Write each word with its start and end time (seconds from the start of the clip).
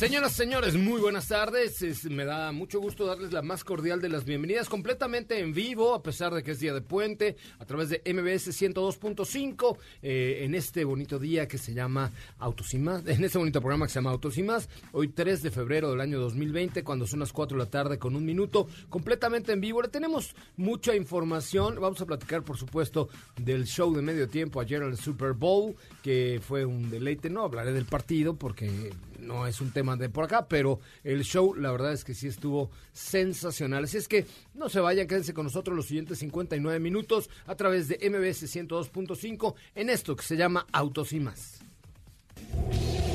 Señoras, 0.00 0.32
señores, 0.32 0.76
muy 0.78 0.98
buenas 0.98 1.28
tardes. 1.28 2.06
me 2.08 2.24
da 2.24 2.52
mucho 2.52 2.80
gusto 2.80 3.04
darles 3.04 3.34
la 3.34 3.42
más 3.42 3.64
cordial 3.64 4.00
de 4.00 4.08
las 4.08 4.24
bienvenidas 4.24 4.66
completamente 4.66 5.38
en 5.40 5.52
vivo, 5.52 5.92
a 5.92 6.02
pesar 6.02 6.32
de 6.32 6.42
que 6.42 6.52
es 6.52 6.58
día 6.58 6.72
de 6.72 6.80
puente, 6.80 7.36
a 7.58 7.66
través 7.66 7.90
de 7.90 8.00
MBS 8.06 8.48
102.5, 8.48 9.76
eh, 10.00 10.38
en 10.40 10.54
este 10.54 10.84
bonito 10.84 11.18
día 11.18 11.46
que 11.46 11.58
se 11.58 11.74
llama 11.74 12.12
Autos 12.38 12.72
y 12.72 12.78
Más, 12.78 13.06
en 13.06 13.22
este 13.22 13.36
bonito 13.36 13.60
programa 13.60 13.84
que 13.84 13.92
se 13.92 13.98
llama 13.98 14.12
Autos 14.12 14.38
y 14.38 14.42
Más, 14.42 14.70
hoy 14.92 15.08
3 15.08 15.42
de 15.42 15.50
febrero 15.50 15.90
del 15.90 16.00
año 16.00 16.18
2020, 16.18 16.82
cuando 16.82 17.06
son 17.06 17.20
las 17.20 17.34
4 17.34 17.58
de 17.58 17.64
la 17.64 17.70
tarde 17.70 17.98
con 17.98 18.16
un 18.16 18.24
minuto, 18.24 18.68
completamente 18.88 19.52
en 19.52 19.60
vivo. 19.60 19.82
Le 19.82 19.88
tenemos 19.88 20.34
mucha 20.56 20.96
información. 20.96 21.78
Vamos 21.78 22.00
a 22.00 22.06
platicar, 22.06 22.42
por 22.42 22.56
supuesto, 22.56 23.10
del 23.36 23.66
show 23.66 23.94
de 23.94 24.00
medio 24.00 24.30
tiempo 24.30 24.62
ayer 24.62 24.80
en 24.80 24.92
el 24.92 24.96
Super 24.96 25.34
Bowl, 25.34 25.76
que 26.02 26.40
fue 26.42 26.64
un 26.64 26.88
deleite. 26.88 27.28
No 27.28 27.44
hablaré 27.44 27.74
del 27.74 27.84
partido 27.84 28.34
porque 28.34 28.92
no 29.20 29.46
es 29.46 29.60
un 29.60 29.72
tema 29.72 29.96
de 29.96 30.08
por 30.08 30.24
acá, 30.24 30.46
pero 30.48 30.80
el 31.04 31.24
show 31.24 31.54
la 31.54 31.70
verdad 31.70 31.92
es 31.92 32.04
que 32.04 32.14
sí 32.14 32.28
estuvo 32.28 32.70
sensacional. 32.92 33.84
Así 33.84 33.96
es 33.96 34.08
que 34.08 34.26
no 34.54 34.68
se 34.68 34.80
vayan, 34.80 35.06
quédense 35.06 35.34
con 35.34 35.44
nosotros 35.44 35.76
los 35.76 35.86
siguientes 35.86 36.18
59 36.18 36.80
minutos 36.80 37.30
a 37.46 37.54
través 37.54 37.88
de 37.88 37.96
MBS 38.08 38.54
102.5 38.54 39.54
en 39.74 39.90
esto 39.90 40.16
que 40.16 40.24
se 40.24 40.36
llama 40.36 40.66
Autos 40.72 41.12
y 41.12 41.20
más. 41.20 41.60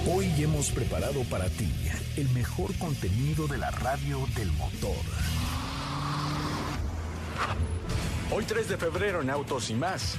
Hoy 0.07 0.28
hemos 0.38 0.72
preparado 0.72 1.24
para 1.24 1.50
ti 1.50 1.72
el 2.18 2.29
mejor 2.29 2.75
contenido 2.78 3.47
de 3.47 3.58
la 3.58 3.72
radio 3.72 4.25
del 4.35 4.52
motor. 4.53 4.96
Hoy 8.31 8.44
3 8.46 8.69
de 8.69 8.78
febrero 8.78 9.22
en 9.22 9.29
Autos 9.29 9.69
y 9.69 9.74
más. 9.74 10.18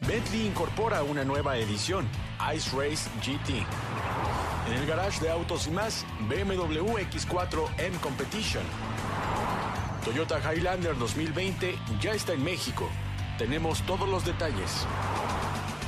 Bentley 0.00 0.46
incorpora 0.46 1.02
una 1.02 1.24
nueva 1.24 1.56
edición, 1.56 2.08
Ice 2.54 2.70
Race 2.70 3.10
GT. 3.20 3.66
En 4.68 4.72
el 4.74 4.86
garage 4.86 5.20
de 5.20 5.30
autos 5.30 5.66
y 5.66 5.70
más, 5.70 6.06
BMW 6.28 6.98
X4 6.98 7.68
M 7.78 7.96
Competition. 7.98 8.62
Toyota 10.04 10.38
Highlander 10.40 10.96
2020 10.96 11.76
ya 12.00 12.12
está 12.12 12.32
en 12.32 12.44
México. 12.44 12.88
Tenemos 13.38 13.82
todos 13.82 14.08
los 14.08 14.24
detalles. 14.24 14.86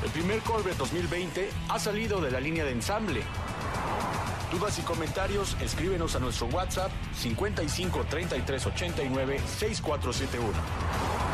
El 0.04 0.10
primer 0.10 0.40
Corvette 0.40 0.78
2020 0.78 1.48
ha 1.68 1.78
salido 1.78 2.20
de 2.20 2.30
la 2.30 2.40
línea 2.40 2.64
de 2.64 2.72
ensamble. 2.72 3.22
Dudas 4.50 4.78
y 4.80 4.82
comentarios, 4.82 5.56
escríbenos 5.60 6.16
a 6.16 6.18
nuestro 6.18 6.46
WhatsApp 6.48 6.90
55 7.14 8.06
33 8.10 8.66
89 8.66 9.40
6471. 9.46 11.29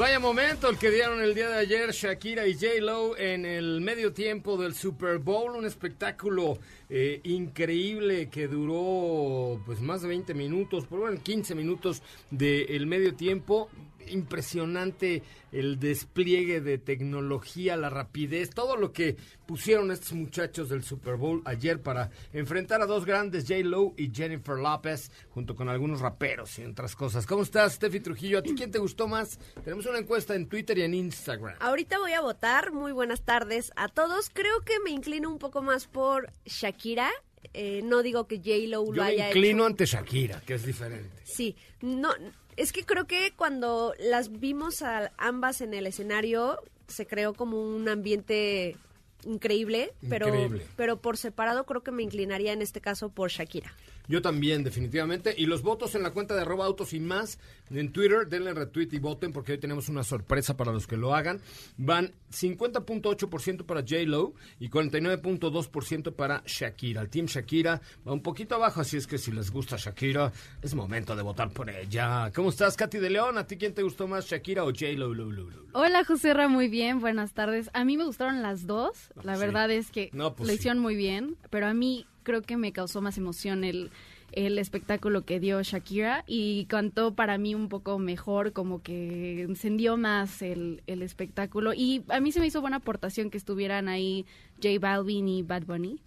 Vaya 0.00 0.18
momento 0.18 0.70
el 0.70 0.78
que 0.78 0.90
dieron 0.90 1.20
el 1.20 1.34
día 1.34 1.50
de 1.50 1.58
ayer 1.58 1.90
Shakira 1.90 2.46
y 2.46 2.54
J. 2.54 2.80
Lo 2.80 3.18
en 3.18 3.44
el 3.44 3.82
medio 3.82 4.14
tiempo 4.14 4.56
del 4.56 4.74
Super 4.74 5.18
Bowl, 5.18 5.54
un 5.54 5.66
espectáculo 5.66 6.58
eh, 6.88 7.20
increíble 7.24 8.30
que 8.30 8.48
duró 8.48 9.60
pues 9.66 9.82
más 9.82 10.00
de 10.00 10.08
20 10.08 10.32
minutos, 10.32 10.86
por 10.86 11.00
bueno, 11.00 11.20
15 11.22 11.54
minutos 11.54 12.02
del 12.30 12.86
medio 12.86 13.14
tiempo 13.14 13.68
impresionante 14.10 15.22
el 15.52 15.78
despliegue 15.80 16.60
de 16.60 16.78
tecnología, 16.78 17.76
la 17.76 17.90
rapidez, 17.90 18.50
todo 18.50 18.76
lo 18.76 18.92
que 18.92 19.16
pusieron 19.46 19.90
estos 19.90 20.12
muchachos 20.12 20.68
del 20.68 20.84
Super 20.84 21.16
Bowl 21.16 21.42
ayer 21.44 21.80
para 21.80 22.10
enfrentar 22.32 22.82
a 22.82 22.86
dos 22.86 23.04
grandes, 23.04 23.44
J. 23.48 23.60
Lo 23.64 23.94
y 23.96 24.10
Jennifer 24.14 24.56
Lopez, 24.56 25.10
junto 25.30 25.56
con 25.56 25.68
algunos 25.68 26.00
raperos 26.00 26.58
y 26.58 26.64
otras 26.64 26.94
cosas. 26.94 27.26
¿Cómo 27.26 27.42
estás, 27.42 27.74
Steffi 27.74 28.00
Trujillo? 28.00 28.38
¿A 28.38 28.42
ti 28.42 28.54
quién 28.56 28.70
te 28.70 28.78
gustó 28.78 29.08
más? 29.08 29.38
Tenemos 29.64 29.86
una 29.86 29.98
encuesta 29.98 30.34
en 30.34 30.46
Twitter 30.48 30.78
y 30.78 30.82
en 30.82 30.94
Instagram. 30.94 31.56
Ahorita 31.60 31.98
voy 31.98 32.12
a 32.12 32.20
votar. 32.20 32.72
Muy 32.72 32.92
buenas 32.92 33.22
tardes 33.22 33.72
a 33.76 33.88
todos. 33.88 34.30
Creo 34.32 34.60
que 34.64 34.78
me 34.84 34.90
inclino 34.90 35.28
un 35.30 35.38
poco 35.38 35.62
más 35.62 35.86
por 35.86 36.32
Shakira 36.44 37.10
Eh, 37.54 37.80
no 37.82 38.02
digo 38.02 38.26
que 38.26 38.36
J-Lo 38.36 38.84
lo 38.84 38.94
Yo 38.94 39.02
me 39.02 39.08
haya 39.08 39.28
inclino 39.28 39.62
hecho. 39.62 39.66
ante 39.66 39.86
Shakira, 39.86 40.40
que 40.42 40.54
es 40.54 40.64
diferente. 40.64 41.16
Sí, 41.24 41.56
no, 41.80 42.10
es 42.56 42.72
que 42.72 42.84
creo 42.84 43.06
que 43.06 43.32
cuando 43.36 43.94
las 43.98 44.40
vimos 44.40 44.82
a 44.82 45.12
ambas 45.18 45.60
en 45.60 45.74
el 45.74 45.86
escenario 45.86 46.58
se 46.88 47.06
creó 47.06 47.34
como 47.34 47.62
un 47.62 47.88
ambiente 47.88 48.76
increíble, 49.24 49.92
pero 50.08 50.28
Increíble. 50.28 50.66
pero 50.76 50.96
por 51.00 51.16
separado 51.16 51.64
creo 51.66 51.82
que 51.82 51.90
me 51.90 52.02
inclinaría 52.02 52.52
en 52.52 52.62
este 52.62 52.80
caso 52.80 53.10
por 53.10 53.30
Shakira. 53.30 53.72
Yo 54.10 54.20
también, 54.20 54.64
definitivamente. 54.64 55.32
Y 55.38 55.46
los 55.46 55.62
votos 55.62 55.94
en 55.94 56.02
la 56.02 56.10
cuenta 56.10 56.34
de 56.34 56.40
arroba 56.42 56.66
autos 56.66 56.92
y 56.94 56.98
más 56.98 57.38
en 57.70 57.92
Twitter, 57.92 58.26
denle 58.28 58.52
retweet 58.52 58.88
y 58.90 58.98
voten 58.98 59.32
porque 59.32 59.52
hoy 59.52 59.58
tenemos 59.58 59.88
una 59.88 60.02
sorpresa 60.02 60.56
para 60.56 60.72
los 60.72 60.88
que 60.88 60.96
lo 60.96 61.14
hagan. 61.14 61.40
Van 61.76 62.12
50.8% 62.32 63.64
para 63.64 63.82
J-Lo 63.82 64.34
y 64.58 64.68
49.2% 64.68 66.12
para 66.14 66.42
Shakira. 66.44 67.02
El 67.02 67.08
team 67.08 67.26
Shakira 67.26 67.80
va 68.06 68.12
un 68.12 68.22
poquito 68.22 68.56
abajo, 68.56 68.80
así 68.80 68.96
es 68.96 69.06
que 69.06 69.16
si 69.18 69.30
les 69.30 69.50
gusta 69.50 69.76
Shakira, 69.78 70.32
es 70.60 70.74
momento 70.74 71.14
de 71.14 71.22
votar 71.22 71.50
por 71.50 71.70
ella. 71.70 72.32
¿Cómo 72.34 72.48
estás, 72.50 72.76
Katy 72.76 72.98
de 72.98 73.10
León? 73.10 73.38
¿A 73.38 73.46
ti 73.46 73.56
quién 73.56 73.74
te 73.74 73.82
gustó 73.82 74.08
más, 74.08 74.26
Shakira 74.26 74.64
o 74.64 74.68
J-Lo? 74.72 75.14
Lo, 75.14 75.30
lo, 75.30 75.44
lo? 75.50 75.64
Hola, 75.72 76.04
José 76.04 76.34
Ra, 76.34 76.48
muy 76.48 76.66
bien, 76.68 77.00
buenas 77.00 77.32
tardes. 77.32 77.70
A 77.74 77.84
mí 77.84 77.96
me 77.96 78.04
gustaron 78.04 78.42
las 78.42 78.66
dos. 78.66 79.10
La 79.22 79.34
sí. 79.34 79.40
verdad 79.40 79.70
es 79.70 79.90
que 79.92 80.10
No, 80.12 80.34
pues 80.34 80.48
lo 80.48 80.52
sí. 80.52 80.58
hicieron 80.58 80.80
muy 80.80 80.96
bien, 80.96 81.36
pero 81.50 81.66
a 81.66 81.74
mí 81.74 82.06
creo 82.22 82.42
que 82.42 82.56
me 82.56 82.72
causó 82.72 83.00
más 83.00 83.18
emoción 83.18 83.64
el, 83.64 83.90
el 84.32 84.58
espectáculo 84.58 85.24
que 85.24 85.40
dio 85.40 85.62
Shakira 85.62 86.24
y 86.26 86.66
cantó 86.66 87.14
para 87.14 87.38
mí 87.38 87.54
un 87.54 87.68
poco 87.68 87.98
mejor, 87.98 88.52
como 88.52 88.82
que 88.82 89.42
encendió 89.42 89.96
más 89.96 90.42
el, 90.42 90.82
el 90.86 91.02
espectáculo. 91.02 91.72
Y 91.74 92.04
a 92.08 92.20
mí 92.20 92.32
se 92.32 92.40
me 92.40 92.46
hizo 92.46 92.60
buena 92.60 92.78
aportación 92.78 93.30
que 93.30 93.38
estuvieran 93.38 93.88
ahí 93.88 94.26
J 94.62 94.78
Balvin 94.80 95.28
y 95.28 95.42
Bad 95.42 95.64
Bunny, 95.64 96.00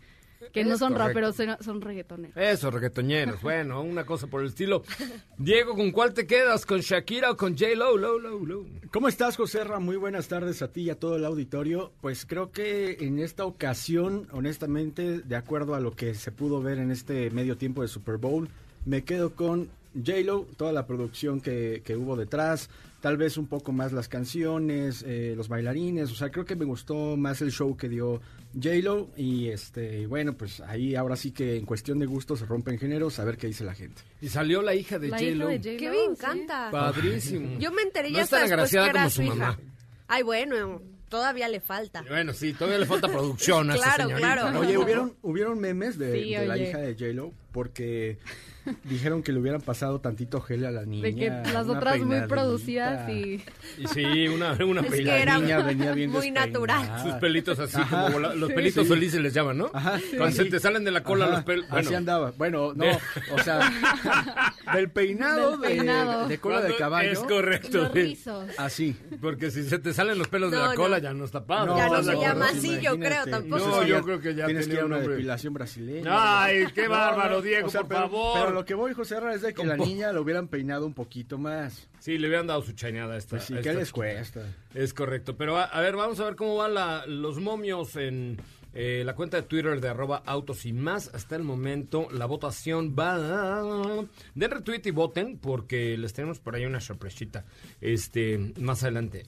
que 0.51 0.63
no 0.63 0.77
son 0.77 0.95
raperos, 0.95 1.35
son- 1.61 1.81
reggaetoneros. 1.81 2.35
Eso, 2.37 2.71
reggaetoñeros. 2.71 3.41
Bueno, 3.41 3.81
una 3.81 4.05
cosa 4.05 4.27
por 4.27 4.41
el 4.41 4.47
estilo. 4.47 4.83
Diego, 5.37 5.75
¿con 5.75 5.91
cuál 5.91 6.13
te 6.13 6.25
quedas? 6.27 6.65
¿Con 6.65 6.79
Shakira 6.81 7.31
o 7.31 7.37
con 7.37 7.57
J-Lo? 7.57 7.97
Lo, 7.97 8.19
lo, 8.19 8.39
lo. 8.45 8.65
¿Cómo 8.91 9.07
estás, 9.07 9.37
José 9.37 9.63
Ra? 9.63 9.79
Muy 9.79 9.95
buenas 9.95 10.27
tardes 10.27 10.61
a 10.61 10.67
ti 10.71 10.81
y 10.83 10.89
a 10.89 10.99
todo 10.99 11.15
el 11.15 11.25
auditorio. 11.25 11.91
Pues 12.01 12.25
creo 12.25 12.51
que 12.51 12.97
en 13.01 13.19
esta 13.19 13.45
ocasión, 13.45 14.27
honestamente, 14.31 15.19
de 15.21 15.35
acuerdo 15.35 15.75
a 15.75 15.79
lo 15.79 15.91
que 15.95 16.13
se 16.15 16.31
pudo 16.31 16.61
ver 16.61 16.77
en 16.79 16.91
este 16.91 17.29
medio 17.31 17.57
tiempo 17.57 17.81
de 17.81 17.87
Super 17.87 18.17
Bowl, 18.17 18.49
me 18.85 19.03
quedo 19.03 19.35
con 19.35 19.69
J-Lo, 19.95 20.47
toda 20.57 20.71
la 20.73 20.85
producción 20.87 21.39
que, 21.41 21.81
que 21.85 21.95
hubo 21.95 22.15
detrás, 22.15 22.69
tal 23.03 23.17
vez 23.17 23.35
un 23.37 23.47
poco 23.47 23.73
más 23.73 23.91
las 23.91 24.07
canciones, 24.07 25.03
eh, 25.05 25.33
los 25.35 25.49
bailarines, 25.49 26.09
o 26.09 26.15
sea, 26.15 26.31
creo 26.31 26.45
que 26.45 26.55
me 26.55 26.63
gustó 26.63 27.17
más 27.17 27.41
el 27.41 27.51
show 27.51 27.75
que 27.75 27.89
dio 27.89 28.21
J-Lo 28.55 29.09
y 29.17 29.49
este, 29.49 30.07
bueno, 30.07 30.37
pues 30.37 30.61
ahí 30.61 30.95
ahora 30.95 31.17
sí 31.17 31.31
que 31.31 31.57
en 31.57 31.65
cuestión 31.65 31.99
de 31.99 32.05
gustos 32.05 32.39
se 32.39 32.45
rompen 32.45 32.79
géneros, 32.79 33.19
a 33.19 33.25
ver 33.25 33.35
qué 33.35 33.47
dice 33.47 33.65
la 33.65 33.73
gente. 33.75 34.01
Y 34.21 34.29
salió 34.29 34.61
la 34.61 34.73
hija 34.73 34.99
de 34.99 35.09
J-Lo. 35.09 35.47
de 35.49 35.57
J-Lo, 35.57 35.77
¡Qué 35.79 35.89
bien 35.91 36.15
sí. 36.15 36.21
canta! 36.21 36.69
Padrísimo. 36.71 37.59
Yo 37.59 37.73
me 37.73 37.81
enteré 37.81 38.09
No 38.09 38.15
ya 38.19 38.23
es 38.23 38.29
tan 38.29 38.43
hasta 38.43 38.55
después 38.55 38.71
que 38.71 38.77
era 38.89 38.93
como 38.93 39.09
su 39.09 39.15
su 39.17 39.21
hija. 39.23 39.35
mamá. 39.35 39.59
Ay, 40.07 40.23
bueno, 40.23 40.81
todavía 41.09 41.49
le 41.49 41.59
falta. 41.59 42.05
Bueno, 42.07 42.31
sí, 42.31 42.53
todavía 42.53 42.79
le 42.79 42.85
falta 42.85 43.09
producción 43.09 43.69
a 43.69 43.75
esa 43.75 43.83
Claro, 43.83 44.03
señorita. 44.05 44.33
claro. 44.33 44.51
¿no? 44.51 44.59
Oye, 44.61 44.77
hubieron, 44.77 45.13
hubieron 45.23 45.59
memes 45.59 45.97
de, 45.97 46.23
Sí, 46.23 46.35
de 46.35 46.47
la 46.47 46.57
hija 46.57 46.77
de 46.77 46.93
J-Lo 46.93 47.33
porque 47.51 48.17
dijeron 48.83 49.23
que 49.23 49.31
le 49.31 49.39
hubieran 49.39 49.61
pasado 49.61 49.99
tantito 49.99 50.41
gel 50.41 50.65
a 50.65 50.71
la 50.71 50.85
niña. 50.85 51.03
De 51.03 51.15
que 51.15 51.29
las 51.51 51.67
otras 51.67 51.99
muy 51.99 52.21
producidas 52.21 53.09
y... 53.09 53.43
Y 53.77 53.87
sí, 53.93 54.27
una, 54.27 54.53
una 54.65 54.81
Es 54.81 54.91
que 54.91 55.21
era 55.21 55.37
niña 55.37 55.59
venía 55.61 55.91
bien 55.93 56.09
muy 56.11 56.31
despeinada. 56.31 56.47
natural. 56.47 57.01
Sus 57.03 57.13
pelitos 57.15 57.59
así, 57.59 57.77
Ajá. 57.79 58.05
como 58.05 58.19
los 58.19 58.51
pelitos 58.51 58.87
Sí. 58.87 58.93
felices 58.93 59.21
les 59.21 59.33
llaman, 59.33 59.57
¿no? 59.57 59.71
Ajá, 59.73 59.99
Cuando 60.17 60.31
sí. 60.37 60.43
se 60.43 60.49
te 60.49 60.59
salen 60.59 60.83
de 60.83 60.91
la 60.91 61.03
cola 61.03 61.25
Ajá, 61.25 61.35
los 61.35 61.43
pelos. 61.43 61.69
Bueno, 61.69 61.87
Así 61.87 61.95
andaba. 61.95 62.31
Bueno, 62.37 62.73
no, 62.73 62.85
De- 62.85 62.99
o 63.33 63.39
sea, 63.43 63.59
del 64.73 64.89
peinado, 64.89 65.57
Del 65.57 65.71
peinado. 65.77 66.27
De, 66.27 66.37
cola 66.37 66.61
de 66.61 66.75
caballo. 66.75 67.11
Es 67.11 67.19
correcto. 67.19 67.77
Los 67.79 67.91
sí. 67.93 67.99
rizos. 68.01 68.45
Así. 68.57 68.95
Porque 69.21 69.51
si 69.51 69.63
se 69.63 69.79
te 69.79 69.93
salen 69.93 70.17
los 70.17 70.27
pelos 70.27 70.51
de 70.51 70.57
No, 70.57 70.63
la 70.63 70.69
no. 70.71 70.75
cola, 70.75 70.99
ya 70.99 71.13
no 71.13 71.25
está 71.25 71.43
padre. 71.45 71.73
Ya 71.75 71.87
no 71.87 71.99
¿estás 71.99 72.15
se 72.15 72.21
llama 72.21 72.45
así, 72.49 72.79
yo 72.81 72.97
creo, 72.99 73.25
tampoco. 73.25 73.65
No, 73.67 73.83
yo 73.83 74.01
creo 74.03 74.19
que 74.19 74.35
ya 74.35 74.45
Tienes 74.45 74.67
que 74.67 74.75
tenía 74.75 74.85
ir 74.85 74.93
a 74.93 74.95
un 74.97 75.01
una 75.01 75.01
depilación 75.09 75.53
brasileña. 75.53 76.43
Ay, 76.43 76.65
qué 76.73 76.87
bárbaro, 76.87 77.41
Diego, 77.41 77.69
por 77.69 77.87
favor. 77.87 78.52
Lo 78.53 78.65
que 78.65 78.73
voy, 78.73 78.93
José 78.93 79.19
Ra, 79.19 79.33
es 79.33 79.41
de 79.41 79.53
que 79.53 79.65
la 79.65 79.75
niña 79.77 80.11
lo 80.13 80.21
hubieran 80.21 80.47
peinado 80.47 80.85
un 80.85 80.93
poquito 80.93 81.37
más. 81.37 81.87
Sí, 81.99 82.17
le 82.17 82.27
hubieran 82.27 82.47
dado 82.47 82.61
su 82.61 82.73
chañada 82.73 83.15
a 83.15 83.17
esta. 83.17 83.31
Pues 83.37 83.43
sí, 83.45 83.55
¿qué 83.61 83.73
les 83.73 83.91
cuesta? 83.91 84.41
Es 84.73 84.93
correcto. 84.93 85.35
Pero 85.37 85.57
a, 85.57 85.63
a 85.63 85.81
ver, 85.81 85.95
vamos 85.95 86.19
a 86.19 86.25
ver 86.25 86.35
cómo 86.35 86.55
van 86.57 86.73
la- 86.73 87.05
los 87.07 87.39
momios 87.39 87.95
en 87.95 88.37
eh, 88.73 89.03
la 89.05 89.13
cuenta 89.15 89.37
de 89.37 89.43
Twitter 89.43 89.79
de 89.79 89.87
arroba 89.89 90.23
autos 90.25 90.65
y 90.65 90.73
más. 90.73 91.09
Hasta 91.13 91.35
el 91.35 91.43
momento 91.43 92.07
la 92.11 92.25
votación 92.25 92.95
va... 92.97 94.05
Den 94.35 94.51
retweet 94.51 94.81
y 94.85 94.91
voten 94.91 95.37
porque 95.37 95.97
les 95.97 96.13
tenemos 96.13 96.39
por 96.39 96.55
ahí 96.55 96.65
una 96.65 96.79
sorpresita 96.81 97.45
este 97.81 98.53
más 98.59 98.83
adelante. 98.83 99.23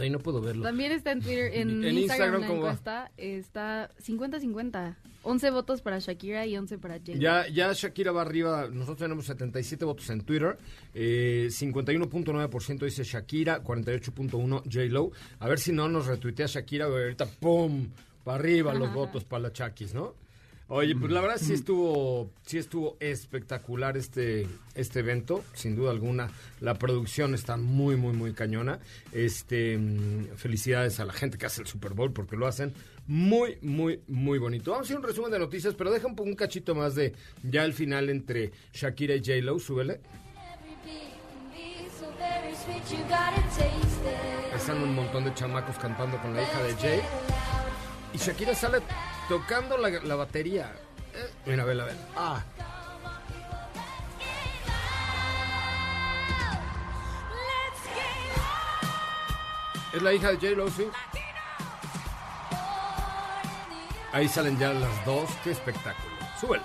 Ay, 0.00 0.10
no 0.10 0.18
puedo 0.18 0.40
verlo. 0.40 0.62
También 0.62 0.92
está 0.92 1.12
en 1.12 1.20
Twitter, 1.20 1.50
en, 1.54 1.84
En 1.84 1.98
Instagram, 1.98 2.40
Instagram, 2.40 2.42
encuesta 2.44 3.10
está 3.16 3.90
50-50. 4.04 4.96
11 5.22 5.50
votos 5.50 5.82
para 5.82 5.98
Shakira 5.98 6.46
y 6.46 6.56
11 6.56 6.78
para 6.78 6.98
J. 6.98 7.14
Ya, 7.14 7.48
ya 7.48 7.72
Shakira 7.72 8.12
va 8.12 8.22
arriba. 8.22 8.68
Nosotros 8.70 8.98
tenemos 8.98 9.26
77 9.26 9.84
votos 9.84 10.08
en 10.10 10.20
Twitter. 10.20 10.56
Eh, 10.94 11.48
51.9% 11.50 12.84
dice 12.84 13.02
Shakira, 13.02 13.60
48.1 13.64 14.62
J-Lo. 14.72 15.10
A 15.40 15.48
ver 15.48 15.58
si 15.58 15.72
no 15.72 15.88
nos 15.88 16.06
retuitea 16.06 16.46
Shakira. 16.46 16.84
Ahorita, 16.84 17.26
¡pum! 17.26 17.88
Para 18.22 18.38
arriba 18.38 18.72
los 18.74 18.92
votos 18.92 19.24
para 19.24 19.42
la 19.44 19.52
Chakis, 19.52 19.94
¿no? 19.94 20.14
Oye, 20.68 20.96
pues 20.96 21.12
la 21.12 21.20
verdad 21.20 21.36
sí 21.40 21.52
estuvo, 21.52 22.28
sí 22.44 22.58
estuvo 22.58 22.96
espectacular 22.98 23.96
este, 23.96 24.48
este 24.74 24.98
evento, 24.98 25.44
sin 25.54 25.76
duda 25.76 25.92
alguna. 25.92 26.28
La 26.60 26.74
producción 26.74 27.34
está 27.34 27.56
muy, 27.56 27.94
muy, 27.94 28.12
muy 28.12 28.32
cañona. 28.32 28.80
Este, 29.12 29.78
mm, 29.78 30.34
felicidades 30.34 30.98
a 30.98 31.04
la 31.04 31.12
gente 31.12 31.38
que 31.38 31.46
hace 31.46 31.60
el 31.60 31.68
Super 31.68 31.94
Bowl 31.94 32.12
porque 32.12 32.36
lo 32.36 32.48
hacen 32.48 32.74
muy, 33.06 33.58
muy, 33.62 34.00
muy 34.08 34.40
bonito. 34.40 34.72
Vamos 34.72 34.86
a 34.86 34.88
hacer 34.88 34.96
un 34.96 35.04
resumen 35.04 35.30
de 35.30 35.38
noticias, 35.38 35.74
pero 35.74 35.92
deja 35.92 36.08
un, 36.08 36.18
un 36.18 36.34
cachito 36.34 36.74
más 36.74 36.96
de 36.96 37.14
ya 37.44 37.64
el 37.64 37.72
final 37.72 38.10
entre 38.10 38.50
Shakira 38.72 39.14
y 39.14 39.20
J 39.20 39.36
Lo, 39.42 39.60
súbele. 39.60 40.00
Están 44.56 44.82
un 44.82 44.96
montón 44.96 45.24
de 45.24 45.34
chamacos 45.34 45.76
cantando 45.78 46.20
con 46.20 46.34
la 46.34 46.42
hija 46.42 46.62
de 46.64 46.74
Jay. 46.74 47.00
Y 48.16 48.18
Shakira 48.18 48.54
sale 48.54 48.78
tocando 49.28 49.76
la, 49.76 49.90
la 49.90 50.14
batería. 50.14 50.72
Eh, 51.12 51.30
mira, 51.44 51.64
vela, 51.64 51.84
vela. 51.84 52.00
Ah. 52.16 52.42
Es 59.92 60.00
la 60.00 60.14
hija 60.14 60.32
de 60.32 60.36
J-Lo, 60.36 60.70
sí. 60.70 60.88
Ahí 64.12 64.28
salen 64.28 64.58
ya 64.58 64.72
las 64.72 65.04
dos. 65.04 65.28
Qué 65.44 65.50
espectáculo. 65.50 66.16
Súbele. 66.40 66.64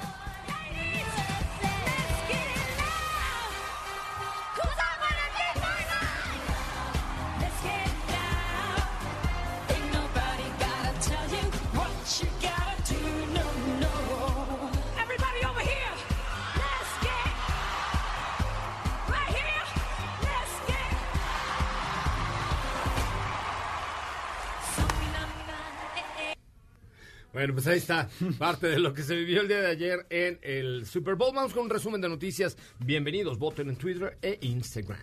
Bueno, 27.41 27.55
pues 27.55 27.65
ahí 27.65 27.79
está 27.79 28.07
parte 28.37 28.67
de 28.67 28.77
lo 28.77 28.93
que 28.93 29.01
se 29.01 29.15
vivió 29.15 29.41
el 29.41 29.47
día 29.47 29.61
de 29.61 29.71
ayer 29.71 30.05
en 30.11 30.37
el 30.43 30.85
Super 30.85 31.15
Bowl. 31.15 31.33
Vamos 31.35 31.53
con 31.53 31.63
un 31.63 31.71
resumen 31.71 31.99
de 31.99 32.07
noticias. 32.07 32.55
Bienvenidos, 32.77 33.39
voten 33.39 33.69
en 33.69 33.77
Twitter 33.77 34.15
e 34.21 34.37
Instagram. 34.41 34.99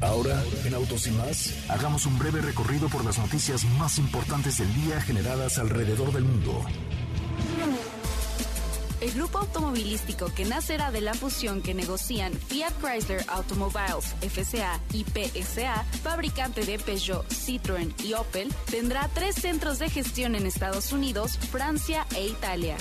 Ahora, 0.00 0.42
en 0.64 0.74
Autos 0.74 1.06
y 1.06 1.12
más, 1.12 1.70
hagamos 1.70 2.06
un 2.06 2.18
breve 2.18 2.40
recorrido 2.40 2.88
por 2.88 3.04
las 3.04 3.18
noticias 3.18 3.64
más 3.78 4.00
importantes 4.00 4.58
del 4.58 4.74
día 4.74 5.00
generadas 5.00 5.60
alrededor 5.60 6.12
del 6.12 6.24
mundo. 6.24 6.64
El 9.00 9.12
grupo 9.12 9.38
automovilístico 9.38 10.26
que 10.34 10.44
nacerá 10.44 10.90
de 10.90 11.00
la 11.00 11.14
fusión 11.14 11.62
que 11.62 11.72
negocian 11.72 12.32
Fiat 12.32 12.72
Chrysler 12.80 13.24
Automobiles 13.28 14.14
FCA 14.20 14.80
y 14.92 15.04
PSA, 15.04 15.84
fabricante 16.02 16.64
de 16.64 16.78
Peugeot, 16.78 17.24
Citroën 17.28 17.94
y 18.04 18.14
Opel, 18.14 18.52
tendrá 18.70 19.08
tres 19.14 19.36
centros 19.36 19.78
de 19.78 19.88
gestión 19.88 20.34
en 20.34 20.46
Estados 20.46 20.92
Unidos, 20.92 21.38
Francia 21.38 22.06
e 22.16 22.26
Italia. 22.26 22.76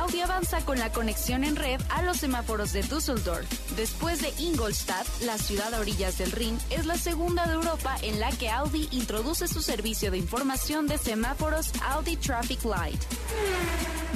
Audi 0.00 0.22
avanza 0.22 0.64
con 0.64 0.78
la 0.78 0.90
conexión 0.90 1.44
en 1.44 1.56
red 1.56 1.78
a 1.90 2.00
los 2.00 2.16
semáforos 2.16 2.72
de 2.72 2.82
Düsseldorf. 2.82 3.46
Después 3.76 4.22
de 4.22 4.32
Ingolstadt, 4.38 5.06
la 5.26 5.36
ciudad 5.36 5.74
a 5.74 5.80
orillas 5.80 6.16
del 6.16 6.32
Rin 6.32 6.58
es 6.70 6.86
la 6.86 6.96
segunda 6.96 7.46
de 7.46 7.52
Europa 7.52 7.96
en 8.00 8.18
la 8.18 8.30
que 8.30 8.48
Audi 8.48 8.88
introduce 8.92 9.46
su 9.46 9.60
servicio 9.60 10.10
de 10.10 10.16
información 10.16 10.86
de 10.86 10.96
semáforos 10.96 11.70
Audi 11.90 12.16
Traffic 12.16 12.64
Light. 12.64 13.00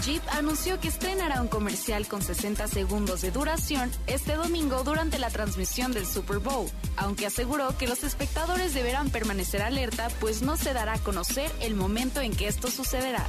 Jeep 0.03 0.23
anunció 0.33 0.81
que 0.81 0.89
estrenará 0.89 1.43
un 1.43 1.49
comercial 1.49 2.07
con 2.09 2.23
60 2.23 2.67
segundos 2.67 3.21
de 3.21 3.31
duración 3.31 3.91
este 4.07 4.37
domingo 4.37 4.85
durante 4.85 5.19
la 5.19 5.29
transmisión 5.29 5.93
del 5.93 6.07
Super 6.07 6.39
Bowl, 6.39 6.67
aunque 6.97 7.27
aseguró 7.27 7.77
que 7.77 7.89
los 7.89 8.05
espectadores 8.05 8.73
deberán 8.73 9.11
permanecer 9.11 9.61
alerta 9.61 10.09
pues 10.19 10.41
no 10.41 10.57
se 10.57 10.73
dará 10.73 10.95
a 10.95 10.99
conocer 10.99 11.53
el 11.61 11.75
momento 11.75 12.23
en 12.23 12.35
que 12.35 12.49
esto 12.49 12.71
sucederá. 12.71 13.29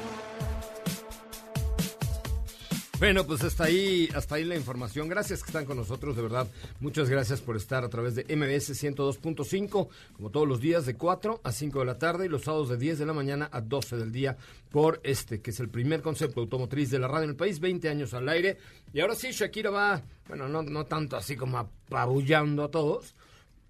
Bueno, 3.01 3.25
pues 3.25 3.43
hasta 3.43 3.63
ahí, 3.63 4.07
hasta 4.13 4.35
ahí 4.35 4.43
la 4.43 4.55
información. 4.55 5.09
Gracias 5.09 5.41
que 5.41 5.47
están 5.47 5.65
con 5.65 5.75
nosotros, 5.75 6.15
de 6.15 6.21
verdad. 6.21 6.47
Muchas 6.81 7.09
gracias 7.09 7.41
por 7.41 7.57
estar 7.57 7.83
a 7.83 7.89
través 7.89 8.13
de 8.13 8.23
MBS 8.25 8.79
102.5, 8.79 9.89
como 10.13 10.29
todos 10.29 10.47
los 10.47 10.61
días 10.61 10.85
de 10.85 10.93
4 10.93 11.41
a 11.43 11.51
5 11.51 11.79
de 11.79 11.85
la 11.85 11.97
tarde 11.97 12.27
y 12.27 12.29
los 12.29 12.43
sábados 12.43 12.69
de 12.69 12.77
10 12.77 12.99
de 12.99 13.07
la 13.07 13.13
mañana 13.13 13.49
a 13.51 13.59
12 13.59 13.97
del 13.97 14.11
día 14.11 14.37
por 14.69 15.01
este, 15.03 15.41
que 15.41 15.49
es 15.49 15.59
el 15.59 15.69
primer 15.69 16.03
concepto 16.03 16.41
automotriz 16.41 16.91
de 16.91 16.99
la 16.99 17.07
radio 17.07 17.23
en 17.23 17.29
el 17.31 17.35
país, 17.35 17.59
20 17.59 17.89
años 17.89 18.13
al 18.13 18.29
aire. 18.29 18.59
Y 18.93 18.99
ahora 18.99 19.15
sí, 19.15 19.31
Shakira 19.31 19.71
va, 19.71 20.03
bueno, 20.27 20.47
no, 20.47 20.61
no 20.61 20.85
tanto 20.85 21.17
así 21.17 21.35
como 21.35 21.57
apabullando 21.57 22.65
a 22.65 22.69
todos, 22.69 23.15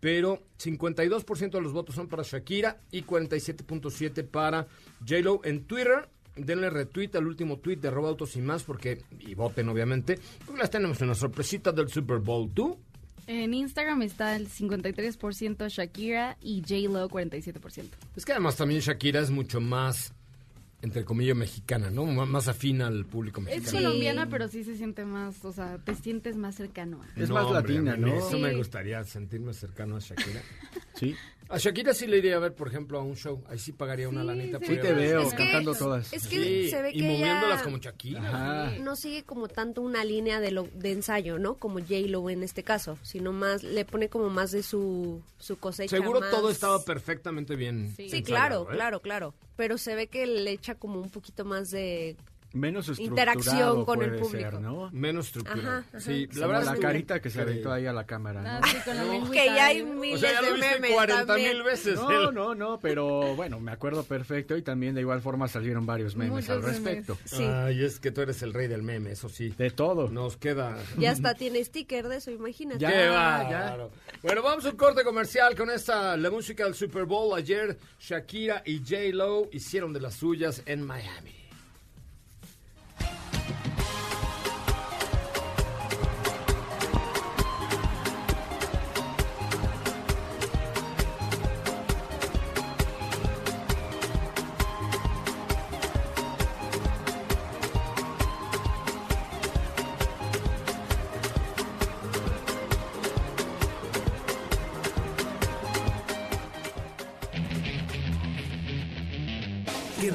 pero 0.02 0.44
52% 0.62 1.52
de 1.52 1.62
los 1.62 1.72
votos 1.72 1.96
son 1.96 2.10
para 2.10 2.24
Shakira 2.24 2.82
y 2.92 3.04
47.7 3.04 4.28
para 4.28 4.68
J-Lo 5.08 5.40
en 5.46 5.64
Twitter 5.64 6.10
denle 6.36 6.70
retweet 6.70 7.16
al 7.16 7.28
último 7.28 7.58
tweet 7.60 7.78
de 7.78 7.90
arroba 7.90 8.10
autos 8.10 8.36
y 8.36 8.42
más 8.42 8.64
porque 8.64 9.02
y 9.20 9.36
voten 9.36 9.68
obviamente 9.70 10.18
porque 10.46 10.62
les 10.62 10.70
tenemos 10.72 11.02
una 11.02 11.14
sorpresita 11.16 11.72
del 11.72 11.90
Super 11.90 12.18
Bowl 12.20 12.50
tú 12.54 12.78
En 13.28 13.54
Instagram 13.54 14.02
está 14.04 14.36
el 14.36 14.48
53% 14.50 15.68
Shakira 15.70 16.38
y 16.42 16.62
J-Lo 16.62 17.10
47%. 17.10 17.86
es 18.16 18.26
que 18.26 18.32
además 18.32 18.56
también 18.56 18.80
Shakira 18.82 19.20
es 19.20 19.30
mucho 19.30 19.60
más 19.62 20.14
entre 20.82 21.04
comillas 21.06 21.38
mexicana 21.38 21.92
no 21.92 22.04
M- 22.10 22.26
más 22.26 22.48
afín 22.48 22.82
al 22.82 23.06
público 23.06 23.42
Es 23.42 23.46
mexicano 23.58 23.84
colombiana, 23.90 24.28
pero 24.30 24.48
sí 24.48 24.64
se 24.64 24.76
siente 24.78 25.06
más, 25.06 25.44
o 25.46 25.52
sea, 25.54 25.78
te 25.78 25.94
sientes 25.96 26.36
más 26.38 26.56
cercano. 26.56 27.00
a- 27.04 27.22
Es 27.22 27.30
más 27.30 27.46
hombre, 27.46 27.74
latina, 27.76 27.98
¿no? 27.98 28.08
Eso 28.18 28.40
me 28.40 28.56
gustaría 28.56 29.04
sentirme 29.04 29.54
cercano 29.54 29.98
a 29.98 30.00
Shakira. 30.00 30.42
Sí. 30.96 31.16
A 31.52 31.58
Shakira 31.58 31.94
sí 31.94 32.08
le 32.08 32.18
iría 32.20 32.38
a 32.38 32.40
ver, 32.40 32.54
por 32.56 32.68
ejemplo, 32.68 32.98
a 33.00 33.04
un 33.04 33.16
show. 33.16 33.44
Ahí 33.50 33.60
sí 33.60 33.72
pagaría 33.74 34.08
una 34.10 34.24
lanita. 34.24 34.58
sí. 34.60 34.78
te 34.78 34.94
veo 34.94 35.22
Es 35.22 35.32
que- 35.32 35.38
cantando 35.38 35.76
todas. 35.76 36.12
Es 36.14 36.28
que 36.28 36.42
Sí, 36.44 36.70
se 36.70 36.82
ve 36.82 36.92
y 36.94 37.00
que 37.00 37.04
moviéndolas 37.08 37.56
ella 37.60 37.64
como 37.64 37.78
Shakira. 37.78 38.22
Ajá. 38.28 38.72
no 38.80 38.96
sigue 38.96 39.24
como 39.24 39.48
tanto 39.48 39.82
una 39.82 40.04
línea 40.06 40.40
de, 40.40 40.52
lo, 40.52 40.68
de 40.74 40.92
ensayo, 40.92 41.38
¿no? 41.40 41.56
Como 41.56 41.80
J-Lo 41.80 42.30
en 42.30 42.44
este 42.44 42.64
caso, 42.64 42.98
sino 43.04 43.32
más, 43.34 43.64
le 43.64 43.84
pone 43.86 44.10
como 44.10 44.30
más 44.30 44.52
de 44.52 44.64
su, 44.64 45.22
su 45.40 45.58
cosecha. 45.58 45.96
Seguro 45.98 46.20
más- 46.22 46.32
todo 46.32 46.50
estaba 46.50 46.84
perfectamente 46.84 47.56
bien. 47.56 47.94
Sí. 47.98 48.10
Sí, 48.10 48.18
ensayado, 48.18 48.26
claro, 48.26 48.62
¿eh? 48.64 48.76
claro, 48.76 49.00
claro. 49.02 49.34
Pero 49.58 49.78
se 49.78 49.94
ve 49.96 50.08
que 50.08 50.26
le 50.26 50.52
echa 50.52 50.76
como 50.76 51.00
un 51.02 51.10
poquito 51.10 51.46
más 51.46 51.70
de... 51.72 52.16
Menos 52.54 52.90
estructurado 52.90 53.32
Interacción 53.34 53.86
con 53.86 54.02
el 54.02 54.12
público. 54.20 54.52
ser, 54.52 54.60
¿no? 54.60 54.90
Menos 54.92 55.28
estructura. 55.28 55.58
Ajá, 55.78 55.86
ajá. 55.90 56.00
Sí, 56.02 56.28
la 56.34 56.48
verdad 56.48 56.66
la 56.66 56.76
carita 56.76 57.22
que 57.22 57.30
se 57.30 57.36
Sí. 57.36 57.42
aventó 57.42 57.72
ahí 57.72 57.86
a 57.86 57.94
la 57.94 58.06
cámara, 58.06 58.42
¿no? 58.42 58.50
Ah, 58.50 58.62
sí, 58.70 58.78
con 58.84 58.98
la 58.98 59.04
lengüita 59.06 59.34
Que 59.44 59.46
ya 59.46 59.66
hay 59.68 59.84
miles 59.84 60.18
O 60.18 60.20
sea, 60.20 60.32
ya 60.34 60.42
lo 60.42 60.54
de 60.56 60.60
memes 60.60 60.92
40 60.92 61.26
también. 61.26 61.54
mil 61.54 61.64
veces. 61.64 61.96
No, 61.96 62.30
el- 62.30 62.36
no, 62.36 62.54
no, 62.56 62.80
pero 62.80 63.36
bueno, 63.36 63.60
me 63.62 63.72
acuerdo 63.72 64.04
perfecto 64.04 64.58
y 64.58 64.62
también 64.64 64.96
de 64.96 65.02
igual 65.02 65.22
forma 65.22 65.48
salieron 65.48 65.86
varios 65.86 66.16
memes 66.18 66.32
Muchos 66.34 66.50
al 66.50 66.60
memes. 66.62 66.76
respecto. 66.84 67.18
Sí. 67.26 67.44
Ay, 67.44 67.84
es 67.86 68.00
que 68.00 68.12
tú 68.12 68.22
eres 68.22 68.42
el 68.42 68.54
rey 68.54 68.68
del 68.68 68.84
meme, 68.84 69.12
eso 69.12 69.30
sí. 69.30 69.50
De 69.58 69.72
todo. 69.72 70.10
Nos 70.10 70.36
queda... 70.38 70.78
Ya 70.98 71.12
hasta 71.12 71.34
tiene 71.36 71.64
sticker 71.64 72.08
de 72.10 72.18
eso, 72.18 72.32
imagínate. 72.32 72.80
Ya, 72.80 72.90
Qué 72.92 72.98
ya. 72.98 73.12
bárbaro. 73.12 73.92
Bueno, 74.24 74.42
vamos 74.44 74.66
a 74.66 74.70
un 74.72 74.76
corte 74.76 75.04
comercial 75.04 75.56
con 75.56 75.70
esta, 75.70 76.18
la 76.18 76.30
música 76.30 76.66
del 76.66 76.76
Super 76.76 77.06
Bowl. 77.06 77.38
Ayer 77.38 77.78
Shakira 78.00 78.62
y 78.66 78.80
J-Lo 78.80 79.48
hicieron 79.54 79.94
de 79.94 80.02
las 80.02 80.16
suyas 80.16 80.62
en 80.66 80.84
Miami. 80.86 81.32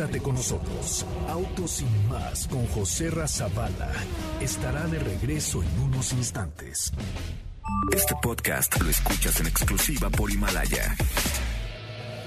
Quédate 0.07 0.23
con 0.23 0.37
nosotros. 0.37 1.05
Autos 1.29 1.71
sin 1.71 2.09
más 2.09 2.47
con 2.47 2.65
José 2.69 3.11
Razabala 3.11 3.91
estará 4.41 4.87
de 4.87 5.01
regreso 5.01 5.65
en 5.65 5.81
unos 5.81 6.13
instantes. 6.13 6.93
Este 7.93 8.15
podcast 8.23 8.81
lo 8.81 8.89
escuchas 8.89 9.41
en 9.41 9.49
exclusiva 9.49 10.09
por 10.11 10.31
Himalaya. 10.31 10.95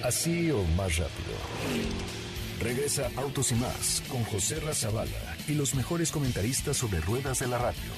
Así 0.03 0.51
o 0.51 0.61
más 0.75 0.97
rápido. 0.97 1.31
Regresa 2.59 3.09
Autos 3.15 3.53
y 3.53 3.55
más 3.55 4.03
con 4.09 4.25
José 4.25 4.59
Razabala 4.59 5.37
y 5.47 5.53
los 5.53 5.73
mejores 5.73 6.11
comentaristas 6.11 6.75
sobre 6.75 6.99
ruedas 6.99 7.39
de 7.39 7.47
la 7.47 7.59
radio. 7.59 7.91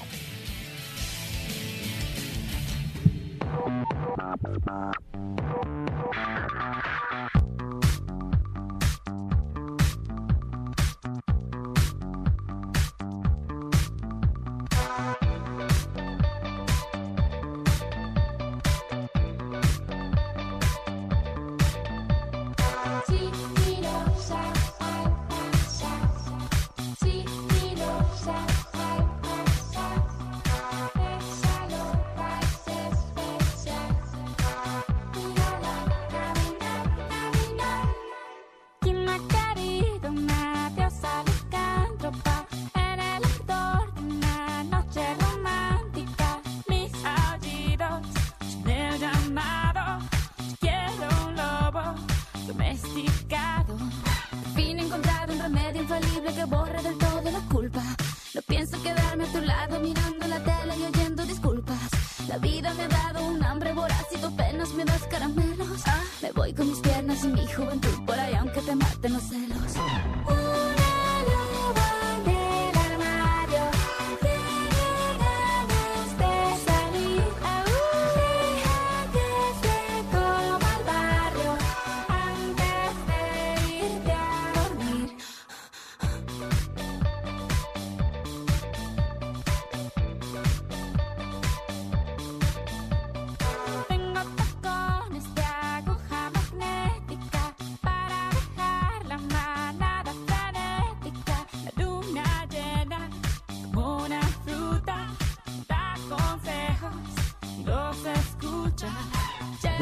me 64.70 64.84
das 64.84 65.06
caramelos. 65.08 65.82
Ah, 65.86 66.02
me 66.22 66.30
voy 66.32 66.52
con 66.54 66.68
mis 66.68 66.78
piernas 66.78 67.24
y 67.24 67.28
mi 67.28 67.46
juventud 67.46 68.04
por 68.06 68.18
ahí, 68.18 68.34
aunque 68.34 68.60
te 68.60 68.74
maten 68.74 69.12
los 69.12 69.22
celos. 69.24 69.71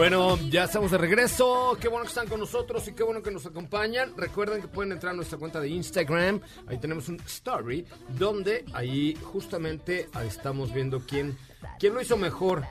Bueno, 0.01 0.39
ya 0.49 0.65
estamos 0.65 0.91
de 0.93 0.97
regreso. 0.97 1.77
Qué 1.79 1.87
bueno 1.87 2.05
que 2.05 2.09
están 2.09 2.27
con 2.27 2.41
nosotros 2.41 2.89
y 2.89 2.95
qué 2.95 3.03
bueno 3.03 3.23
que 3.23 3.31
nos 3.31 3.45
acompañan. 3.45 4.17
Recuerden 4.17 4.63
que 4.63 4.67
pueden 4.67 4.93
entrar 4.93 5.13
a 5.13 5.15
nuestra 5.15 5.37
cuenta 5.37 5.61
de 5.61 5.69
Instagram. 5.69 6.41
Ahí 6.69 6.79
tenemos 6.79 7.11
un 7.11 7.21
story 7.27 7.85
donde 8.19 8.65
ahí 8.73 9.15
justamente 9.23 10.09
ahí 10.15 10.27
estamos 10.27 10.73
viendo 10.73 11.01
quién, 11.01 11.37
quién 11.79 11.93
lo 11.93 12.01
hizo 12.01 12.17
mejor. 12.17 12.65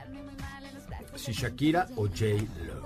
Si 1.14 1.30
Shakira 1.30 1.86
o 1.94 2.08
J. 2.08 2.24
Lo. 2.66 2.82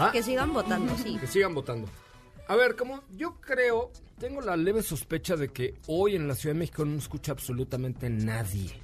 ¿Va? 0.00 0.10
Que 0.10 0.22
sigan 0.22 0.54
votando, 0.54 0.96
sí. 0.96 1.18
Que 1.18 1.26
sigan 1.26 1.54
votando. 1.54 1.90
A 2.46 2.56
ver, 2.56 2.74
como 2.74 3.02
yo 3.10 3.38
creo, 3.38 3.92
tengo 4.18 4.40
la 4.40 4.56
leve 4.56 4.82
sospecha 4.82 5.36
de 5.36 5.48
que 5.48 5.74
hoy 5.88 6.16
en 6.16 6.26
la 6.26 6.34
Ciudad 6.34 6.54
de 6.54 6.60
México 6.60 6.86
no 6.86 6.96
escucha 6.96 7.32
absolutamente 7.32 8.08
nadie. 8.08 8.80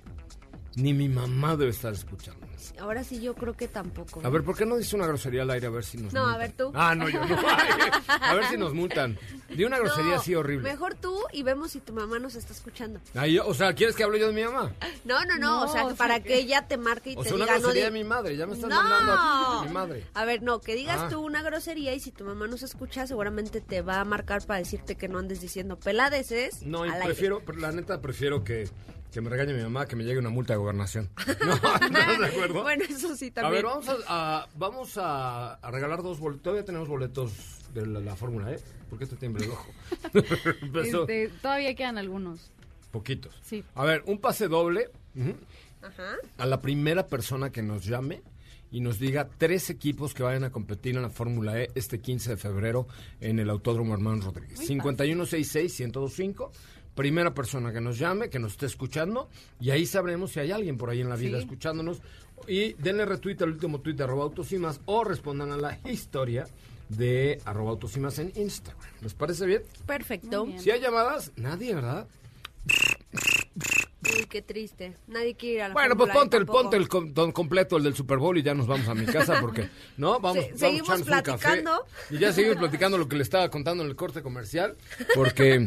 Ni 0.77 0.93
mi 0.93 1.09
mamá 1.09 1.57
debe 1.57 1.71
estar 1.71 1.95
escuchando. 1.95 2.44
Ahora 2.79 3.05
sí 3.05 3.21
yo 3.21 3.35
creo 3.35 3.55
que 3.55 3.69
tampoco. 3.69 4.21
A 4.25 4.29
ver, 4.31 4.43
¿por 4.45 4.57
qué 4.57 4.65
no 4.67 4.77
dice 4.77 4.97
una 4.97 5.07
grosería 5.07 5.43
al 5.43 5.51
aire 5.51 5.67
a 5.67 5.71
ver 5.71 5.85
si 5.85 5.99
nos 5.99 6.13
No, 6.13 6.27
a 6.27 6.37
ver 6.39 6.53
tú. 6.53 6.71
Ah, 6.75 6.95
no, 6.95 7.09
yo 7.09 7.25
no. 7.25 7.37
a 8.09 8.35
ver 8.35 8.45
si 8.47 8.57
nos 8.57 8.73
multan. 8.75 9.19
Di 9.51 9.65
una 9.65 9.79
grosería 9.79 10.15
No, 10.15 10.21
así 10.21 10.35
horrible. 10.35 10.69
Mejor 10.71 10.95
tú 10.95 11.19
y 11.33 11.43
vemos 11.43 11.73
si 11.73 11.81
tu 11.81 11.93
mamá 11.93 12.19
nos 12.19 12.35
está 12.35 12.53
escuchando. 12.53 13.01
Ay, 13.15 13.39
o 13.39 13.55
sea, 13.55 13.75
¿quieres 13.75 13.95
que 13.97 14.05
hable 14.05 14.19
yo 14.19 14.29
de 14.29 14.33
mi 14.33 14.45
mamá? 14.45 14.73
No, 15.05 15.25
no, 15.25 15.35
no, 15.39 15.39
No, 15.39 15.63
o 15.65 15.69
sea, 15.73 15.85
o 15.85 15.89
sea 15.89 15.97
para 15.97 16.21
que- 16.21 16.29
que 16.29 16.39
ella 16.39 16.67
te 16.67 16.77
marque 16.77 17.13
y 17.13 17.17
O 17.17 17.23
te 17.23 17.29
sea, 17.29 17.37
una 17.37 17.45
diga, 17.45 17.57
no 17.57 17.63
grosería 17.63 17.85
de 17.85 17.91
mi 17.91 18.05
madre. 18.05 18.37
Ya 18.37 18.47
me 18.47 18.55
estás 18.55 18.71
no. 18.71 18.77
mandando 18.77 19.13
a 19.13 19.61
ti, 19.63 19.69
mi 19.69 19.75
madre. 19.75 20.07
A 20.15 20.25
ver, 20.25 20.43
no, 20.43 20.61
que 20.61 20.75
digas 20.75 20.99
Ah. 21.03 21.09
tú 21.11 21.21
una 21.21 21.43
grosería 21.43 21.95
y 21.95 22.01
si 22.01 22.11
tu 22.11 22.25
mamá 22.25 22.47
nos 22.47 22.63
escucha, 22.63 23.07
seguramente 23.07 23.61
te 23.61 23.83
va 23.83 24.01
a 24.01 24.05
marcar 24.05 24.45
para 24.47 24.59
decirte 24.59 24.97
que 24.97 25.09
no 25.09 25.19
andes 25.19 25.41
diciendo 25.41 25.79
peladeces. 25.79 26.63
No, 26.63 26.85
y 26.85 26.89
al 26.89 26.95
aire. 26.95 27.07
prefiero, 27.07 27.43
la 27.59 27.73
neta, 27.73 28.01
prefiero 28.01 28.45
que, 28.45 28.69
que 29.15 29.21
me 29.23 29.31
regañe 29.31 29.55
mi 29.55 29.63
mamá 29.63 29.87
que 29.87 29.95
me 29.97 30.05
llegue 30.05 30.19
una 30.19 30.29
multa 30.31 30.53
de 30.55 30.59
gobernación. 30.59 31.09
No, 31.47 31.55
¿estás 31.55 32.19
de 32.19 32.27
acuerdo? 32.27 32.63
Bueno, 32.63 32.85
eso 32.89 33.15
sí 33.17 33.29
A 33.29 33.35
también. 33.35 33.55
ver, 33.55 33.65
vamos 33.65 33.89
a, 33.89 33.95
a- 34.43 34.49
vamos 34.57 34.99
a, 34.99 35.55
a 35.55 35.71
regalar 35.71 36.03
dos 36.03 36.19
boletos. 36.19 36.43
Todavía 36.43 36.65
tenemos 36.65 36.89
boletos 36.89 37.33
de 37.73 37.87
la, 37.87 38.01
la 38.01 38.17
Fórmula 38.17 38.53
E. 38.53 38.59
¿Por 38.91 38.99
qué 38.99 39.07
te 39.07 39.17
tiembla 39.17 39.45
el 39.45 39.51
ojo? 39.53 39.67
Este, 40.83 41.29
todavía 41.41 41.75
quedan 41.75 41.97
algunos. 41.99 42.51
Poquitos. 42.91 43.35
Sí. 43.43 43.65
A 43.75 43.85
ver, 43.85 44.03
un 44.07 44.19
pase 44.19 44.49
doble 44.49 44.91
ujú, 45.17 45.35
Ajá. 45.83 46.17
a 46.39 46.47
la 46.47 46.61
primera 46.61 47.07
persona 47.07 47.51
que 47.51 47.63
nos 47.63 47.85
llame 47.85 48.23
y 48.71 48.81
nos 48.81 48.99
diga 48.99 49.29
tres 49.39 49.71
equipos 49.71 50.15
que 50.15 50.23
vayan 50.25 50.45
a 50.45 50.51
competir 50.51 50.97
en 50.97 51.03
la 51.03 51.11
Fórmula 51.11 51.61
E 51.61 51.71
este 51.75 52.01
15 52.01 52.31
de 52.31 52.37
febrero 52.37 52.87
en 53.21 53.39
el 53.39 53.51
Autódromo 53.51 53.95
Hermano 53.95 54.23
Rodríguez. 54.25 54.61
5166-1025. 54.69 56.51
Primera 56.95 57.35
persona 57.35 57.73
que 57.73 57.81
nos 57.81 57.99
llame, 57.99 58.31
que 58.31 58.39
nos 58.39 58.53
esté 58.53 58.67
escuchando, 58.67 59.29
y 59.61 59.71
ahí 59.71 59.85
sabremos 59.87 60.33
si 60.33 60.41
hay 60.41 60.53
alguien 60.53 60.77
por 60.79 60.91
ahí 60.91 61.01
en 61.01 61.09
la 61.09 61.17
vida 61.17 61.39
Sí. 61.39 61.45
escuchándonos. 61.45 62.01
Y 62.47 62.75
denle 62.75 63.05
retweet 63.05 63.37
al 63.43 63.51
último 63.51 63.81
tweet 63.81 63.95
de 63.95 64.05
arroba 64.05 64.25
autos 64.25 64.53
y 64.53 64.59
más, 64.59 64.81
o 64.87 65.03
respondan 65.05 65.51
a 65.53 65.57
la 65.57 65.79
historia 65.91 66.47
de 66.89 67.41
arroba 67.47 67.71
autos 67.71 67.97
y 67.97 68.01
más 68.01 68.19
en 68.19 68.33
Instagram. 68.37 68.81
¿Les 69.01 69.15
parece 69.15 69.47
bien? 69.47 69.63
Perfecto. 69.87 70.45
Bien. 70.47 70.61
Si 70.61 70.71
hay 70.71 70.81
llamadas, 70.81 71.33
nadie, 71.37 71.75
¿verdad? 71.75 72.07
Uy, 74.17 74.27
qué 74.27 74.43
triste. 74.43 74.97
Nadie 75.07 75.35
quiere 75.35 75.55
ir 75.57 75.63
a 75.63 75.69
la 75.69 75.75
Bueno, 75.75 75.97
pues 75.97 76.11
E 76.11 76.13
ponte 76.13 76.37
el, 76.37 76.47
ponte 76.47 76.77
el 76.77 76.89
com- 76.89 77.13
don 77.13 77.33
completo, 77.33 77.77
el 77.77 77.85
del 77.85 77.95
Super 77.95 78.19
Bowl, 78.19 78.37
y 78.37 78.43
ya 78.43 78.55
nos 78.55 78.67
vamos 78.67 78.87
a 78.89 78.95
mi 78.95 79.07
casa 79.07 79.41
porque, 79.41 79.69
¿no? 79.97 80.21
Vamos, 80.21 80.45
Se- 80.45 80.51
vamos 80.51 80.61
seguimos 80.61 80.89
echarnos 80.89 81.07
un 81.09 81.23
café. 81.23 81.23
platicando. 81.49 81.87
Y 82.11 82.19
ya 82.19 82.33
seguimos 82.33 82.59
platicando 82.59 82.99
lo 82.99 83.09
que 83.09 83.17
le 83.17 83.23
estaba 83.23 83.49
contando 83.51 83.83
en 83.83 83.89
el 83.91 83.97
corte 83.97 84.23
comercial, 84.23 84.77
porque 85.15 85.67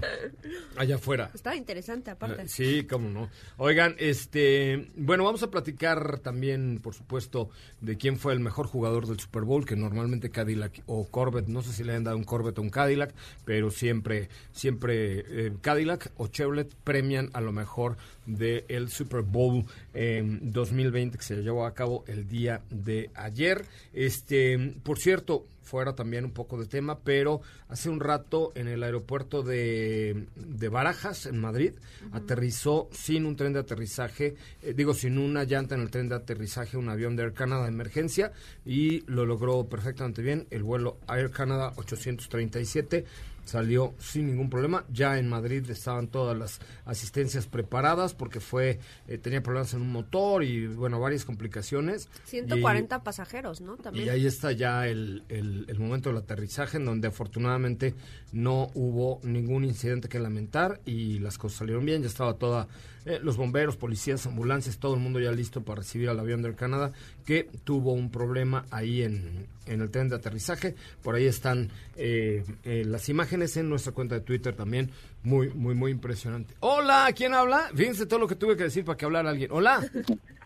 allá 0.75 0.95
afuera. 0.95 1.31
Estaba 1.33 1.55
interesante, 1.55 2.11
aparte. 2.11 2.43
Eh, 2.43 2.47
Sí, 2.47 2.85
cómo 2.85 3.09
no. 3.09 3.29
Oigan, 3.57 3.95
este, 3.97 4.89
bueno, 4.95 5.23
vamos 5.23 5.41
a 5.43 5.49
platicar 5.49 6.19
también, 6.19 6.79
por 6.81 6.93
supuesto, 6.93 7.49
de 7.81 7.97
quién 7.97 8.17
fue 8.17 8.33
el 8.33 8.39
mejor 8.39 8.67
jugador 8.67 9.07
del 9.07 9.19
Super 9.19 9.43
Bowl, 9.43 9.65
que 9.65 9.75
normalmente 9.75 10.29
Cadillac 10.29 10.81
o 10.85 11.07
Corvette, 11.09 11.47
no 11.47 11.61
sé 11.61 11.73
si 11.73 11.83
le 11.83 11.95
han 11.95 12.03
dado 12.03 12.17
un 12.17 12.23
Corvette 12.23 12.59
o 12.59 12.61
un 12.61 12.69
Cadillac, 12.69 13.13
pero 13.45 13.71
siempre, 13.71 14.29
siempre 14.51 15.23
eh, 15.27 15.53
Cadillac 15.61 16.11
o 16.17 16.27
Chevrolet 16.27 16.73
premian 16.83 17.29
a 17.33 17.41
lo 17.41 17.51
mejor 17.51 17.97
del 18.27 18.89
Super 18.89 19.21
Bowl 19.21 19.65
eh, 19.93 20.21
2020 20.41 21.17
que 21.17 21.23
se 21.23 21.35
llevó 21.37 21.65
a 21.65 21.73
cabo 21.73 22.03
el 22.07 22.27
día 22.27 22.61
de 22.69 23.09
ayer. 23.15 23.65
Este, 23.93 24.75
por 24.83 24.99
cierto, 24.99 25.47
fuera 25.67 25.93
también 25.93 26.25
un 26.25 26.31
poco 26.31 26.57
de 26.57 26.65
tema, 26.65 26.99
pero 26.99 27.41
hace 27.67 27.89
un 27.89 27.99
rato 27.99 28.51
en 28.55 28.67
el 28.67 28.83
aeropuerto 28.83 29.43
de, 29.43 30.27
de 30.35 30.69
Barajas, 30.69 31.25
en 31.25 31.39
Madrid, 31.39 31.73
aterrizó 32.13 32.87
sin 32.91 33.25
un 33.25 33.35
tren 33.35 33.53
de 33.53 33.59
aterrizaje, 33.59 34.35
eh, 34.63 34.73
digo, 34.75 34.93
sin 34.93 35.17
una 35.17 35.43
llanta 35.43 35.75
en 35.75 35.81
el 35.81 35.91
tren 35.91 36.09
de 36.09 36.15
aterrizaje, 36.15 36.77
un 36.77 36.89
avión 36.89 37.15
de 37.15 37.23
Air 37.23 37.33
Canada 37.33 37.63
de 37.63 37.69
emergencia 37.69 38.31
y 38.65 39.01
lo 39.11 39.25
logró 39.25 39.65
perfectamente 39.67 40.21
bien. 40.21 40.47
El 40.49 40.63
vuelo 40.63 40.97
Air 41.09 41.31
Canada 41.31 41.73
837 41.75 43.05
salió 43.47 43.95
sin 43.99 44.27
ningún 44.27 44.49
problema. 44.49 44.85
Ya 44.91 45.17
en 45.17 45.27
Madrid 45.27 45.67
estaban 45.69 46.07
todas 46.07 46.37
las 46.37 46.59
asistencias 46.85 47.47
preparadas 47.47 48.13
porque 48.13 48.39
fue 48.39 48.79
eh, 49.07 49.17
tenía 49.17 49.41
problemas 49.41 49.73
en 49.73 49.81
un 49.81 49.91
motor 49.91 50.43
y 50.43 50.67
bueno, 50.67 50.99
varias 50.99 51.25
complicaciones. 51.25 52.09
140 52.25 53.03
pasajeros, 53.03 53.61
¿no? 53.61 53.75
Y, 53.75 53.81
También. 53.83 54.05
y 54.05 54.09
ahí 54.09 54.25
está 54.25 54.51
ya 54.51 54.87
el, 54.87 55.23
el- 55.29 55.65
el 55.67 55.79
momento 55.79 56.09
del 56.09 56.17
aterrizaje 56.19 56.77
en 56.77 56.85
donde 56.85 57.07
afortunadamente 57.07 57.95
no 58.31 58.69
hubo 58.75 59.19
ningún 59.23 59.63
incidente 59.63 60.09
que 60.09 60.19
lamentar 60.19 60.81
y 60.85 61.19
las 61.19 61.37
cosas 61.37 61.59
salieron 61.59 61.85
bien. 61.85 62.01
Ya 62.01 62.07
estaba 62.07 62.33
toda 62.35 62.67
eh, 63.07 63.19
los 63.23 63.37
bomberos, 63.37 63.77
policías, 63.77 64.25
ambulancias, 64.27 64.77
todo 64.79 64.95
el 64.95 64.99
mundo 64.99 65.19
ya 65.19 65.31
listo 65.31 65.61
para 65.61 65.77
recibir 65.77 66.09
al 66.09 66.19
avión 66.19 66.41
del 66.41 66.55
Canadá 66.55 66.91
que 67.25 67.49
tuvo 67.63 67.93
un 67.93 68.11
problema 68.11 68.65
ahí 68.69 69.01
en, 69.01 69.47
en 69.65 69.81
el 69.81 69.89
tren 69.89 70.09
de 70.09 70.15
aterrizaje. 70.17 70.75
Por 71.01 71.15
ahí 71.15 71.25
están 71.25 71.69
eh, 71.95 72.43
eh, 72.63 72.83
las 72.85 73.09
imágenes 73.09 73.55
en 73.57 73.69
nuestra 73.69 73.93
cuenta 73.93 74.15
de 74.15 74.21
Twitter 74.21 74.55
también. 74.55 74.91
Muy, 75.23 75.49
muy, 75.53 75.73
muy 75.73 75.91
impresionante. 75.91 76.53
Hola, 76.59 77.07
¿quién 77.15 77.33
habla? 77.33 77.69
Fíjense 77.73 78.05
todo 78.05 78.19
lo 78.19 78.27
que 78.27 78.35
tuve 78.35 78.55
que 78.57 78.63
decir 78.63 78.85
para 78.85 78.97
que 78.97 79.05
hablara 79.05 79.29
alguien. 79.29 79.49
Hola, 79.51 79.81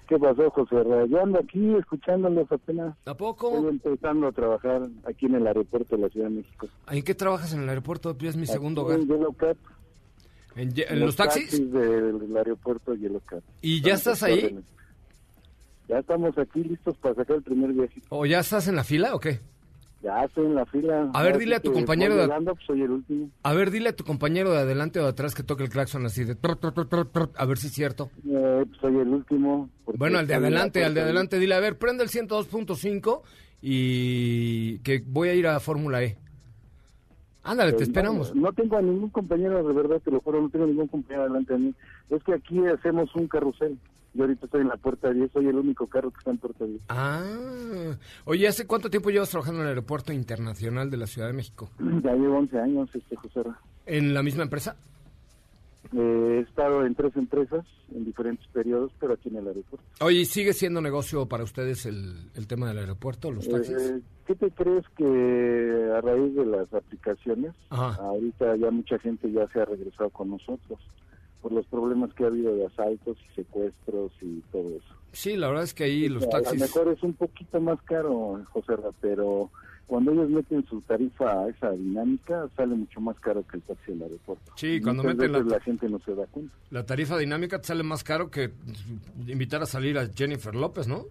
¿Qué 0.08 0.20
pasó, 0.20 0.50
José? 0.50 0.76
Yo 1.10 1.22
ando 1.24 1.40
aquí 1.40 1.74
escuchándolos 1.78 2.52
apenas. 2.52 2.88
¿a 3.06 3.12
Estoy 3.12 3.16
poco? 3.16 3.70
empezando 3.70 4.28
a 4.28 4.32
trabajar 4.34 4.82
aquí 5.06 5.28
en 5.28 5.36
el 5.36 5.48
aeropuerto 5.48 5.96
de 5.96 6.02
la 6.02 6.10
Ciudad 6.10 6.28
de 6.28 6.36
México. 6.36 6.68
¿En 6.90 7.02
qué 7.02 7.16
trabajas 7.16 7.54
en 7.54 7.62
el 7.64 7.70
aeropuerto? 7.70 8.14
Es 8.20 8.36
mi 8.36 8.46
segundo 8.46 8.82
hogar. 8.82 9.00
En 9.00 9.08
Yellow 9.08 9.32
Cat. 9.34 9.56
¿En, 10.56 10.74
en 10.76 11.00
los 11.00 11.16
taxis? 11.16 11.52
del, 11.72 12.20
del 12.20 12.38
aeropuerto 12.38 12.94
Yellow 12.96 13.22
Cat. 13.26 13.44
¿Y 13.62 13.82
ya 13.82 13.94
estás 13.94 14.22
ahí? 14.24 14.40
órdenes. 14.46 14.64
Ya 15.88 16.00
estamos 16.00 16.38
aquí 16.38 16.64
listos 16.64 16.96
para 16.98 17.16
sacar 17.16 17.38
el 17.38 17.44
primer 17.44 17.74
viaje. 17.74 18.02
¿O 18.10 18.26
ya 18.26 18.40
estás 18.40 18.68
en 18.68 18.76
la 18.76 18.84
fila 18.84 19.14
o 19.16 19.20
qué? 19.20 19.40
Ya 20.04 20.24
estoy 20.24 20.46
en 20.48 20.56
la 20.56 20.66
fila. 20.66 21.12
A 21.14 21.22
ver, 21.24 21.38
dile 21.38 21.56
a 21.58 21.60
tu 21.60 21.72
compañero 21.74 22.16
de- 22.16 22.24
llegando, 22.24 22.56
pues, 22.56 22.66
soy 22.66 22.82
el 22.82 22.90
último. 22.92 23.30
A 23.44 23.54
ver, 23.54 23.70
dile 23.70 23.90
a 23.90 23.96
tu 23.96 24.04
compañero 24.04 24.52
de 24.52 24.58
adelante 24.60 25.00
o 25.00 25.04
de 25.04 25.10
atrás 25.10 25.36
que 25.36 25.44
toque 25.44 25.64
el 25.64 25.70
claxon 25.70 26.06
así 26.06 26.24
de... 26.24 26.34
trot, 26.36 27.34
a 27.38 27.46
ver 27.46 27.58
si 27.60 27.68
es 27.68 27.74
cierto. 27.74 28.10
Eh, 28.28 28.64
pues, 28.68 28.80
soy 28.82 28.96
el 28.98 29.10
último. 29.10 29.70
Bueno, 29.86 30.18
al 30.18 30.26
de 30.28 30.34
adelante, 30.34 30.84
al 30.84 30.94
de 30.96 31.02
adelante, 31.02 31.38
dile, 31.40 31.54
a 31.56 31.60
ver, 31.60 31.78
prende 31.78 32.04
el 32.04 32.10
102.5 32.10 33.22
y 33.62 34.80
que 34.80 35.04
voy 35.06 35.30
a 35.30 35.34
ir 35.36 35.46
a 35.48 35.60
Fórmula 35.60 36.02
E. 36.04 36.18
Ándale, 37.44 37.74
te 37.74 37.80
Eh, 37.80 37.84
esperamos. 37.84 38.36
No, 38.36 38.42
no 38.42 38.54
tengo 38.54 38.78
a 38.78 38.82
ningún 38.82 39.10
compañero, 39.10 39.66
de 39.68 39.74
verdad, 39.74 40.00
te 40.04 40.12
lo 40.12 40.20
juro, 40.22 40.42
no 40.42 40.50
tengo 40.50 40.68
ningún 40.68 40.88
compañero 40.88 41.24
delante 41.24 41.54
de 41.54 41.60
mí. 41.60 41.76
Es 42.10 42.24
que 42.24 42.34
aquí 42.34 42.60
hacemos 42.68 43.14
un 43.16 43.28
carrusel. 43.28 43.78
Yo 44.14 44.24
ahorita 44.24 44.46
estoy 44.46 44.62
en 44.62 44.68
la 44.68 44.76
puerta 44.78 45.10
10, 45.12 45.32
soy 45.32 45.48
el 45.48 45.56
único 45.56 45.88
carro 45.88 46.12
que 46.12 46.18
está 46.18 46.32
en 46.32 46.38
puerta 46.38 46.66
10. 46.66 46.82
Ah, 46.90 47.96
oye, 48.26 48.48
¿hace 48.48 48.68
cuánto 48.68 48.90
tiempo 48.90 49.10
llevas 49.10 49.30
trabajando 49.30 49.60
en 49.62 49.68
el 49.68 49.70
Aeropuerto 49.70 50.12
Internacional 50.12 50.92
de 50.92 50.98
la 50.98 51.08
Ciudad 51.08 51.28
de 51.28 51.34
México? 51.34 51.70
Ya 52.04 52.14
llevo 52.14 52.38
11 52.40 52.60
años, 52.60 52.90
este 52.94 53.16
José. 53.16 53.42
¿En 53.86 54.14
la 54.14 54.22
misma 54.22 54.44
empresa? 54.44 54.76
Eh, 55.94 56.38
he 56.38 56.40
estado 56.42 56.86
en 56.86 56.96
tres 56.96 57.16
empresas 57.16 57.66
en 57.94 58.06
diferentes 58.06 58.48
periodos, 58.48 58.92
pero 59.00 59.14
aquí 59.14 59.30
en 59.30 59.38
el 59.38 59.48
aeropuerto. 59.48 59.86
Oye, 60.02 60.26
¿sigue 60.26 60.54
siendo 60.54 60.80
negocio 60.82 61.26
para 61.28 61.44
ustedes 61.44 61.86
el, 61.86 62.14
el 62.36 62.48
tema 62.48 62.68
del 62.70 62.78
aeropuerto, 62.80 63.32
los 63.32 63.48
taxis? 63.50 63.76
Eh, 63.76 64.02
¿Qué 64.28 64.36
te 64.36 64.52
crees 64.52 64.86
que 64.96 65.92
a 65.98 66.00
raíz 66.02 66.34
de 66.36 66.46
las 66.46 66.74
aplicaciones, 66.74 67.54
Ajá. 67.70 68.02
ahorita 68.02 68.56
ya 68.56 68.72
mucha 68.72 68.98
gente 69.00 69.30
ya 69.32 69.48
se 69.50 69.60
ha 69.62 69.66
regresado 69.66 70.10
con 70.12 70.30
nosotros 70.30 70.80
por 71.42 71.52
los 71.52 71.66
problemas 71.66 72.14
que 72.14 72.24
ha 72.24 72.28
habido 72.28 72.56
de 72.56 72.68
asaltos 72.68 73.18
y 73.32 73.36
secuestros 73.36 74.12
y 74.22 74.40
todo 74.52 74.70
eso? 74.70 74.96
Sí, 75.12 75.36
la 75.36 75.48
verdad 75.48 75.64
es 75.66 75.74
que 75.74 75.84
ahí 75.86 76.08
los 76.08 76.24
A 76.24 76.26
lo 76.28 76.32
taxis... 76.32 76.62
mejor 76.62 76.88
es 76.94 77.04
un 77.04 77.14
poquito 77.14 77.60
más 77.60 77.82
caro, 77.82 78.40
José, 78.52 78.74
pero 79.02 79.50
cuando 79.92 80.14
ellos 80.14 80.30
meten 80.30 80.66
su 80.70 80.80
tarifa 80.84 81.44
a 81.44 81.50
esa 81.50 81.72
dinámica, 81.72 82.48
sale 82.56 82.76
mucho 82.76 83.02
más 83.02 83.20
caro 83.20 83.46
que 83.46 83.58
el 83.58 83.64
taxi 83.64 83.92
del 83.92 84.04
aeropuerto. 84.04 84.54
Sí, 84.56 84.80
cuando 84.80 85.04
meten 85.04 85.34
la- 85.50 85.60
gente 85.60 85.90
no 85.90 86.00
se 86.00 86.16
da 86.16 86.26
cuenta. 86.28 86.56
La 86.70 86.86
tarifa 86.86 87.18
dinámica 87.18 87.60
te 87.60 87.68
sale 87.68 87.84
más 87.84 88.02
caro 88.02 88.32
que 88.32 88.52
invitar 89.28 89.62
a 89.62 89.66
salir 89.66 89.98
a 89.98 90.08
Jennifer 90.08 90.56
López, 90.56 90.88
¿no? 90.88 91.08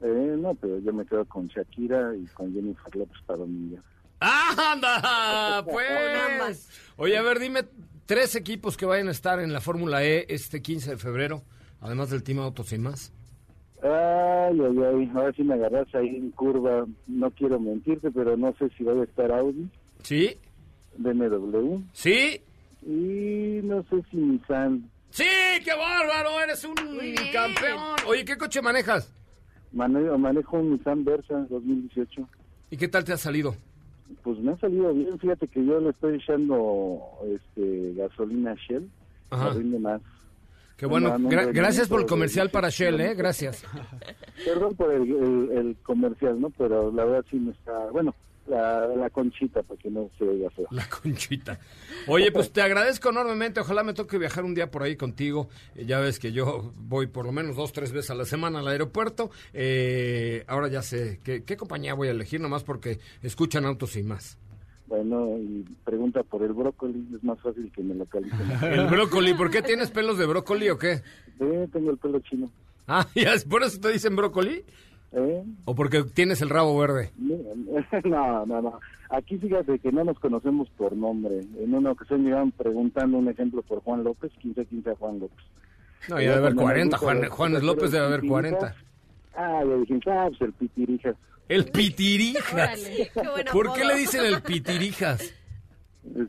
Eh, 0.00 0.34
no, 0.40 0.56
pero 0.56 0.80
yo 0.80 0.92
me 0.92 1.06
quedo 1.06 1.24
con 1.26 1.46
Shakira 1.46 2.16
y 2.16 2.24
con 2.34 2.52
Jennifer 2.52 2.96
López 2.96 3.16
para 3.26 3.44
un 3.44 3.70
día. 3.70 3.80
¡Anda! 4.18 5.64
Pues. 5.70 6.68
Oye, 6.96 7.16
a 7.16 7.22
ver, 7.22 7.38
dime 7.38 7.64
tres 8.06 8.34
equipos 8.34 8.76
que 8.76 8.86
vayan 8.86 9.06
a 9.06 9.12
estar 9.12 9.38
en 9.38 9.52
la 9.52 9.60
Fórmula 9.60 10.02
E 10.04 10.26
este 10.30 10.62
15 10.62 10.90
de 10.90 10.96
febrero, 10.96 11.42
además 11.80 12.10
del 12.10 12.24
Team 12.24 12.40
Autos 12.40 12.72
y 12.72 12.78
más. 12.78 13.12
Ay, 13.82 14.58
ay, 14.60 14.78
ay, 14.84 15.10
ahora 15.14 15.32
sí 15.32 15.42
me 15.44 15.54
agarras 15.54 15.94
ahí 15.94 16.16
en 16.16 16.30
curva. 16.32 16.86
No 17.06 17.30
quiero 17.32 17.60
mentirte, 17.60 18.10
pero 18.10 18.36
no 18.36 18.54
sé 18.58 18.68
si 18.76 18.84
va 18.84 18.92
a 18.92 19.04
estar 19.04 19.30
Audi, 19.32 19.68
Sí, 20.02 20.36
BMW 20.98 21.80
sí, 21.92 22.40
y 22.82 23.60
no 23.64 23.82
sé 23.84 24.02
si 24.10 24.16
Nissan. 24.16 24.88
sí, 25.10 25.24
qué 25.64 25.72
bárbaro, 25.76 26.40
eres 26.42 26.64
un 26.64 26.74
campeón. 27.32 27.96
Oye, 28.06 28.24
¿qué 28.24 28.36
coche 28.36 28.62
manejas? 28.62 29.12
Manejo, 29.72 30.16
manejo 30.16 30.58
un 30.58 30.72
Nissan 30.72 31.04
Versa 31.04 31.46
2018. 31.50 32.26
¿Y 32.70 32.76
qué 32.76 32.88
tal 32.88 33.04
te 33.04 33.12
ha 33.12 33.16
salido? 33.16 33.54
Pues 34.22 34.38
me 34.38 34.52
ha 34.52 34.56
salido 34.58 34.92
bien. 34.94 35.18
Fíjate 35.18 35.48
que 35.48 35.64
yo 35.64 35.80
le 35.80 35.90
estoy 35.90 36.16
echando 36.16 37.00
este, 37.26 37.92
gasolina 37.94 38.52
a 38.52 38.54
Shell. 38.54 38.88
Ajá. 39.30 39.50
Me 39.50 39.58
rinde 39.60 39.78
más. 39.80 40.00
Qué 40.76 40.86
bueno, 40.86 41.16
gra- 41.18 41.52
gracias 41.52 41.88
por 41.88 41.98
el 42.00 42.02
anda, 42.04 42.10
comercial 42.10 42.50
para 42.50 42.68
Shell. 42.68 43.00
¿eh? 43.00 43.14
Gracias. 43.14 43.64
Perdón 44.44 44.74
por 44.76 44.92
el, 44.92 45.02
el- 45.02 45.50
el 45.58 45.76
comercial, 45.82 46.40
¿no? 46.40 46.50
Pero 46.50 46.92
la 46.92 47.04
verdad 47.04 47.24
sí 47.30 47.36
me 47.38 47.52
está... 47.52 47.72
Bueno, 47.92 48.14
la, 48.46 48.86
la 48.86 49.10
conchita, 49.10 49.62
para 49.64 49.80
que 49.80 49.90
no 49.90 50.08
se 50.18 50.24
oiga 50.24 50.48
feo. 50.50 50.66
La 50.70 50.88
conchita. 50.88 51.58
Oye, 52.06 52.30
pues 52.30 52.52
te 52.52 52.62
agradezco 52.62 53.08
enormemente. 53.10 53.58
Ojalá 53.58 53.82
me 53.82 53.92
toque 53.94 54.18
viajar 54.18 54.44
un 54.44 54.54
día 54.54 54.70
por 54.70 54.82
ahí 54.84 54.94
contigo. 54.96 55.48
Eh, 55.74 55.84
ya 55.86 55.98
ves 55.98 56.18
que 56.20 56.30
yo 56.30 56.72
voy 56.76 57.06
por 57.08 57.24
lo 57.26 57.32
menos 57.32 57.56
dos, 57.56 57.72
tres 57.72 57.90
veces 57.90 58.10
a 58.10 58.14
la 58.14 58.24
semana 58.24 58.60
al 58.60 58.68
aeropuerto. 58.68 59.30
Eh, 59.52 60.44
ahora 60.46 60.68
ya 60.68 60.82
sé 60.82 61.18
qué, 61.24 61.42
qué 61.42 61.56
compañía 61.56 61.94
voy 61.94 62.06
a 62.08 62.12
elegir, 62.12 62.40
nomás 62.40 62.62
porque 62.62 63.00
escuchan 63.22 63.64
autos 63.64 63.96
y 63.96 64.02
más. 64.04 64.38
Bueno, 64.88 65.36
y 65.38 65.64
pregunta 65.84 66.22
por 66.22 66.42
el 66.42 66.52
brócoli, 66.52 67.04
es 67.16 67.24
más 67.24 67.40
fácil 67.40 67.70
que 67.74 67.82
me 67.82 67.94
localicen. 67.94 68.38
El 68.62 68.86
brócoli, 68.86 69.34
¿por 69.34 69.50
qué 69.50 69.60
tienes 69.62 69.90
pelos 69.90 70.16
de 70.18 70.26
brócoli 70.26 70.68
o 70.70 70.78
qué? 70.78 71.02
Eh, 71.40 71.68
tengo 71.72 71.90
el 71.90 71.98
pelo 71.98 72.20
chino. 72.20 72.48
Ah, 72.86 73.04
ya, 73.14 73.32
es- 73.34 73.44
¿por 73.44 73.62
eso 73.64 73.80
te 73.80 73.90
dicen 73.92 74.14
brócoli? 74.14 74.62
¿Eh? 75.12 75.44
¿O 75.64 75.74
porque 75.74 76.02
tienes 76.04 76.40
el 76.42 76.50
rabo 76.50 76.78
verde? 76.78 77.10
No, 77.16 77.36
no, 78.46 78.62
no. 78.62 78.78
Aquí 79.10 79.38
fíjate 79.38 79.78
que 79.78 79.90
no 79.90 80.04
nos 80.04 80.18
conocemos 80.20 80.68
por 80.76 80.94
nombre. 80.96 81.40
En 81.58 81.74
una 81.74 81.92
ocasión 81.92 82.22
me 82.22 82.30
iban 82.30 82.52
preguntando 82.52 83.18
un 83.18 83.28
ejemplo 83.28 83.62
por 83.62 83.80
Juan 83.82 84.04
López, 84.04 84.30
15, 84.40 84.66
15 84.66 84.90
a 84.90 84.94
Juan 84.96 85.18
López. 85.20 85.44
No, 86.08 86.16
ya 86.20 86.30
debe 86.30 86.32
haber 86.34 86.54
Cuando 86.54 86.62
me 86.62 86.66
40. 86.90 86.96
dijo 86.96 87.04
Juan, 87.04 87.28
Juanes 87.28 87.62
López 87.64 87.90
debe 87.90 88.04
haber 88.06 88.20
pitirijas, 88.20 88.52
40. 88.58 88.76
Ah, 89.36 89.62
yo 89.64 89.80
dije, 89.80 90.00
ah, 90.10 90.26
pues 90.28 90.40
el 90.40 90.52
pitirijas. 90.52 91.16
El 91.48 91.64
pitirijas. 91.66 92.84
Qué 92.84 93.10
¿Por 93.52 93.72
qué 93.74 93.84
le 93.84 93.96
dicen 93.96 94.24
el 94.24 94.42
pitirijas? 94.42 95.34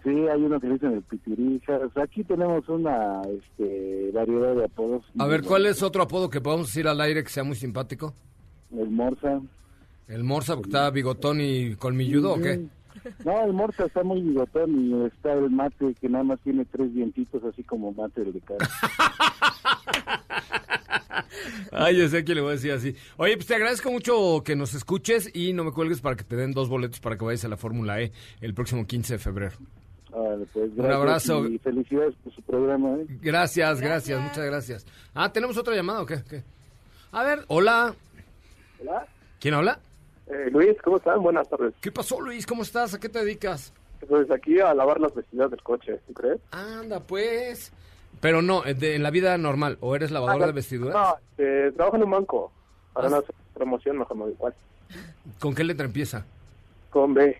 Sí, 0.03 0.09
hay 0.09 0.41
uno 0.41 0.59
que 0.59 0.67
le 0.67 0.73
dicen 0.73 0.93
el 0.93 1.03
pitirijas. 1.03 1.95
Aquí 1.97 2.23
tenemos 2.23 2.67
una 2.67 3.21
este, 3.21 4.11
variedad 4.11 4.55
de 4.55 4.65
apodos. 4.65 5.05
A 5.17 5.27
ver, 5.27 5.43
¿cuál 5.43 5.65
es 5.65 5.81
otro 5.83 6.03
apodo 6.03 6.29
que 6.29 6.41
podamos 6.41 6.67
decir 6.67 6.87
al 6.87 6.99
aire 7.01 7.23
que 7.23 7.29
sea 7.29 7.43
muy 7.43 7.55
simpático? 7.55 8.13
El 8.71 8.89
Morsa. 8.89 9.39
¿El 10.07 10.23
Morsa 10.23 10.55
porque 10.55 10.69
está 10.69 10.89
bigotón 10.89 11.41
y 11.41 11.75
colmilludo 11.75 12.33
o 12.33 12.41
qué? 12.41 12.65
No, 13.25 13.43
el 13.43 13.53
Morsa 13.53 13.85
está 13.85 14.03
muy 14.03 14.21
bigotón 14.21 14.79
y 14.79 15.05
está 15.05 15.33
el 15.33 15.49
mate 15.49 15.93
que 15.99 16.09
nada 16.09 16.23
más 16.23 16.39
tiene 16.41 16.65
tres 16.65 16.93
dientitos, 16.93 17.43
así 17.43 17.63
como 17.63 17.91
mate 17.91 18.23
de 18.23 18.39
cara. 18.41 18.69
Ay, 21.71 21.97
yo 21.97 22.07
sé 22.09 22.23
que 22.25 22.33
le 22.35 22.41
voy 22.41 22.51
a 22.51 22.53
decir 22.53 22.71
así. 22.71 22.95
Oye, 23.17 23.35
pues 23.35 23.47
te 23.47 23.55
agradezco 23.55 23.91
mucho 23.91 24.41
que 24.43 24.55
nos 24.55 24.73
escuches 24.73 25.29
y 25.33 25.53
no 25.53 25.63
me 25.63 25.71
cuelgues 25.71 26.01
para 26.01 26.15
que 26.15 26.23
te 26.23 26.35
den 26.35 26.51
dos 26.51 26.69
boletos 26.69 26.99
para 26.99 27.17
que 27.17 27.25
vayas 27.25 27.45
a 27.45 27.49
la 27.49 27.57
Fórmula 27.57 28.01
E 28.01 28.11
el 28.41 28.53
próximo 28.53 28.85
15 28.85 29.13
de 29.13 29.19
febrero. 29.19 29.57
Pues, 30.53 30.71
Un 30.75 30.91
abrazo. 30.91 31.47
Y 31.47 31.57
felicidades 31.59 32.15
por 32.23 32.33
su 32.33 32.41
programa. 32.41 32.95
¿eh? 32.95 33.05
Gracias, 33.21 33.81
gracias, 33.81 34.19
muchas 34.19 34.45
gracias. 34.45 34.85
Ah, 35.13 35.31
¿tenemos 35.31 35.57
otra 35.57 35.75
llamada 35.75 36.01
o 36.01 36.05
qué? 36.05 36.23
¿Qué? 36.27 36.43
A 37.11 37.23
ver, 37.23 37.39
hola. 37.47 37.93
Hola, 38.81 39.07
¿Quién 39.39 39.53
habla? 39.53 39.79
Eh, 40.29 40.49
Luis, 40.51 40.75
¿cómo 40.83 40.97
están? 40.97 41.21
Buenas 41.21 41.49
tardes. 41.49 41.73
¿Qué 41.81 41.91
pasó, 41.91 42.19
Luis? 42.21 42.45
¿Cómo 42.45 42.63
estás? 42.63 42.93
¿A 42.93 42.99
qué 42.99 43.09
te 43.09 43.19
dedicas? 43.19 43.73
Pues 44.07 44.29
aquí 44.31 44.59
a 44.59 44.73
lavar 44.73 44.99
las 44.99 45.13
vestidas 45.15 45.49
del 45.51 45.61
coche, 45.63 45.99
¿tú 46.07 46.13
crees? 46.13 46.39
Anda, 46.51 46.99
pues. 46.99 47.71
Pero 48.21 48.41
no, 48.41 48.65
eh, 48.65 48.73
de- 48.73 48.95
en 48.95 49.03
la 49.03 49.11
vida 49.11 49.37
normal. 49.37 49.77
¿O 49.81 49.95
eres 49.95 50.11
lavador 50.11 50.45
de 50.47 50.51
vestiduras? 50.51 50.93
No, 50.95 51.15
eh, 51.37 51.71
trabajo 51.75 51.97
en 51.97 52.03
un 52.03 52.11
banco. 52.11 52.51
Para 52.93 53.07
Ah, 53.07 53.09
una 53.11 53.21
promoción, 53.53 53.97
mejor 53.99 54.17
me 54.17 54.25
da 54.25 54.31
igual. 54.31 54.53
¿Con 55.39 55.53
qué 55.55 55.63
letra 55.63 55.85
empieza? 55.85 56.25
Con 56.89 57.13
B. 57.13 57.37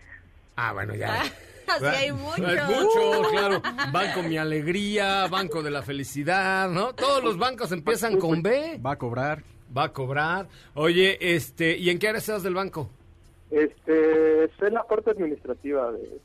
Ah, 0.56 0.73
bueno, 0.73 0.93
ya. 0.95 1.21
Así 1.67 1.86
hay 1.86 2.12
mucho. 2.13 2.45
Hay 2.45 2.58
mucho, 2.67 3.30
claro. 3.30 3.62
Banco 3.91 4.23
Mi 4.23 4.38
Alegría, 4.38 5.28
Banco 5.28 5.62
de 5.62 5.69
la 5.71 5.82
Felicidad, 5.82 6.69
¿no? 6.69 6.93
Todos 6.93 7.23
los 7.23 7.38
bancos 7.38 7.71
empiezan 7.71 8.17
con 8.17 8.41
B. 8.41 8.80
Va 8.84 8.91
a 8.93 8.97
cobrar. 8.97 9.43
Va 9.78 9.84
a 9.86 9.94
cobrar. 9.94 10.48
Oye, 10.74 11.18
este, 11.36 11.78
¿y 11.78 11.90
en 11.90 12.00
qué 12.00 12.08
área 12.08 12.20
estás 12.20 12.42
del 12.44 12.56
banco? 12.56 12.90
Este, 13.52 14.46
estoy 14.46 14.70
en 14.70 14.74
la 14.74 14.84
parte 14.84 15.12
administrativa 15.12 15.92
de, 15.92 16.20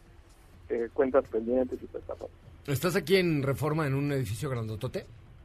de 0.77 0.89
cuentas 0.91 1.25
pendientes 1.31 1.79
y 1.83 1.87
todo 1.87 1.99
eso. 2.03 2.31
¿Estás 2.67 2.97
aquí 2.97 3.17
en 3.17 3.43
Reforma 3.43 3.87
en 3.87 3.95
un 3.95 4.11
edificio 4.13 4.49
grandotote? 4.49 5.05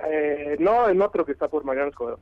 Eh, 0.10 0.56
no, 0.60 0.88
en 0.90 1.02
otro 1.02 1.26
que 1.26 1.32
está 1.34 1.48
por 1.48 1.64
Mariano 1.64 1.90
Escobedo. 1.90 2.20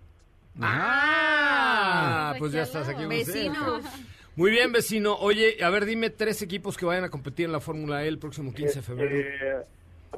Ah, 0.61 2.33
pues 2.39 2.51
ya 2.53 2.63
estás 2.63 2.87
aquí. 2.87 3.05
muy 3.05 3.17
Vecino. 3.17 3.81
cerca. 3.81 3.89
Muy 4.37 4.51
bien, 4.51 4.73
vecino. 4.73 5.15
Oye, 5.15 5.63
a 5.63 5.69
ver, 5.69 5.85
dime 5.85 6.09
tres 6.09 6.41
equipos 6.41 6.75
que 6.75 6.85
vayan 6.85 7.05
a 7.05 7.09
competir 7.09 7.45
en 7.45 7.53
la 7.53 7.61
Fórmula 7.61 8.03
E 8.03 8.09
el 8.09 8.19
próximo 8.19 8.53
15 8.53 8.75
de 8.75 8.81
febrero. 8.81 9.15
Eh, 9.15 9.65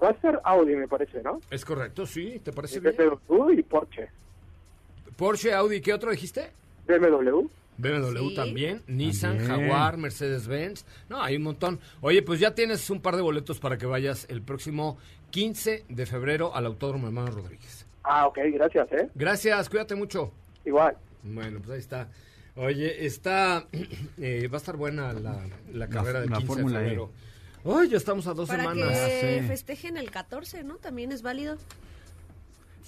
va 0.03 0.09
a 0.09 0.19
ser 0.21 0.39
Audi, 0.43 0.75
me 0.75 0.87
parece, 0.87 1.21
¿no? 1.21 1.39
¿Es 1.51 1.63
correcto? 1.63 2.07
Sí, 2.07 2.41
¿te 2.43 2.51
parece 2.51 2.79
bien? 2.79 2.95
BMW 2.97 3.51
y 3.51 3.61
Porsche. 3.61 4.09
Porsche, 5.17 5.53
Audi, 5.53 5.81
¿qué 5.81 5.93
otro 5.93 6.11
dijiste? 6.11 6.51
BMW. 6.87 7.47
BMW 7.79 8.29
Sí. 8.29 8.35
también, 8.35 8.81
Nissan, 8.87 9.37
También. 9.37 9.61
Jaguar, 9.69 9.97
Mercedes-Benz. 9.97 10.85
No, 11.09 11.21
hay 11.21 11.35
un 11.35 11.43
montón. 11.43 11.79
Oye, 12.01 12.21
pues 12.23 12.39
ya 12.39 12.55
tienes 12.55 12.89
un 12.89 13.01
par 13.01 13.15
de 13.15 13.21
boletos 13.21 13.59
para 13.59 13.77
que 13.77 13.85
vayas 13.85 14.25
el 14.29 14.41
próximo 14.41 14.97
15 15.31 15.85
de 15.87 16.05
febrero 16.05 16.55
al 16.55 16.65
Autódromo 16.65 17.07
Hermano 17.07 17.27
Rodríguez. 17.31 17.85
Ah, 18.03 18.25
ok, 18.27 18.39
gracias, 18.53 18.91
¿eh? 18.93 19.09
Gracias, 19.13 19.69
cuídate 19.69 19.93
mucho. 19.95 20.31
Igual. 20.65 20.95
Bueno, 21.23 21.59
pues 21.59 21.71
ahí 21.71 21.79
está. 21.79 22.07
Oye, 22.55 23.05
está. 23.05 23.67
eh, 24.17 24.47
va 24.51 24.55
a 24.55 24.57
estar 24.57 24.75
buena 24.77 25.13
la, 25.13 25.45
la 25.73 25.87
carrera 25.87 26.21
del 26.21 26.29
la 26.31 26.37
15 26.37 26.41
de 26.41 26.61
Fórmula 26.61 26.79
E. 26.79 26.83
febrero. 26.83 27.11
Ay, 27.65 27.89
ya 27.89 27.97
estamos 27.97 28.25
a 28.27 28.33
dos 28.33 28.47
Para 28.47 28.63
semanas. 28.63 28.97
que 28.97 29.39
sí. 29.41 29.47
festejen 29.47 29.97
el 29.97 30.09
14, 30.09 30.63
¿no? 30.63 30.77
También 30.77 31.11
es 31.11 31.21
válido. 31.21 31.57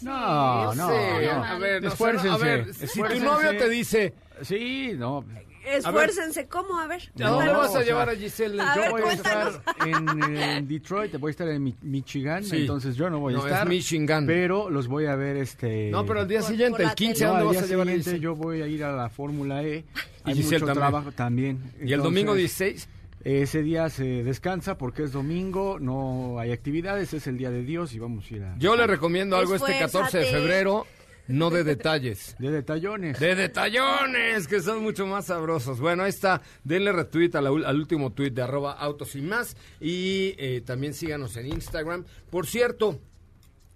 No, 0.01 0.73
no, 0.73 0.87
Sí, 0.89 1.25
no. 1.25 1.43
a 1.43 1.57
ver, 1.59 1.81
no 1.83 1.87
Esfuércense, 1.89 2.29
a 2.29 2.37
ver, 2.37 2.73
si 2.73 3.01
tu 3.01 3.19
novio 3.23 3.57
te 3.57 3.69
dice, 3.69 4.13
Sí, 4.41 4.93
no. 4.97 5.25
Esfuércense, 5.65 6.47
¿cómo? 6.47 6.79
A 6.79 6.87
ver. 6.87 7.11
¿a 7.21 7.27
dónde 7.29 7.51
No, 7.51 7.59
vas 7.59 7.75
a 7.75 7.83
llevar 7.83 8.09
a 8.09 8.15
Giselle? 8.15 8.59
a 8.59 8.75
Yo 8.75 8.81
ver, 8.81 8.91
voy 8.91 9.01
a 9.01 9.03
cuéntanos. 9.03 9.55
estar 9.55 9.87
en, 9.87 10.23
en 10.39 10.67
Detroit, 10.67 11.19
voy 11.19 11.29
a 11.29 11.31
estar 11.31 11.47
en 11.49 11.61
Mi- 11.63 11.75
Michigan, 11.81 12.43
Sí. 12.43 12.61
entonces 12.61 12.95
yo 12.95 13.09
no 13.09 13.19
voy 13.19 13.33
a 13.33 13.37
No, 13.37 13.45
es 13.45 13.51
estar. 13.51 13.67
Michigan. 13.69 14.25
Pero 14.25 14.69
los 14.69 14.87
voy 14.87 15.05
a 15.05 15.15
ver 15.15 15.35
este. 15.37 15.91
No, 15.91 16.05
pero 16.05 16.21
al 16.21 16.27
día 16.27 16.39
Por- 16.39 16.49
siguiente, 16.49 16.77
por 16.77 16.81
el 16.89 16.95
15, 16.95 17.25
¿a 17.25 17.27
dónde 17.27 17.43
vas 17.45 17.57
a 17.57 17.65
llevar 17.67 17.87
a 17.87 17.91
Giselle? 17.91 18.19
yo 18.19 18.35
voy 18.35 18.61
a 18.61 18.67
ir 18.67 18.83
a 18.83 18.93
la 18.93 19.09
Fórmula 19.09 19.61
E. 19.63 19.83
Hay 20.23 20.33
Giselle 20.33 20.55
mucho 20.61 20.65
también. 20.67 20.75
trabajo 20.75 21.11
también. 21.11 21.57
¿Y 21.57 21.59
el 21.59 21.93
Entonces, 21.93 22.03
domingo 22.03 22.33
16? 22.35 22.89
Ese 23.23 23.61
día 23.63 23.89
se 23.89 24.23
descansa 24.23 24.77
porque 24.77 25.03
es 25.03 25.11
domingo, 25.11 25.77
no 25.79 26.39
hay 26.39 26.51
actividades, 26.51 27.13
es 27.13 27.27
el 27.27 27.37
día 27.37 27.51
de 27.51 27.63
Dios 27.63 27.93
y 27.93 27.99
vamos 27.99 28.29
a 28.31 28.33
ir 28.33 28.43
a. 28.43 28.57
Yo 28.57 28.75
le 28.75 28.87
recomiendo 28.87 29.35
algo 29.35 29.55
este 29.55 29.77
14 29.77 30.19
de 30.19 30.25
febrero, 30.25 30.87
no 31.27 31.49
de 31.49 31.63
detalles. 31.63 32.35
De 32.39 32.49
detallones. 32.49 33.19
De 33.19 33.35
detallones, 33.35 34.47
que 34.47 34.61
son 34.61 34.81
mucho 34.81 35.05
más 35.05 35.25
sabrosos. 35.25 35.79
Bueno, 35.79 36.03
ahí 36.03 36.09
está. 36.09 36.41
Denle 36.63 36.91
retweet 36.93 37.35
a 37.35 37.41
la 37.41 37.51
ul- 37.51 37.65
al 37.65 37.75
último 37.77 38.11
tweet 38.13 38.31
de 38.31 38.41
arroba 38.41 38.71
autos 38.73 39.15
y 39.15 39.21
más. 39.21 39.55
Y 39.81 40.33
eh, 40.37 40.61
también 40.65 40.93
síganos 40.93 41.35
en 41.37 41.47
Instagram. 41.47 42.05
Por 42.31 42.47
cierto, 42.47 42.99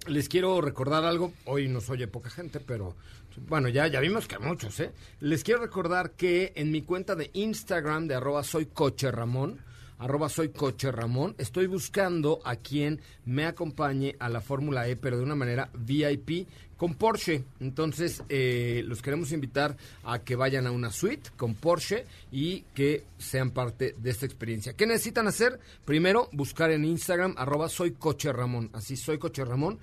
les 0.07 0.29
quiero 0.29 0.61
recordar 0.61 1.03
algo. 1.03 1.33
Hoy 1.45 1.67
nos 1.67 1.89
oye 1.89 2.07
poca 2.07 2.29
gente, 2.29 2.59
pero 2.59 2.95
bueno, 3.37 3.69
ya, 3.69 3.87
ya 3.87 3.99
vimos 3.99 4.27
que 4.27 4.39
muchos, 4.39 4.79
¿eh? 4.79 4.91
Les 5.19 5.43
quiero 5.43 5.61
recordar 5.61 6.11
que 6.11 6.53
en 6.55 6.71
mi 6.71 6.81
cuenta 6.81 7.15
de 7.15 7.29
Instagram 7.33 8.07
de 8.07 8.15
arroba 8.15 8.43
soy 8.43 8.67
coche 8.67 9.11
Ramón, 9.11 9.59
arroba 9.99 10.29
soy 10.29 10.49
coche 10.49 10.91
Ramón, 10.91 11.35
estoy 11.37 11.67
buscando 11.67 12.39
a 12.43 12.55
quien 12.57 13.01
me 13.25 13.45
acompañe 13.45 14.15
a 14.19 14.29
la 14.29 14.41
Fórmula 14.41 14.87
E, 14.87 14.95
pero 14.95 15.17
de 15.17 15.23
una 15.23 15.35
manera 15.35 15.69
VIP 15.73 16.47
con 16.77 16.95
Porsche. 16.95 17.45
Entonces, 17.61 18.23
eh, 18.27 18.83
los 18.85 19.01
queremos 19.01 19.31
invitar 19.31 19.77
a 20.03 20.19
que 20.19 20.35
vayan 20.35 20.67
a 20.67 20.71
una 20.71 20.91
suite 20.91 21.29
con 21.37 21.55
Porsche 21.55 22.05
y 22.31 22.61
que 22.73 23.05
sean 23.17 23.51
parte 23.51 23.95
de 23.97 24.09
esta 24.09 24.25
experiencia. 24.25 24.73
¿Qué 24.73 24.85
necesitan 24.85 25.27
hacer? 25.27 25.59
Primero, 25.85 26.27
buscar 26.33 26.71
en 26.71 26.83
Instagram, 26.83 27.35
arroba 27.37 27.69
soy 27.69 27.91
coche 27.91 28.33
Ramón. 28.33 28.69
Así, 28.73 28.97
soy 28.97 29.17
coche 29.17 29.45
Ramón 29.45 29.79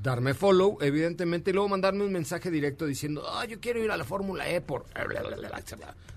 darme 0.00 0.34
follow, 0.34 0.78
evidentemente, 0.80 1.50
y 1.50 1.54
luego 1.54 1.68
mandarme 1.68 2.04
un 2.04 2.12
mensaje 2.12 2.50
directo 2.50 2.86
diciendo, 2.86 3.24
ah, 3.28 3.44
yo 3.44 3.60
quiero 3.60 3.82
ir 3.82 3.90
a 3.90 3.96
la 3.96 4.04
Fórmula 4.04 4.48
E 4.48 4.60
por 4.60 4.86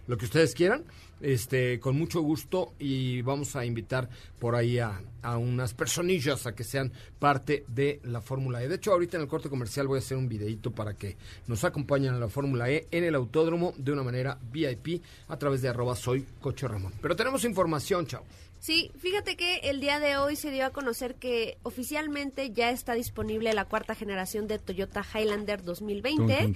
lo 0.08 0.18
que 0.18 0.26
ustedes 0.26 0.54
quieran, 0.54 0.84
este, 1.20 1.80
con 1.80 1.98
mucho 1.98 2.22
gusto 2.22 2.74
y 2.78 3.22
vamos 3.24 3.56
a 3.56 3.66
invitar 3.66 4.08
por 4.40 4.56
ahí 4.56 4.78
a, 4.78 5.02
a 5.24 5.38
unas 5.38 5.74
personillas 5.74 6.46
a 6.46 6.54
que 6.54 6.64
sean 6.64 6.92
parte 7.18 7.66
de 7.68 8.00
la 8.04 8.22
Fórmula 8.22 8.62
E. 8.62 8.68
De 8.68 8.76
hecho, 8.76 8.92
ahorita 8.92 9.18
en 9.18 9.24
el 9.24 9.30
corte 9.30 9.50
comercial 9.50 9.88
voy 9.88 9.98
a 9.98 10.00
hacer 10.00 10.18
un 10.18 10.30
videito 10.30 10.72
para 10.72 10.94
que 10.94 11.18
nos 11.48 11.64
acompañen 11.64 12.14
a 12.14 12.20
la 12.20 12.28
Fórmula 12.28 12.70
E 12.70 12.88
en 12.92 13.04
el 13.04 13.16
autódromo 13.16 13.74
de 13.78 13.92
una 13.92 14.04
manera 14.04 14.38
VIP 14.52 15.02
a 15.28 15.38
través 15.38 15.62
de 15.62 15.70
arroba 15.70 15.96
soy 15.96 16.26
Coche 16.40 16.68
Ramón. 16.68 16.94
Pero 17.02 17.16
tenemos 17.16 17.44
información, 17.44 18.06
chao. 18.06 18.24
Sí, 18.60 18.92
fíjate 18.98 19.38
que 19.38 19.58
el 19.58 19.80
día 19.80 20.00
de 20.00 20.18
hoy 20.18 20.36
se 20.36 20.50
dio 20.50 20.66
a 20.66 20.72
conocer 20.72 21.16
que 21.16 21.60
oficialmente 21.62 22.52
ya 22.52 22.72
está 22.72 22.94
disponible 22.94 23.54
la 23.54 23.66
cuarta 23.66 23.94
generación 23.94 24.48
de 24.48 24.58
Toyota 24.58 25.06
Highlander 25.14 25.64
2020. 25.64 26.56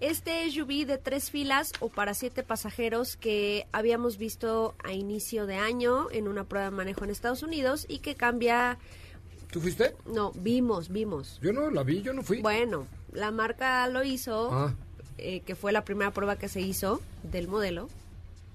Este 0.00 0.50
SUV 0.50 0.84
de 0.84 0.98
tres 0.98 1.30
filas 1.30 1.72
o 1.78 1.90
para 1.90 2.14
siete 2.14 2.42
pasajeros 2.42 3.16
que 3.16 3.68
habíamos 3.70 4.18
visto 4.18 4.74
a 4.82 4.92
inicio 4.94 5.46
de 5.46 5.54
año 5.54 6.10
en 6.10 6.26
una 6.26 6.42
prueba 6.42 6.70
de 6.70 6.76
manejo 6.76 7.04
en 7.04 7.10
Estados 7.10 7.44
Unidos 7.44 7.86
y 7.88 7.98
que 8.00 8.16
cambia... 8.16 8.78
¿Tú 9.52 9.60
fuiste? 9.60 9.94
No, 10.06 10.32
vimos, 10.32 10.88
vimos. 10.88 11.38
Yo 11.40 11.52
no 11.52 11.70
la 11.70 11.84
vi, 11.84 12.02
yo 12.02 12.12
no 12.12 12.24
fui. 12.24 12.42
Bueno, 12.42 12.88
la 13.12 13.30
marca 13.30 13.86
lo 13.86 14.02
hizo, 14.02 14.50
Ah. 14.52 14.74
eh, 15.18 15.38
que 15.46 15.54
fue 15.54 15.70
la 15.70 15.84
primera 15.84 16.10
prueba 16.10 16.34
que 16.34 16.48
se 16.48 16.60
hizo 16.60 17.00
del 17.22 17.46
modelo. 17.46 17.88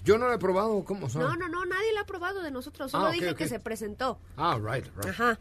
Yo 0.04 0.18
no 0.18 0.28
la 0.28 0.36
he 0.36 0.40
probado, 0.40 0.84
¿cómo? 0.86 1.10
Sea, 1.10 1.22
No, 1.22 1.36
no, 1.36 1.50
no, 1.50 1.66
nadie 1.66 1.94
la 1.94 2.02
ha 2.02 2.06
probado 2.06 2.42
de 2.42 2.52
nosotros, 2.52 2.92
solo 2.92 3.08
Ah, 3.08 3.12
dije 3.12 3.36
que 3.36 3.48
se 3.48 3.60
presentó. 3.60 4.18
Ah, 4.38 4.58
right, 4.62 4.86
right. 4.96 5.08
Ajá. 5.10 5.40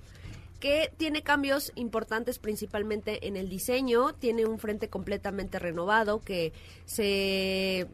Que 0.60 0.92
tiene 0.96 1.22
cambios 1.22 1.70
importantes 1.76 2.40
principalmente 2.40 3.28
en 3.28 3.36
el 3.36 3.48
diseño, 3.48 4.14
tiene 4.14 4.44
un 4.44 4.58
frente 4.58 4.88
completamente 4.88 5.60
renovado 5.60 6.20
que 6.20 6.52
se, 6.84 7.86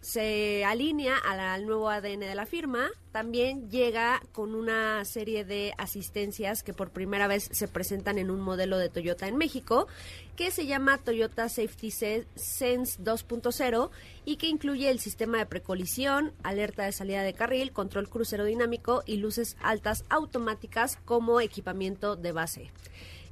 se 0.00 0.64
alinea 0.64 1.16
al 1.18 1.66
nuevo 1.66 1.90
ADN 1.90 2.20
de 2.20 2.34
la 2.34 2.46
firma. 2.46 2.88
También 3.12 3.68
llega 3.70 4.22
con 4.32 4.54
una 4.54 5.04
serie 5.04 5.44
de 5.44 5.74
asistencias 5.76 6.62
que 6.62 6.72
por 6.72 6.90
primera 6.90 7.26
vez 7.26 7.48
se 7.52 7.68
presentan 7.68 8.18
en 8.18 8.30
un 8.30 8.40
modelo 8.40 8.78
de 8.78 8.88
Toyota 8.88 9.28
en 9.28 9.36
México, 9.36 9.88
que 10.36 10.50
se 10.50 10.66
llama 10.66 10.96
Toyota 10.98 11.48
Safety 11.48 11.90
Se- 11.90 12.26
Sense 12.34 12.98
2.0 13.02 13.90
y 14.24 14.36
que 14.36 14.46
incluye 14.46 14.88
el 14.90 15.00
sistema 15.00 15.38
de 15.38 15.46
precolisión, 15.46 16.32
alerta 16.42 16.84
de 16.84 16.92
salida 16.92 17.22
de 17.22 17.34
carril, 17.34 17.72
control 17.72 18.08
crucero 18.08 18.44
dinámico 18.44 19.02
y 19.06 19.16
luces 19.16 19.56
altas 19.60 20.04
automáticas 20.08 20.96
como 21.04 21.40
equipamiento 21.40 22.16
de 22.16 22.32
base. 22.32 22.70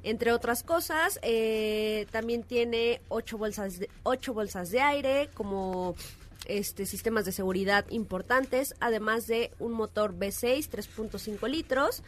Entre 0.01 0.31
otras 0.31 0.63
cosas, 0.63 1.19
eh, 1.23 2.05
también 2.11 2.43
tiene 2.43 3.01
ocho 3.09 3.37
bolsas, 3.37 3.79
de, 3.79 3.89
ocho 4.03 4.33
bolsas 4.33 4.71
de 4.71 4.79
aire 4.79 5.29
como 5.33 5.93
este, 6.49 6.85
sistemas 6.85 7.25
de 7.25 7.31
seguridad 7.31 7.85
importantes, 7.89 8.75
además 8.79 9.27
de 9.27 9.51
un 9.59 9.71
motor 9.71 10.13
V6 10.13 10.69
3.5 10.69 11.47
litros 11.47 12.03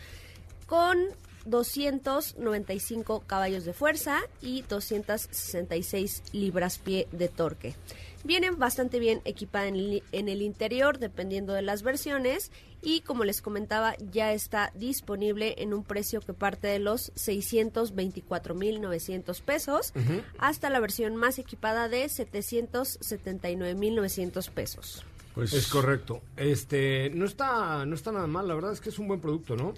con 0.65 0.97
295 1.45 3.23
caballos 3.25 3.65
de 3.65 3.73
fuerza 3.73 4.19
y 4.41 4.63
266 4.63 6.23
libras-pie 6.33 7.07
de 7.11 7.27
torque. 7.29 7.75
Vienen 8.23 8.57
bastante 8.59 8.99
bien 8.99 9.21
equipada 9.25 9.67
en, 9.67 9.75
el- 9.75 10.03
en 10.11 10.29
el 10.29 10.41
interior, 10.41 10.97
dependiendo 10.99 11.53
de 11.53 11.61
las 11.63 11.81
versiones, 11.83 12.51
y 12.83 13.01
como 13.01 13.23
les 13.23 13.41
comentaba, 13.41 13.95
ya 14.11 14.31
está 14.33 14.71
disponible 14.75 15.55
en 15.59 15.73
un 15.73 15.83
precio 15.83 16.19
que 16.21 16.33
parte 16.33 16.67
de 16.67 16.79
los 16.79 17.11
624.900 17.13 19.41
pesos 19.41 19.93
Ujú. 19.95 20.21
hasta 20.39 20.69
la 20.69 20.79
versión 20.79 21.15
más 21.15 21.39
equipada 21.39 21.89
de 21.89 22.05
779.900 22.05 24.49
pesos. 24.51 25.03
Pues 25.33 25.53
es 25.53 25.67
correcto. 25.67 26.21
Este, 26.35 27.09
no 27.13 27.25
está, 27.25 27.85
no 27.85 27.95
está 27.95 28.11
nada 28.11 28.27
mal, 28.27 28.47
la 28.47 28.53
verdad 28.55 28.73
es 28.73 28.81
que 28.81 28.89
es 28.89 28.99
un 28.99 29.07
buen 29.07 29.21
producto, 29.21 29.55
¿no? 29.55 29.73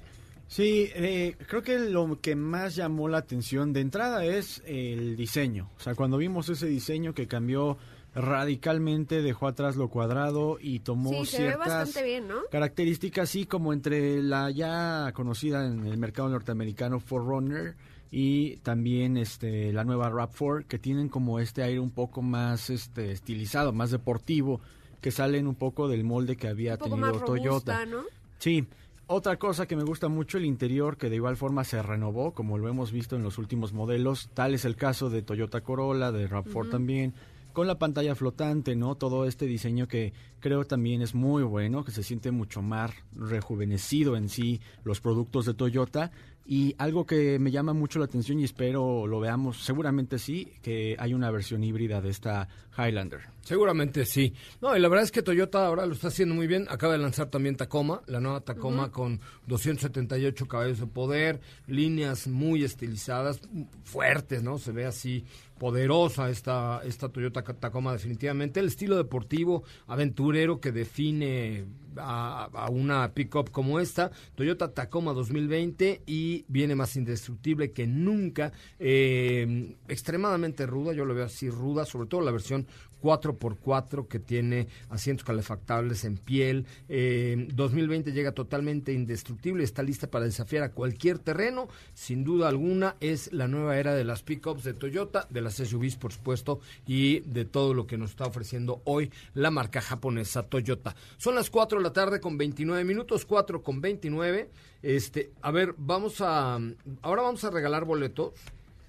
Sí, 0.48 0.90
eh, 0.94 1.36
creo 1.48 1.62
que 1.64 1.80
lo 1.80 2.20
que 2.22 2.36
más 2.36 2.76
llamó 2.76 3.08
la 3.08 3.20
atención 3.20 3.72
de 3.74 3.82
entrada 3.82 4.26
es 4.26 4.62
el 4.66 5.16
diseño. 5.16 5.70
O 5.78 5.80
sea, 5.80 5.96
cuando 5.96 6.18
vimos 6.18 6.50
ese 6.50 6.68
diseño 6.68 7.14
que 7.14 7.28
cambió 7.28 7.78
radicalmente, 8.16 9.22
dejó 9.22 9.48
atrás 9.48 9.76
lo 9.76 9.90
cuadrado 9.90 10.58
y 10.60 10.80
tomó 10.80 11.26
Sí, 11.26 11.38
ciertas 11.38 11.94
bien, 12.04 12.28
¿no? 12.28 12.36
características, 12.52 13.30
así 13.30 13.46
como 13.46 13.74
entre 13.74 14.22
la 14.22 14.52
ya 14.52 15.12
conocida 15.14 15.66
en 15.66 15.86
el 15.86 15.98
mercado 15.98 16.30
norteamericano 16.30 17.00
Forerunner 17.00 17.76
y 18.12 18.58
también 18.58 19.18
este 19.18 19.74
la 19.74 19.84
nueva 19.84 20.12
RAV4 20.12 20.66
que 20.68 20.78
tienen 20.80 21.10
como 21.10 21.40
este 21.40 21.64
aire 21.64 21.80
un 21.80 21.92
poco 21.92 22.22
más 22.22 22.70
este 22.70 23.12
estilizado, 23.12 23.74
más 23.74 23.92
deportivo, 23.92 24.62
que 25.02 25.12
salen 25.12 25.48
un 25.48 25.56
poco 25.56 25.88
del 25.88 26.04
molde 26.04 26.36
que 26.36 26.48
había 26.48 26.74
Un 26.74 26.78
poco 26.80 26.90
tenido 26.92 27.08
más 27.12 27.22
robusta, 27.22 27.36
Toyota. 27.44 27.86
¿no? 27.86 28.04
Sí. 28.38 28.68
Otra 29.06 29.38
cosa 29.38 29.66
que 29.68 29.76
me 29.76 29.84
gusta 29.84 30.08
mucho 30.08 30.38
el 30.38 30.46
interior, 30.46 30.96
que 30.96 31.10
de 31.10 31.18
igual 31.18 31.36
forma 31.36 31.66
se 31.66 31.82
renovó, 31.84 32.34
como 32.34 32.58
lo 32.58 32.70
hemos 32.70 32.92
visto 32.94 33.18
en 33.18 33.22
los 33.24 33.38
últimos 33.38 33.74
modelos. 33.74 34.30
Tal 34.34 34.54
es 34.54 34.64
el 34.64 34.78
caso 34.78 35.10
de 35.10 35.22
Toyota 35.22 35.60
Corolla, 35.62 36.12
de 36.14 36.30
RAV4 36.30 36.48
Ujú. 36.62 36.70
también, 36.70 37.14
con 37.54 37.68
la 37.68 37.80
pantalla 37.80 38.16
flotante, 38.16 38.76
¿no? 38.76 38.96
Todo 38.96 39.26
este 39.26 39.46
diseño 39.46 39.88
que 39.88 40.14
creo 40.40 40.66
también 40.66 41.02
es 41.02 41.16
muy 41.16 41.44
bueno, 41.44 41.86
que 41.86 41.92
se 41.92 42.04
siente 42.04 42.32
mucho 42.32 42.62
más 42.62 42.92
rejuvenecido 43.16 44.18
en 44.18 44.28
sí 44.28 44.60
los 44.84 45.00
productos 45.00 45.46
de 45.46 45.54
Toyota. 45.54 46.12
Y 46.46 46.76
algo 46.78 47.06
que 47.06 47.40
me 47.40 47.52
llama 47.52 47.74
mucho 47.74 48.00
la 48.00 48.06
atención 48.06 48.40
y 48.40 48.44
espero 48.44 49.08
lo 49.08 49.20
veamos, 49.22 49.64
seguramente 49.64 50.20
sí, 50.20 50.52
que 50.62 50.96
hay 51.00 51.14
una 51.14 51.32
versión 51.32 51.64
híbrida 51.64 52.02
de 52.02 52.10
esta 52.10 52.50
Highlander. 52.78 53.22
Seguramente 53.44 54.06
sí. 54.06 54.34
No, 54.62 54.76
y 54.76 54.80
la 54.80 54.90
verdad 54.90 55.06
es 55.06 55.12
que 55.12 55.22
Toyota 55.22 55.66
ahora 55.66 55.86
lo 55.86 55.94
está 55.94 56.08
haciendo 56.10 56.36
muy 56.36 56.48
bien. 56.48 56.66
Acaba 56.70 56.94
de 56.94 57.00
lanzar 57.00 57.30
también 57.30 57.56
Tacoma, 57.56 58.02
la 58.08 58.20
nueva 58.20 58.42
Tacoma 58.42 58.92
con 58.92 59.22
278 59.48 60.48
caballos 60.48 60.80
de 60.80 60.88
poder, 60.88 61.40
líneas 61.68 62.28
muy 62.28 62.64
estilizadas, 62.64 63.40
fuertes, 63.84 64.44
¿no? 64.44 64.58
Se 64.58 64.72
ve 64.72 64.86
así 64.86 65.26
poderosa 65.58 66.30
esta, 66.30 66.82
esta 66.84 67.10
Toyota 67.10 67.44
Tacoma 67.44 67.94
definitivamente. 67.94 68.60
El 68.60 68.68
estilo 68.68 68.98
deportivo, 68.98 69.64
aventurero 69.88 70.60
que 70.60 70.72
define 70.72 71.66
a, 71.98 72.68
una 72.72 73.14
pickup 73.14 73.52
como 73.52 73.80
esta, 73.80 74.12
Toyota 74.36 74.74
Tacoma 74.74 75.14
2020 75.14 76.04
y 76.06 76.46
viene 76.48 76.76
más 76.76 76.96
indestructible 76.96 77.72
que 77.72 77.88
nunca, 77.88 78.52
eh, 78.80 79.76
extremadamente 79.88 80.66
ruda, 80.66 80.94
yo 80.94 81.06
lo 81.06 81.14
veo 81.14 81.26
así 81.26 81.50
ruda, 81.50 81.86
sobre 81.86 82.08
todo 82.08 82.22
la 82.22 82.32
versión 82.32 82.68
4x4 83.04 84.08
que 84.08 84.20
tiene 84.20 84.70
asientos 84.90 85.26
calefactables 85.26 86.06
en 86.06 86.18
piel. 86.18 86.66
Eh, 86.88 87.50
2020 87.54 88.14
llega 88.14 88.32
totalmente 88.32 88.94
indestructible, 88.94 89.64
está 89.64 89.84
lista 89.84 90.10
para 90.10 90.26
desafiar 90.26 90.64
a 90.64 90.72
cualquier 90.72 91.20
terreno. 91.20 91.68
Sin 91.94 92.24
duda 92.24 92.48
alguna 92.48 92.96
es 93.02 93.34
la 93.34 93.50
nueva 93.50 93.78
era 93.78 93.94
de 93.94 94.06
las 94.06 94.24
pickups 94.24 94.64
de 94.64 94.74
Toyota, 94.74 95.28
de 95.30 95.42
las 95.42 95.56
SUVs 95.56 95.98
por 95.98 96.14
supuesto 96.14 96.62
y 96.88 97.20
de 97.22 97.44
todo 97.44 97.74
lo 97.74 97.86
que 97.86 97.98
nos 97.98 98.12
está 98.12 98.26
ofreciendo 98.26 98.82
hoy 98.86 99.12
la 99.34 99.52
marca 99.52 99.82
japonesa 99.82 100.44
Toyota. 100.44 100.96
Son 101.18 101.36
las 101.36 101.50
4 101.50 101.80
de 101.80 101.84
la 101.84 101.94
tarde 101.94 102.22
con 102.22 102.38
29 102.38 102.86
minutos, 102.86 103.26
4 103.26 103.62
con 103.62 103.82
29. 103.82 104.50
Este, 104.82 105.32
a 105.42 105.52
ver, 105.52 105.76
vamos 105.78 106.22
a 106.22 106.58
ahora 107.02 107.22
vamos 107.22 107.44
a 107.44 107.50
regalar 107.50 107.84
boletos. 107.84 108.34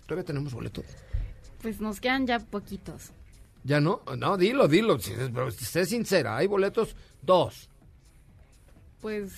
Todavía 0.07 0.25
tenemos 0.25 0.55
boletos. 0.55 0.85
Pues 1.63 1.81
nos 1.81 2.01
quedan 2.01 2.27
ya 2.27 2.39
poquitos. 2.39 3.13
¿Ya 3.65 3.81
no? 3.81 4.03
No, 4.19 4.37
dilo, 4.37 4.69
dilo. 4.69 4.99
si- 4.99 5.13
pero 5.33 5.51
Sé 5.51 5.87
sincera. 5.87 6.37
Hay 6.37 6.47
boletos, 6.47 6.95
dos. 7.23 7.69
Pues 9.01 9.33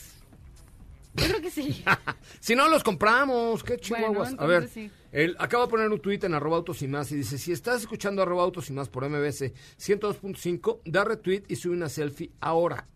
yo 1.14 1.24
creo 1.26 1.40
que 1.40 1.50
sí. 1.50 1.82
Si 2.40 2.54
no, 2.54 2.68
los 2.68 2.82
compramos. 2.84 3.62
Qué 3.64 3.76
Bueno, 3.88 4.08
chihuahuas. 4.08 4.34
a 4.38 4.46
ver, 4.46 4.68
sí. 4.68 4.90
él 5.12 5.34
acaba 5.38 5.64
de 5.64 5.70
poner 5.70 5.88
un 5.90 6.00
tuit 6.00 6.22
en 6.24 6.34
arroba 6.34 6.56
autos 6.58 6.82
y 6.82 6.88
más 6.88 7.10
y 7.12 7.16
dice, 7.16 7.38
si 7.38 7.52
estás 7.52 7.80
escuchando 7.82 8.22
arroba 8.22 8.42
autos 8.42 8.68
y 8.68 8.72
más 8.72 8.88
por 8.88 9.08
MBS 9.08 9.52
102.5, 9.78 10.80
da 10.84 11.04
retweet 11.04 11.44
y 11.48 11.56
sube 11.56 11.72
una 11.74 11.88
selfie 11.88 12.30
ahora. 12.40 12.86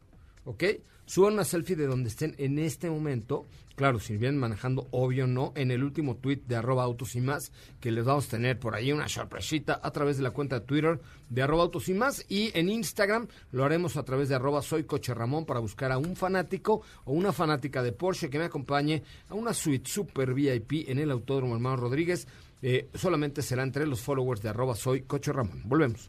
¿Ok? 0.45 0.65
Suban 1.11 1.33
una 1.33 1.43
selfie 1.43 1.75
de 1.75 1.89
donde 1.89 2.09
estén 2.09 2.37
en 2.39 2.57
este 2.61 2.89
momento. 2.89 3.49
Claro, 3.75 3.99
si 3.99 4.17
vienen 4.17 4.39
manejando, 4.39 4.87
obvio 4.93 5.27
no, 5.27 5.53
en 5.57 5.73
el 5.73 5.83
último 5.83 6.15
tweet 6.19 6.43
de 6.47 6.55
arroba 6.55 6.85
autos 6.85 7.17
y 7.17 7.21
más, 7.21 7.51
que 7.81 7.91
les 7.91 8.05
vamos 8.05 8.29
a 8.29 8.31
tener 8.31 8.61
por 8.61 8.77
ahí 8.77 8.93
una 8.93 9.09
sorpresita 9.09 9.81
a 9.83 9.91
través 9.91 10.19
de 10.19 10.23
la 10.23 10.31
cuenta 10.31 10.61
de 10.61 10.67
Twitter 10.67 11.01
de 11.29 11.43
arroba 11.43 11.65
autos 11.65 11.89
y 11.89 11.95
más. 11.95 12.25
Y 12.29 12.57
en 12.57 12.69
Instagram 12.69 13.27
lo 13.51 13.65
haremos 13.65 13.97
a 13.97 14.05
través 14.05 14.29
de 14.29 14.37
arroba 14.37 14.63
soy 14.63 14.85
coche 14.85 15.13
Ramón 15.13 15.47
para 15.47 15.59
buscar 15.59 15.91
a 15.91 15.99
un 15.99 16.15
fanático 16.15 16.83
o 17.05 17.13
una 17.13 17.33
fanática 17.33 17.83
de 17.83 17.91
Porsche 17.91 18.31
que 18.31 18.39
me 18.39 18.45
acompañe 18.45 19.03
a 19.31 19.35
una 19.35 19.53
suite 19.53 19.91
super 19.91 20.33
VIP 20.33 20.89
en 20.89 21.01
el 21.01 21.11
Autódromo 21.11 21.57
Hermano 21.57 21.75
Rodríguez. 21.79 22.29
Eh, 22.63 22.89
solamente 22.95 23.43
será 23.43 23.65
entre 23.65 23.85
los 23.85 24.01
followers 24.01 24.43
de 24.43 24.51
arroba 24.51 24.77
soy 24.77 25.03
coche 25.03 25.33
Ramón. 25.33 25.61
Volvemos. 25.65 26.09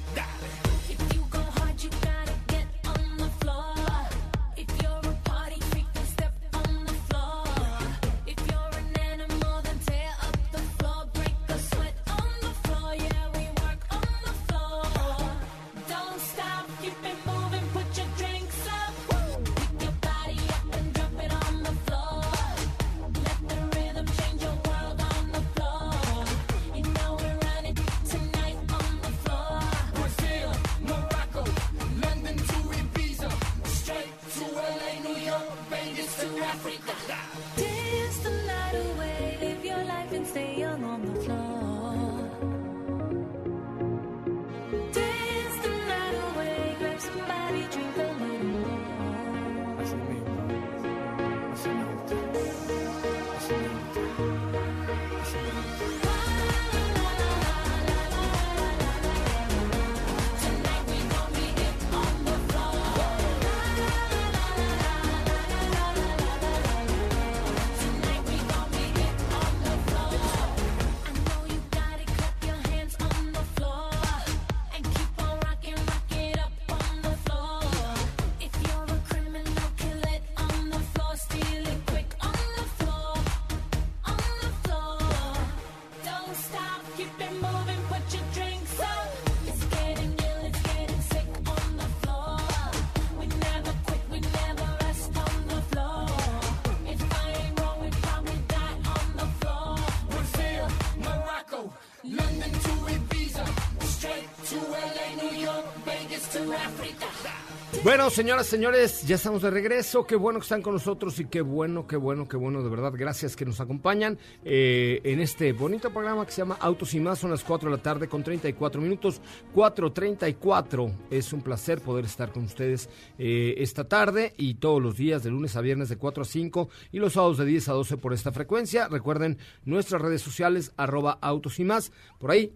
Bueno, 107.83 108.11
señoras, 108.11 108.45
señores, 108.45 109.07
ya 109.07 109.15
estamos 109.15 109.41
de 109.41 109.49
regreso. 109.49 110.05
Qué 110.05 110.15
bueno 110.15 110.37
que 110.37 110.43
están 110.43 110.61
con 110.61 110.73
nosotros 110.73 111.19
y 111.19 111.25
qué 111.25 111.41
bueno, 111.41 111.87
qué 111.87 111.97
bueno, 111.97 112.27
qué 112.27 112.37
bueno, 112.37 112.61
de 112.61 112.69
verdad. 112.69 112.93
Gracias 112.95 113.35
que 113.35 113.43
nos 113.43 113.59
acompañan 113.59 114.19
eh, 114.45 115.01
en 115.03 115.19
este 115.19 115.51
bonito 115.51 115.89
programa 115.89 116.23
que 116.23 116.31
se 116.31 116.43
llama 116.43 116.57
Autos 116.59 116.93
y 116.93 116.99
Más. 116.99 117.17
Son 117.17 117.31
las 117.31 117.43
4 117.43 117.71
de 117.71 117.77
la 117.77 117.81
tarde 117.81 118.07
con 118.07 118.23
34 118.23 118.79
minutos. 118.79 119.19
4.34. 119.55 120.93
Es 121.09 121.33
un 121.33 121.41
placer 121.41 121.81
poder 121.81 122.05
estar 122.05 122.31
con 122.31 122.43
ustedes 122.43 122.87
eh, 123.17 123.55
esta 123.57 123.83
tarde 123.87 124.35
y 124.37 124.53
todos 124.53 124.79
los 124.79 124.95
días, 124.95 125.23
de 125.23 125.31
lunes 125.31 125.55
a 125.55 125.61
viernes, 125.61 125.89
de 125.89 125.97
4 125.97 126.21
a 126.21 126.25
5 126.25 126.69
y 126.91 126.99
los 126.99 127.13
sábados 127.13 127.39
de 127.39 127.45
10 127.45 127.67
a 127.69 127.73
12 127.73 127.97
por 127.97 128.13
esta 128.13 128.31
frecuencia. 128.31 128.89
Recuerden 128.89 129.39
nuestras 129.65 130.03
redes 130.03 130.21
sociales, 130.21 130.71
arroba 130.77 131.17
Autos 131.19 131.59
y 131.59 131.63
Más. 131.63 131.91
Por 132.19 132.29
ahí 132.29 132.53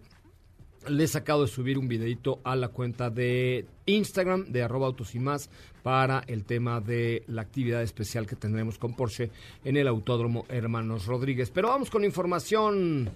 les 0.88 1.16
acabo 1.16 1.42
de 1.42 1.48
subir 1.48 1.78
un 1.78 1.88
videito 1.88 2.40
a 2.44 2.56
la 2.56 2.68
cuenta 2.68 3.10
de 3.10 3.66
Instagram 3.86 4.44
de 4.46 4.62
arroba 4.62 4.86
autos 4.86 5.14
y 5.14 5.18
más 5.18 5.50
para 5.82 6.22
el 6.26 6.44
tema 6.44 6.80
de 6.80 7.22
la 7.28 7.42
actividad 7.42 7.82
especial 7.82 8.26
que 8.26 8.36
tendremos 8.36 8.78
con 8.78 8.94
Porsche 8.94 9.30
en 9.64 9.76
el 9.76 9.88
Autódromo 9.88 10.44
Hermanos 10.48 11.06
Rodríguez. 11.06 11.50
Pero 11.50 11.68
vamos 11.68 11.90
con 11.90 12.04
información. 12.04 13.10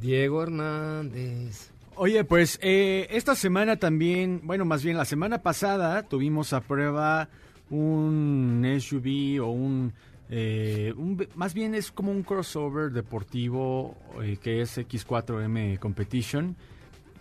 Diego 0.00 0.42
Hernández. 0.42 1.70
Oye, 1.94 2.24
pues 2.24 2.58
eh, 2.62 3.06
esta 3.10 3.34
semana 3.34 3.76
también, 3.76 4.40
bueno, 4.44 4.64
más 4.64 4.82
bien 4.82 4.96
la 4.96 5.04
semana 5.04 5.42
pasada 5.42 6.02
tuvimos 6.02 6.52
a 6.52 6.60
prueba 6.60 7.28
un 7.70 8.66
SUV 8.80 9.42
o 9.42 9.50
un, 9.50 9.92
eh, 10.34 10.94
un- 10.96 11.28
más 11.34 11.52
bien 11.52 11.74
es 11.74 11.92
como 11.92 12.10
un 12.10 12.22
crossover 12.22 12.90
deportivo 12.90 13.94
eh, 14.22 14.38
que 14.42 14.62
es 14.62 14.78
X4M 14.78 15.78
Competition. 15.78 16.56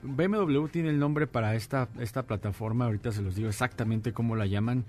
BMW 0.02 0.66
tiene 0.68 0.90
el 0.90 0.98
nombre 0.98 1.28
para 1.28 1.54
esta, 1.56 1.90
esta 2.00 2.24
plataforma, 2.24 2.86
ahorita 2.86 3.12
se 3.12 3.22
los 3.22 3.36
digo 3.36 3.50
exactamente 3.50 4.14
cómo 4.14 4.38
la 4.38 4.46
llaman, 4.46 4.86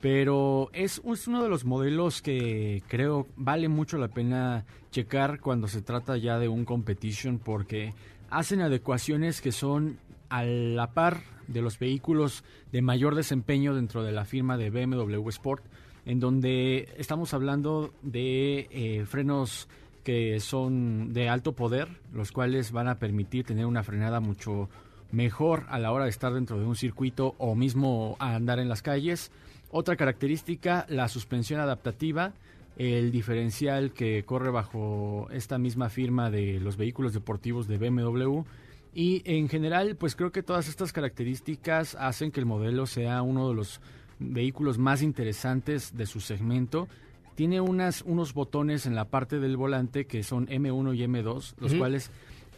pero 0.00 0.70
es, 0.72 1.02
es 1.04 1.28
uno 1.28 1.42
de 1.42 1.48
los 1.50 1.64
modelos 1.66 2.22
que 2.22 2.82
creo 2.88 3.26
vale 3.36 3.68
mucho 3.68 3.98
la 3.98 4.08
pena 4.08 4.64
checar 4.90 5.40
cuando 5.40 5.68
se 5.68 5.82
trata 5.82 6.16
ya 6.16 6.38
de 6.38 6.48
un 6.48 6.64
competition 6.64 7.38
porque 7.38 7.92
hacen 8.30 8.60
adecuaciones 8.62 9.40
que 9.42 9.52
son 9.52 9.98
a 10.30 10.44
la 10.44 10.92
par 10.94 11.20
de 11.46 11.60
los 11.62 11.78
vehículos 11.78 12.42
de 12.72 12.80
mayor 12.82 13.14
desempeño 13.14 13.74
dentro 13.74 14.02
de 14.02 14.12
la 14.12 14.24
firma 14.24 14.56
de 14.56 14.70
BMW 14.70 15.28
Sport, 15.28 15.62
en 16.06 16.20
donde 16.20 16.88
estamos 16.96 17.34
hablando 17.34 17.92
de 18.02 18.68
eh, 18.70 19.04
frenos 19.06 19.68
que 20.04 20.38
son 20.38 21.12
de 21.12 21.28
alto 21.28 21.52
poder, 21.52 21.88
los 22.12 22.30
cuales 22.30 22.70
van 22.70 22.86
a 22.86 23.00
permitir 23.00 23.44
tener 23.44 23.66
una 23.66 23.82
frenada 23.82 24.20
mucho 24.20 24.68
mejor 25.10 25.64
a 25.68 25.80
la 25.80 25.90
hora 25.90 26.04
de 26.04 26.10
estar 26.10 26.32
dentro 26.32 26.58
de 26.58 26.64
un 26.64 26.76
circuito 26.76 27.34
o 27.38 27.56
mismo 27.56 28.16
a 28.20 28.36
andar 28.36 28.60
en 28.60 28.68
las 28.68 28.82
calles. 28.82 29.32
Otra 29.72 29.96
característica, 29.96 30.86
la 30.88 31.08
suspensión 31.08 31.58
adaptativa, 31.58 32.34
el 32.76 33.10
diferencial 33.10 33.92
que 33.92 34.24
corre 34.24 34.50
bajo 34.50 35.26
esta 35.32 35.58
misma 35.58 35.88
firma 35.88 36.30
de 36.30 36.60
los 36.60 36.76
vehículos 36.76 37.14
deportivos 37.14 37.66
de 37.66 37.78
BMW. 37.78 38.42
Y 38.94 39.22
en 39.24 39.48
general, 39.48 39.96
pues 39.96 40.14
creo 40.14 40.30
que 40.30 40.44
todas 40.44 40.68
estas 40.68 40.92
características 40.92 41.96
hacen 41.96 42.30
que 42.30 42.38
el 42.38 42.46
modelo 42.46 42.86
sea 42.86 43.22
uno 43.22 43.48
de 43.48 43.54
los 43.54 43.80
vehículos 44.18 44.78
más 44.78 45.02
interesantes 45.02 45.96
de 45.96 46.06
su 46.06 46.20
segmento. 46.20 46.88
Tiene 47.34 47.60
unas, 47.60 48.02
unos 48.02 48.32
botones 48.34 48.86
en 48.86 48.94
la 48.94 49.04
parte 49.06 49.38
del 49.40 49.56
volante 49.56 50.06
que 50.06 50.22
son 50.22 50.46
M1 50.46 50.96
y 50.96 51.02
M2, 51.04 51.54
los 51.58 51.74
cuales 51.74 52.10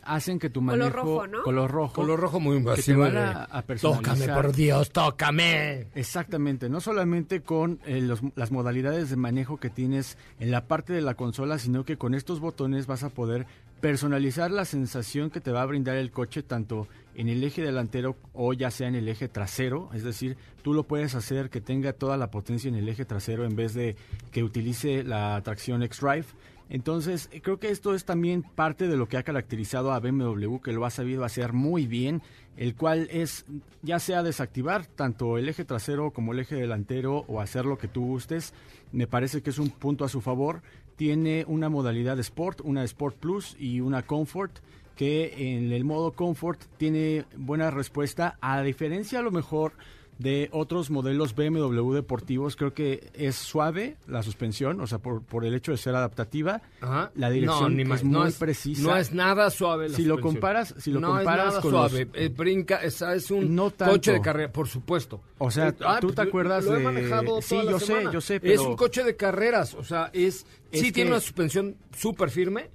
hacen 0.04 0.38
que 0.38 0.48
tu 0.48 0.64
Color 0.64 0.78
manejo... 0.78 0.96
rojo, 0.96 1.26
¿no? 1.26 1.42
Color 1.42 1.70
rojo. 1.70 1.92
Color 1.94 2.20
rojo 2.20 2.40
muy 2.40 2.64
que 2.64 2.80
te 2.82 2.94
van 2.94 3.12
de, 3.12 3.18
a, 3.18 3.42
a 3.42 3.62
personalizar. 3.62 4.14
Tócame, 4.16 4.32
por 4.42 4.54
Dios, 4.54 4.90
tócame. 4.90 5.86
Exactamente, 5.94 6.68
no 6.70 6.80
solamente 6.80 7.42
con 7.42 7.80
eh, 7.86 8.00
los- 8.00 8.22
las 8.36 8.50
modalidades 8.52 9.10
de 9.10 9.16
manejo 9.16 9.58
que 9.58 9.68
tienes 9.68 10.16
en 10.40 10.50
la 10.52 10.64
parte 10.66 10.92
de 10.94 11.02
la 11.02 11.14
consola, 11.14 11.58
sino 11.58 11.84
que 11.84 11.98
con 11.98 12.14
estos 12.14 12.40
botones 12.40 12.86
vas 12.86 13.02
a 13.02 13.10
poder 13.10 13.46
personalizar 13.80 14.50
la 14.50 14.64
sensación 14.64 15.28
que 15.30 15.40
te 15.40 15.50
va 15.52 15.62
a 15.62 15.66
brindar 15.66 15.96
el 15.96 16.10
coche 16.10 16.42
tanto 16.42 16.86
en 17.18 17.28
el 17.28 17.42
eje 17.42 17.62
delantero 17.62 18.16
o 18.32 18.52
ya 18.52 18.70
sea 18.70 18.86
en 18.86 18.94
el 18.94 19.08
eje 19.08 19.28
trasero, 19.28 19.90
es 19.92 20.04
decir, 20.04 20.36
tú 20.62 20.72
lo 20.72 20.84
puedes 20.84 21.16
hacer 21.16 21.50
que 21.50 21.60
tenga 21.60 21.92
toda 21.92 22.16
la 22.16 22.30
potencia 22.30 22.68
en 22.68 22.76
el 22.76 22.88
eje 22.88 23.04
trasero 23.04 23.44
en 23.44 23.56
vez 23.56 23.74
de 23.74 23.96
que 24.30 24.44
utilice 24.44 25.02
la 25.02 25.42
tracción 25.42 25.82
X-Drive. 25.82 26.26
Entonces, 26.70 27.28
creo 27.42 27.58
que 27.58 27.70
esto 27.70 27.92
es 27.92 28.04
también 28.04 28.44
parte 28.44 28.86
de 28.86 28.96
lo 28.96 29.08
que 29.08 29.16
ha 29.16 29.24
caracterizado 29.24 29.90
a 29.90 29.98
BMW, 29.98 30.58
que 30.58 30.72
lo 30.72 30.84
ha 30.84 30.90
sabido 30.90 31.24
hacer 31.24 31.52
muy 31.52 31.88
bien, 31.88 32.22
el 32.56 32.76
cual 32.76 33.08
es 33.10 33.46
ya 33.82 33.98
sea 33.98 34.22
desactivar 34.22 34.86
tanto 34.86 35.38
el 35.38 35.48
eje 35.48 35.64
trasero 35.64 36.12
como 36.12 36.32
el 36.32 36.38
eje 36.38 36.54
delantero 36.54 37.24
o 37.26 37.40
hacer 37.40 37.64
lo 37.64 37.78
que 37.78 37.88
tú 37.88 38.06
gustes, 38.06 38.54
me 38.92 39.08
parece 39.08 39.42
que 39.42 39.50
es 39.50 39.58
un 39.58 39.70
punto 39.70 40.04
a 40.04 40.08
su 40.08 40.20
favor. 40.20 40.62
Tiene 40.94 41.44
una 41.48 41.68
modalidad 41.68 42.18
Sport, 42.20 42.60
una 42.62 42.84
Sport 42.84 43.16
Plus 43.16 43.56
y 43.58 43.80
una 43.80 44.02
Comfort, 44.02 44.60
que 44.98 45.54
en 45.54 45.70
el 45.72 45.84
modo 45.84 46.10
Comfort 46.10 46.60
tiene 46.76 47.24
buena 47.36 47.70
respuesta, 47.70 48.36
a 48.40 48.60
diferencia 48.62 49.20
a 49.20 49.22
lo 49.22 49.30
mejor 49.30 49.74
de 50.18 50.48
otros 50.52 50.90
modelos 50.90 51.34
BMW 51.36 51.92
deportivos, 51.94 52.56
creo 52.56 52.74
que 52.74 53.08
es 53.14 53.36
suave 53.36 53.96
la 54.08 54.22
suspensión, 54.24 54.80
o 54.80 54.86
sea, 54.88 54.98
por, 54.98 55.22
por 55.22 55.44
el 55.44 55.54
hecho 55.54 55.70
de 55.70 55.78
ser 55.78 55.94
adaptativa. 55.94 56.60
Ajá. 56.80 57.12
La 57.14 57.30
dirección 57.30 57.76
No, 57.76 57.94
es 57.94 58.02
muy 58.02 58.28
es- 58.28 58.34
precisa. 58.36 58.82
no 58.82 58.96
es 58.96 59.12
nada 59.12 59.48
suave 59.50 59.88
la 59.88 59.96
Si 59.96 60.04
lo 60.04 60.20
comparas, 60.20 60.74
si 60.78 60.90
lo 60.90 60.98
No 60.98 61.10
es 61.10 61.24
comparas 61.24 61.46
nada 61.46 61.60
con 61.60 61.70
suave. 61.70 62.04
los- 62.06 62.14
Eh, 62.16 62.28
brinca, 62.36 62.76
esa 62.82 63.14
es 63.14 63.30
un 63.30 63.54
No 63.54 63.70
coche 63.70 64.12
de 64.12 64.20
carrera, 64.20 64.52
por 64.52 64.66
supuesto. 64.66 65.20
O 65.38 65.50
sea, 65.52 65.68
Eh, 65.68 65.74
ah, 65.86 65.98
¿tú 66.00 66.10
te 66.12 66.22
acuerdas 66.22 66.64
lo 66.64 66.76
he 66.76 66.80
manejado 66.80 67.40
Sí, 67.40 67.50
toda 67.50 67.64
la 67.64 67.70
yo 67.72 67.78
sé, 67.78 68.04
yo 68.12 68.20
sé, 68.20 68.34
Es 68.36 68.40
pero- 68.42 68.70
un 68.70 68.76
coche 68.76 69.04
de 69.04 69.14
carreras, 69.14 69.74
o 69.74 69.84
sea, 69.84 70.10
es, 70.12 70.44
Es 70.72 70.80
sí 70.80 70.86
que- 70.86 70.92
tiene 70.92 71.10
una 71.10 71.20
suspensión 71.20 71.76
súper 71.96 72.30
firme. 72.30 72.70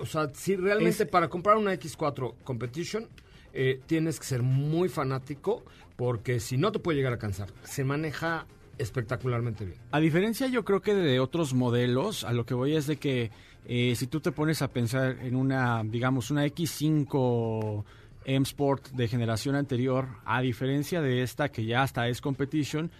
O 0.00 0.06
sea, 0.06 0.28
si 0.34 0.56
realmente 0.56 1.04
Es- 1.04 1.08
para 1.08 1.28
comprar 1.28 1.56
una 1.56 1.72
X4 1.72 2.34
Competition 2.42 3.06
eh, 3.52 3.80
tienes 3.86 4.18
que 4.20 4.26
ser 4.26 4.42
muy 4.42 4.88
fanático 4.88 5.64
porque 6.00 6.40
si 6.40 6.56
no 6.56 6.72
te 6.72 6.78
puede 6.78 6.96
llegar 6.96 7.12
a 7.12 7.18
cansar. 7.18 7.48
Se 7.62 7.84
maneja 7.84 8.46
espectacularmente 8.78 9.66
bien. 9.66 9.78
A 9.90 10.00
diferencia 10.00 10.46
yo 10.46 10.64
creo 10.64 10.80
que 10.80 10.94
de 10.94 11.20
otros 11.20 11.52
modelos, 11.52 12.24
a 12.24 12.32
lo 12.32 12.46
que 12.46 12.54
voy 12.54 12.74
es 12.74 12.86
de 12.86 12.96
que 12.96 13.30
eh, 13.66 13.94
si 13.96 14.06
tú 14.06 14.18
te 14.20 14.32
pones 14.32 14.62
a 14.62 14.68
pensar 14.68 15.18
en 15.20 15.36
una, 15.36 15.82
digamos, 15.84 16.30
una 16.30 16.46
X5 16.46 17.84
M 18.24 18.42
Sport 18.44 18.92
de 18.92 19.08
generación 19.08 19.56
anterior, 19.56 20.08
a 20.24 20.40
diferencia 20.40 21.02
de 21.02 21.20
esta 21.20 21.50
que 21.50 21.66
ya 21.66 21.82
hasta 21.82 22.08
es 22.08 22.22
competition, 22.22 22.90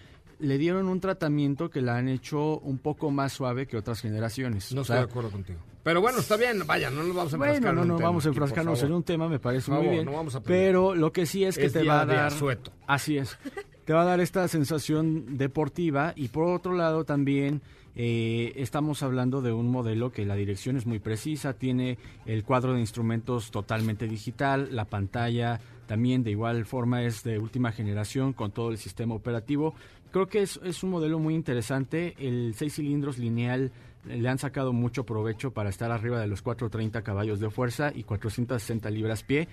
le 0.41 0.59
dieron 0.59 0.89
un 0.89 1.01
tratamiento 1.01 1.71
que 1.71 1.81
la 1.83 1.97
han 1.97 2.09
hecho 2.09 2.59
un 2.61 2.79
poco 2.79 3.11
más 3.11 3.33
suave 3.33 3.67
que 3.67 3.77
otras 3.77 4.01
generaciones. 4.01 4.73
No 4.73 4.81
O 4.81 4.83
estoy 4.83 4.97
sea, 4.97 5.05
de 5.05 5.11
acuerdo 5.11 5.31
contigo. 5.31 5.59
Pero 5.83 6.01
bueno, 6.01 6.19
está 6.19 6.37
bien, 6.37 6.63
vaya, 6.67 6.91
no 6.91 7.03
nos 7.03 7.15
vamos 7.17 7.33
a 7.33 7.37
enfrascar 7.37 7.63
Bueno, 7.63 7.73
no, 7.77 7.83
en 7.83 7.89
no, 7.89 7.97
un 7.97 8.03
vamos 8.03 8.27
a 8.27 8.29
enfrascarnos 8.29 8.83
en 8.83 8.93
un 8.93 9.03
tema, 9.03 9.29
me 9.29 9.39
parece 9.39 9.71
muy 9.71 9.87
bien. 9.89 10.05
no 10.05 10.13
vamos 10.13 10.35
a 10.35 10.43
pero 10.43 10.95
lo 10.95 11.11
que 11.13 11.25
sí 11.25 11.45
es 11.45 11.57
que 11.57 11.67
Es 11.67 11.73
te 11.73 11.85
va 11.85 12.03
a 12.03 12.07
dar. 12.07 12.27
asueto. 12.27 12.71
Así 12.87 13.17
es. 13.17 13.39
Te 13.87 13.95
va 13.95 14.03
a 14.03 14.05
dar 14.05 14.21
esta 14.21 14.47
sensación 14.49 15.39
deportiva 15.39 16.13
y 16.17 16.29
por 16.29 16.45
otro 16.49 16.75
lado 16.75 17.05
también 17.05 17.63
eh, 17.97 18.53
estamos 18.57 19.03
hablando 19.03 19.41
de 19.43 19.53
un 19.53 19.69
modelo 19.71 20.13
que 20.13 20.25
la 20.27 20.35
dirección 20.37 20.77
es 20.77 20.87
muy 20.87 20.99
precisa, 21.01 21.55
tiene 21.55 21.99
el 22.27 22.45
cuadro 22.45 22.75
de 22.75 22.81
instrumentos 22.81 23.51
totalmente 23.51 24.07
digital, 24.07 24.69
la 24.71 24.85
pantalla 24.85 25.61
también 25.87 26.23
de 26.23 26.31
igual 26.31 26.67
forma 26.67 27.03
es 27.03 27.25
de 27.25 27.39
última 27.41 27.73
generación 27.73 28.33
con 28.33 28.53
todo 28.53 28.71
el 28.71 28.79
sistema 28.79 29.15
operativo. 29.15 29.75
Creo 30.13 30.27
que 30.27 30.43
es, 30.43 30.59
es 30.65 30.83
un 30.83 30.91
modelo 30.91 31.19
muy 31.19 31.35
interesante, 31.35 32.15
el 32.19 32.55
6 32.57 32.75
cilindros 32.75 33.19
lineal 33.19 33.71
le 34.07 34.29
han 34.29 34.39
sacado 34.39 34.73
mucho 34.73 35.05
provecho 35.05 35.53
para 35.53 35.69
estar 35.71 35.91
arriba 35.93 36.19
de 36.21 36.27
los 36.27 36.43
430 36.43 37.03
caballos 37.03 37.39
de 37.39 37.51
fuerza 37.51 37.93
y 37.95 38.03
460 38.05 38.91
libras 38.91 39.23
pie. 39.23 39.47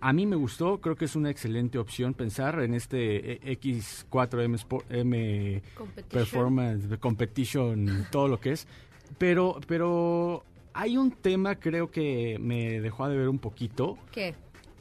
A 0.00 0.12
mí 0.12 0.26
me 0.26 0.36
gustó, 0.36 0.80
creo 0.80 0.94
que 0.94 1.06
es 1.06 1.16
una 1.16 1.30
excelente 1.30 1.78
opción 1.78 2.14
pensar 2.14 2.60
en 2.60 2.74
este 2.74 3.32
eh, 3.50 3.58
X4M 3.60 4.54
Sport- 4.54 4.84
M 4.90 5.62
Competition. 5.74 6.08
Performance, 6.10 6.98
Competition, 7.00 8.06
todo 8.12 8.28
lo 8.28 8.38
que 8.38 8.52
es. 8.52 8.68
Pero, 9.16 9.58
pero 9.66 10.44
hay 10.74 10.96
un 10.96 11.10
tema 11.10 11.56
creo 11.56 11.90
que 11.90 12.36
me 12.40 12.80
dejó 12.80 13.08
de 13.08 13.16
ver 13.16 13.28
un 13.28 13.38
poquito. 13.38 13.98
¿Qué? 14.12 14.34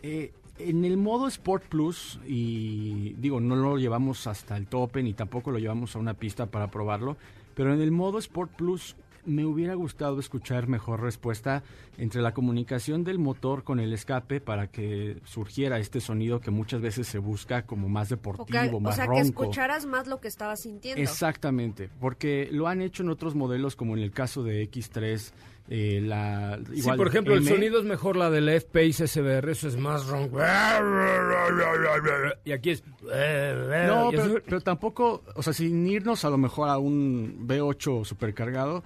Eh, 0.03 0.31
en 0.59 0.85
el 0.85 0.97
modo 0.97 1.27
Sport 1.27 1.65
Plus, 1.65 2.19
y 2.25 3.13
digo, 3.17 3.39
no 3.39 3.55
lo 3.55 3.77
llevamos 3.77 4.27
hasta 4.27 4.57
el 4.57 4.67
tope 4.67 5.03
ni 5.03 5.13
tampoco 5.13 5.51
lo 5.51 5.59
llevamos 5.59 5.95
a 5.95 5.99
una 5.99 6.13
pista 6.13 6.47
para 6.47 6.71
probarlo, 6.71 7.17
pero 7.55 7.73
en 7.73 7.81
el 7.81 7.91
modo 7.91 8.19
Sport 8.19 8.51
Plus 8.51 8.95
me 9.27 9.45
hubiera 9.45 9.75
gustado 9.75 10.19
escuchar 10.19 10.67
mejor 10.67 11.01
respuesta 11.01 11.61
entre 11.97 12.21
la 12.21 12.33
comunicación 12.33 13.03
del 13.03 13.19
motor 13.19 13.63
con 13.63 13.79
el 13.79 13.93
escape 13.93 14.39
para 14.41 14.67
que 14.67 15.17
surgiera 15.25 15.77
este 15.79 15.99
sonido 16.01 16.39
que 16.39 16.49
muchas 16.49 16.81
veces 16.81 17.07
se 17.07 17.19
busca 17.19 17.63
como 17.67 17.89
más 17.89 18.11
O, 18.11 18.15
deportivo, 18.15 18.47
que- 18.59 18.69
o 18.75 18.79
más 18.79 18.95
sea, 18.95 19.05
que 19.05 19.09
ronco. 19.21 19.43
escucharas 19.43 19.85
más 19.85 20.07
lo 20.07 20.19
que 20.19 20.27
estabas 20.27 20.61
sintiendo. 20.61 21.01
Exactamente, 21.01 21.89
porque 21.99 22.49
lo 22.51 22.67
han 22.67 22.81
hecho 22.81 23.03
en 23.03 23.09
otros 23.09 23.35
modelos 23.35 23.75
como 23.75 23.95
en 23.95 24.01
el 24.03 24.11
caso 24.11 24.43
de 24.43 24.63
X3, 24.63 25.33
eh, 25.69 25.99
la 26.01 26.57
Sí, 26.71 26.79
igual 26.79 26.95
por 26.97 27.07
ejemplo, 27.09 27.33
el 27.35 27.45
sonido 27.45 27.79
es 27.79 27.85
mejor 27.85 28.15
la 28.15 28.29
del 28.29 28.47
F-Pace 28.47 29.05
SBR, 29.07 29.51
eso 29.51 29.67
es 29.67 29.75
más 29.75 30.07
ronco. 30.07 30.37
Y 32.45 32.51
aquí 32.51 32.69
es... 32.71 32.83
No, 33.01 34.09
pero, 34.11 34.41
pero 34.45 34.61
tampoco, 34.61 35.23
o 35.35 35.43
sea, 35.43 35.53
sin 35.53 35.85
irnos 35.87 36.23
a 36.25 36.29
lo 36.29 36.37
mejor 36.37 36.69
a 36.69 36.77
un 36.77 37.45
V8 37.47 38.05
supercargado, 38.05 38.83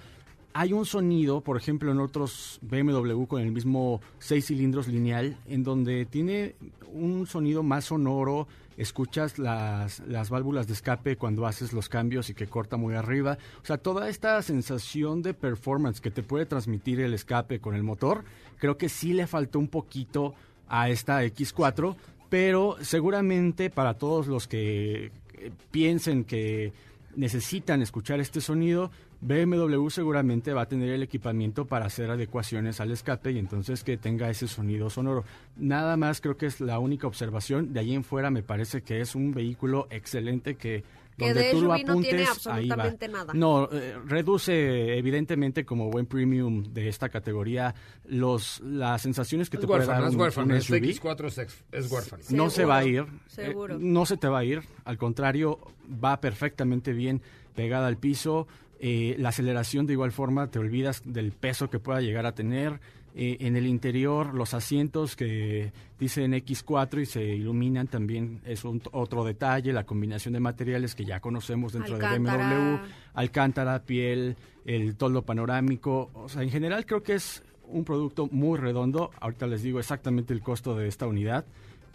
hay 0.53 0.73
un 0.73 0.85
sonido, 0.85 1.41
por 1.41 1.57
ejemplo, 1.57 1.91
en 1.91 1.99
otros 1.99 2.59
BMW 2.61 3.25
con 3.25 3.41
el 3.41 3.51
mismo 3.51 4.01
6 4.19 4.45
cilindros 4.45 4.87
lineal, 4.87 5.37
en 5.47 5.63
donde 5.63 6.05
tiene 6.05 6.55
un 6.93 7.25
sonido 7.27 7.63
más 7.63 7.85
sonoro, 7.85 8.47
escuchas 8.77 9.37
las, 9.37 9.99
las 10.07 10.29
válvulas 10.29 10.67
de 10.67 10.73
escape 10.73 11.15
cuando 11.15 11.45
haces 11.45 11.73
los 11.73 11.89
cambios 11.89 12.29
y 12.29 12.33
que 12.33 12.47
corta 12.47 12.77
muy 12.77 12.95
arriba. 12.95 13.37
O 13.61 13.65
sea, 13.65 13.77
toda 13.77 14.09
esta 14.09 14.41
sensación 14.41 15.21
de 15.21 15.33
performance 15.33 16.01
que 16.01 16.11
te 16.11 16.23
puede 16.23 16.45
transmitir 16.45 16.99
el 16.99 17.13
escape 17.13 17.59
con 17.59 17.75
el 17.75 17.83
motor, 17.83 18.23
creo 18.57 18.77
que 18.77 18.89
sí 18.89 19.13
le 19.13 19.27
faltó 19.27 19.59
un 19.59 19.67
poquito 19.67 20.33
a 20.67 20.89
esta 20.89 21.23
X4, 21.23 21.95
pero 22.29 22.77
seguramente 22.81 23.69
para 23.69 23.95
todos 23.95 24.27
los 24.27 24.47
que 24.47 25.11
eh, 25.33 25.51
piensen 25.69 26.23
que 26.23 26.73
necesitan 27.15 27.81
escuchar 27.81 28.19
este 28.19 28.39
sonido, 28.39 28.89
BMW 29.21 29.87
seguramente 29.89 30.51
va 30.53 30.63
a 30.63 30.67
tener 30.67 30.89
el 30.89 31.03
equipamiento 31.03 31.65
para 31.65 31.85
hacer 31.85 32.09
adecuaciones 32.09 32.81
al 32.81 32.91
escape 32.91 33.31
y 33.31 33.37
entonces 33.39 33.83
que 33.83 33.97
tenga 33.97 34.29
ese 34.29 34.47
sonido 34.47 34.89
sonoro. 34.89 35.23
Nada 35.57 35.95
más 35.97 36.21
creo 36.21 36.37
que 36.37 36.47
es 36.47 36.59
la 36.59 36.79
única 36.79 37.05
observación. 37.07 37.71
De 37.71 37.79
ahí 37.81 37.93
en 37.93 38.03
fuera 38.03 38.31
me 38.31 38.41
parece 38.43 38.81
que 38.81 38.99
es 39.01 39.13
un 39.15 39.31
vehículo 39.31 39.87
excelente 39.91 40.55
que 40.55 40.83
Que 41.17 41.27
donde 41.27 41.41
de 41.43 41.51
tú 41.51 41.61
lo 41.61 41.75
SUV 41.77 41.85
no 41.85 42.01
tiene 42.01 42.23
apuntes, 42.23 42.47
ahí 42.47 42.67
va. 42.67 42.73
absolutamente 42.75 43.07
nada. 43.09 43.33
No, 43.35 43.69
eh, 43.71 43.95
reduce 44.07 44.97
evidentemente 44.97 45.65
como 45.65 45.91
buen 45.91 46.07
premium 46.07 46.63
de 46.63 46.87
esta 46.87 47.09
categoría 47.09 47.75
los 48.05 48.59
las 48.61 49.03
sensaciones 49.03 49.49
que 49.51 49.57
Es 49.57 49.61
te 49.61 49.67
puede 49.67 49.85
dar 49.85 50.03
es 50.03 50.15
un, 50.15 50.19
un 50.21 50.51
Este 50.53 50.79
SUV 50.79 50.85
X4 50.99 51.27
es, 51.27 51.37
ex- 51.37 51.63
es 51.71 51.91
huérfano. 51.91 52.23
no 52.31 52.49
se 52.49 52.65
va 52.65 52.77
a 52.77 52.85
ir. 52.85 53.05
Seguro. 53.27 53.75
eh, 53.75 53.79
no 53.79 54.05
se 54.07 54.17
te 54.17 54.27
va 54.27 54.39
a 54.39 54.43
ir. 54.45 54.61
Al 54.83 54.97
contrario, 54.97 55.59
va 56.03 56.19
perfectamente 56.19 56.91
bien 56.93 57.21
pegada 57.53 57.85
al 57.85 57.97
piso. 57.97 58.47
Eh, 58.83 59.15
la 59.19 59.29
aceleración 59.29 59.85
de 59.85 59.93
igual 59.93 60.11
forma, 60.11 60.49
te 60.49 60.57
olvidas 60.57 61.03
del 61.05 61.33
peso 61.33 61.69
que 61.69 61.77
pueda 61.77 62.01
llegar 62.01 62.25
a 62.25 62.33
tener. 62.33 62.79
Eh, 63.13 63.37
en 63.41 63.55
el 63.55 63.67
interior, 63.67 64.33
los 64.33 64.55
asientos 64.55 65.15
que 65.15 65.71
dicen 65.99 66.33
X4 66.33 67.01
y 67.01 67.05
se 67.05 67.23
iluminan 67.23 67.85
también 67.85 68.41
es 68.43 68.65
un, 68.65 68.81
otro 68.91 69.23
detalle. 69.23 69.71
La 69.71 69.83
combinación 69.83 70.33
de 70.33 70.39
materiales 70.39 70.95
que 70.95 71.05
ya 71.05 71.19
conocemos 71.19 71.73
dentro 71.73 71.95
de 71.99 72.07
Alcántara. 72.07 72.57
BMW. 72.57 72.85
Alcántara, 73.13 73.83
piel, 73.83 74.35
el 74.65 74.95
toldo 74.95 75.21
panorámico. 75.21 76.09
O 76.15 76.27
sea, 76.27 76.41
en 76.41 76.49
general 76.49 76.87
creo 76.87 77.03
que 77.03 77.13
es 77.13 77.43
un 77.65 77.85
producto 77.85 78.29
muy 78.31 78.57
redondo. 78.57 79.11
Ahorita 79.19 79.45
les 79.45 79.61
digo 79.61 79.79
exactamente 79.79 80.33
el 80.33 80.41
costo 80.41 80.75
de 80.75 80.87
esta 80.87 81.05
unidad. 81.05 81.45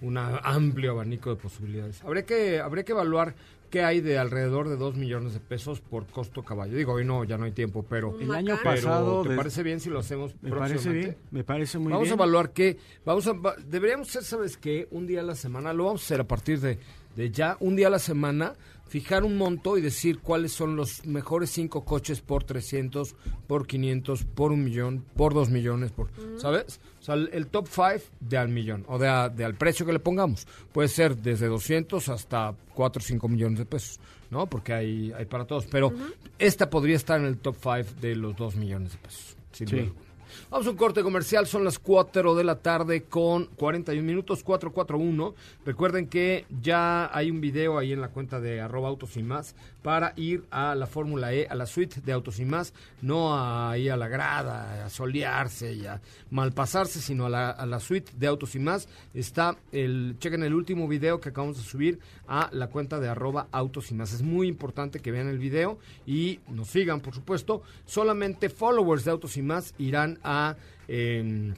un 0.02 0.18
amplio 0.18 0.92
abanico 0.92 1.30
de 1.30 1.36
posibilidades. 1.36 2.04
Habría 2.04 2.26
que, 2.26 2.60
habría 2.60 2.84
que 2.84 2.92
evaluar 2.92 3.36
qué 3.70 3.84
hay 3.84 4.02
de 4.02 4.18
alrededor 4.18 4.68
de 4.68 4.76
dos 4.76 4.96
millones 4.96 5.34
de 5.34 5.40
pesos 5.40 5.80
por 5.80 6.06
costo 6.08 6.44
caballo. 6.44 6.76
Digo, 6.76 6.94
hoy 6.94 7.06
no, 7.06 7.24
ya 7.24 7.38
no 7.38 7.46
hay 7.46 7.52
tiempo, 7.54 7.86
pero... 7.90 8.20
El 8.20 8.32
año 8.32 8.58
pero, 8.62 8.76
pasado... 8.76 9.22
¿Te 9.24 9.30
de- 9.30 9.36
parece 9.38 9.64
bien 9.64 9.80
si 9.80 9.90
lo 9.90 10.00
hacemos 10.00 10.36
me 10.42 10.50
parece 10.52 10.90
bien, 10.90 11.18
me 11.32 11.44
parece 11.44 11.78
muy 11.80 11.92
vamos 11.92 12.08
bien. 12.10 12.14
a 12.14 12.16
evaluar 12.16 12.52
qué, 12.52 12.78
vamos 13.06 13.28
a, 13.28 13.34
deberíamos 13.66 14.10
hacer, 14.10 14.24
¿sabes 14.24 14.58
qué? 14.58 14.88
Un 14.92 15.08
día 15.08 15.22
a 15.22 15.24
la 15.24 15.36
semana, 15.36 15.72
lo 15.72 15.86
vamos 15.86 16.02
a 16.02 16.06
hacer 16.06 16.20
a 16.20 16.28
partir 16.28 16.60
de, 16.60 16.80
de 17.16 17.32
ya 17.32 17.56
un 17.62 17.76
día 17.78 17.88
a 17.88 17.92
la 17.92 18.00
semana 18.00 18.56
fijar 18.90 19.24
un 19.24 19.38
monto 19.38 19.78
y 19.78 19.82
decir 19.82 20.20
cuáles 20.20 20.52
son 20.52 20.76
los 20.76 21.06
mejores 21.06 21.50
cinco 21.52 21.86
coches 21.86 22.20
por 22.20 22.44
300, 22.44 23.16
por 23.48 23.66
500, 23.66 24.26
por 24.26 24.52
un 24.52 24.66
millón, 24.66 25.06
por 25.16 25.34
dos 25.34 25.50
millones, 25.50 25.92
por, 25.94 26.10
¿sabes? 26.36 26.82
O 27.02 27.04
sea, 27.04 27.16
el, 27.16 27.48
top 27.48 27.68
5 27.68 27.90
de 28.20 28.38
al 28.38 28.50
millón, 28.50 28.86
o 28.88 29.00
de, 29.00 29.08
a- 29.08 29.28
de 29.28 29.44
al 29.44 29.56
precio 29.56 29.86
que 29.88 29.92
le 29.94 30.00
pongamos. 30.00 30.46
Puede 30.72 30.88
ser 30.88 31.18
desde 31.18 31.48
200 31.48 32.08
hasta 32.10 32.54
4 32.76 33.00
o 33.00 33.04
5 33.04 33.28
millones 33.28 33.58
de 33.58 33.66
pesos, 33.66 34.00
¿no? 34.30 34.46
Porque 34.46 34.72
hay, 34.74 35.12
hay 35.18 35.26
para 35.26 35.46
todos. 35.46 35.66
Pero 35.66 35.92
esta 36.38 36.70
podría 36.70 36.96
estar 36.96 37.20
en 37.20 37.26
el 37.26 37.38
top 37.40 37.56
5 37.60 38.00
de 38.02 38.16
los 38.16 38.36
2 38.36 38.56
millones 38.56 38.92
de 38.92 38.98
pesos. 39.00 39.36
sin 39.52 39.68
Sí. 39.68 39.76
duda 39.78 39.84
alguna. 39.88 40.06
Vamos 40.50 40.66
a 40.68 40.70
un 40.70 40.78
corte 40.78 41.04
comercial, 41.04 41.46
son 41.46 41.66
las 41.66 41.78
4 41.78 42.36
de 42.36 42.44
la 42.46 42.56
tarde 42.60 43.04
con 43.04 43.48
41 43.58 44.02
minutos, 44.06 44.44
441. 44.44 45.36
Recuerden 45.66 46.08
que 46.08 46.46
ya 46.62 47.10
hay 47.14 47.30
un 47.30 47.42
video 47.42 47.78
ahí 47.78 47.92
en 47.92 48.00
la 48.00 48.08
cuenta 48.10 48.40
de 48.40 48.62
arroba 48.62 48.88
autos 48.88 49.18
y 49.18 49.24
más 49.24 49.56
para 49.82 50.14
ir 50.16 50.46
a 50.52 50.76
la 50.76 50.86
Fórmula 50.86 51.34
E, 51.34 51.48
a 51.48 51.56
la 51.56 51.66
suite 51.66 52.02
de 52.02 52.12
autos 52.12 52.40
y 52.40 52.46
más, 52.46 52.74
no 53.02 53.36
a 53.36 53.78
ir 53.78 53.92
a 53.92 53.98
la 53.98 54.08
grada, 54.08 54.86
a 54.86 54.90
solearse 54.90 55.74
y 55.74 55.86
a 55.86 56.02
malpasarse, 56.30 57.02
sino 57.02 57.26
a 57.26 57.30
la, 57.30 57.50
a 57.50 57.66
la 57.66 57.80
suite 57.80 58.12
de 58.16 58.28
autos 58.28 58.56
y 58.56 58.60
más. 58.60 58.88
Está 59.14 59.58
el, 59.72 60.16
chequen 60.20 60.44
el 60.44 60.54
último 60.54 60.88
video 60.88 61.20
que 61.20 61.30
acabamos 61.30 61.58
de 61.58 61.64
subir 61.64 62.00
a 62.28 62.50
la 62.52 62.68
cuenta 62.68 63.00
de 63.00 63.10
arroba 63.10 63.48
autos 63.52 63.92
y 63.92 63.96
más. 63.96 64.14
Es 64.14 64.22
muy 64.22 64.48
importante 64.48 65.00
que 65.00 65.12
vean 65.12 65.28
el 65.28 65.40
video 65.40 65.80
y 66.06 66.40
nos 66.48 66.70
sigan, 66.70 67.02
por 67.02 67.16
supuesto. 67.16 67.64
Solamente 67.86 68.50
followers 68.50 69.06
de 69.06 69.12
autos 69.12 69.38
y 69.38 69.42
más 69.42 69.74
irán 69.78 70.20
a, 70.24 70.56
eh, 70.88 71.54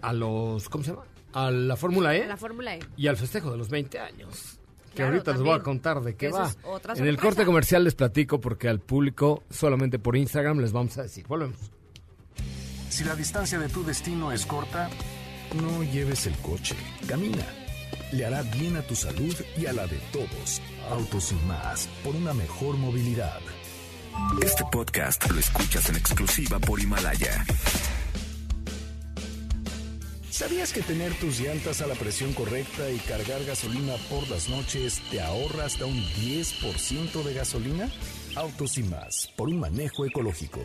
a 0.00 0.12
los, 0.12 0.68
¿cómo 0.68 0.84
se 0.84 0.90
llama? 0.90 1.04
A 1.32 1.50
la 1.50 1.76
Fórmula 1.76 2.16
E 2.16 2.26
La 2.26 2.36
Fórmula 2.38 2.76
E. 2.76 2.80
y 2.96 3.08
al 3.08 3.16
festejo 3.16 3.50
de 3.50 3.58
los 3.58 3.68
20 3.68 3.98
años. 3.98 4.58
Que 4.96 5.02
Claro, 5.02 5.12
ahorita 5.12 5.32
les 5.32 5.42
voy 5.42 5.50
a 5.50 5.62
contar 5.62 6.00
de 6.00 6.16
qué 6.16 6.30
va. 6.30 6.48
es 6.48 6.98
En 6.98 7.06
el 7.06 7.18
corte 7.18 7.44
comercial 7.44 7.84
les 7.84 7.94
platico 7.94 8.40
porque 8.40 8.66
al 8.66 8.80
público 8.80 9.42
solamente 9.50 9.98
por 9.98 10.16
Instagram 10.16 10.58
les 10.58 10.72
vamos 10.72 10.96
a 10.96 11.02
decir. 11.02 11.26
Volvemos. 11.26 11.58
Si 12.88 13.04
la 13.04 13.14
distancia 13.14 13.58
de 13.58 13.68
tu 13.68 13.84
destino 13.84 14.32
es 14.32 14.46
corta, 14.46 14.88
no 15.54 15.82
lleves 15.82 16.26
el 16.26 16.34
coche, 16.38 16.74
camina. 17.06 17.44
Le 18.10 18.24
hará 18.24 18.40
bien 18.40 18.76
a 18.76 18.82
tu 18.82 18.94
salud 18.94 19.36
y 19.58 19.66
a 19.66 19.74
la 19.74 19.86
de 19.86 19.98
todos. 20.14 20.62
Autos 20.90 21.30
y 21.32 21.46
más, 21.46 21.88
por 22.02 22.16
una 22.16 22.32
mejor 22.32 22.78
movilidad. 22.78 23.40
Este 24.42 24.64
podcast 24.72 25.30
lo 25.30 25.38
escuchas 25.38 25.90
en 25.90 25.96
exclusiva 25.96 26.58
por 26.58 26.80
Himalaya. 26.80 27.44
¿Sabías 30.36 30.70
que 30.70 30.82
tener 30.82 31.14
tus 31.14 31.40
llantas 31.40 31.80
a 31.80 31.86
la 31.86 31.94
presión 31.94 32.34
correcta 32.34 32.90
y 32.90 32.98
cargar 32.98 33.42
gasolina 33.46 33.94
por 34.10 34.28
las 34.28 34.50
noches 34.50 35.00
te 35.10 35.18
ahorra 35.18 35.64
hasta 35.64 35.86
un 35.86 35.96
10% 35.96 37.22
de 37.22 37.32
gasolina? 37.32 37.90
Autos 38.34 38.76
y 38.76 38.82
más, 38.82 39.32
por 39.34 39.48
un 39.48 39.60
manejo 39.60 40.04
ecológico. 40.04 40.60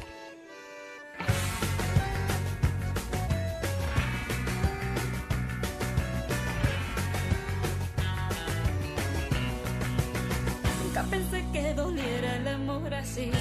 Nunca 10.84 11.04
pensé 11.10 11.46
que 11.54 11.74
doliera 11.74 12.36
el 12.36 12.48
amor 12.50 12.94
así. 12.94 13.32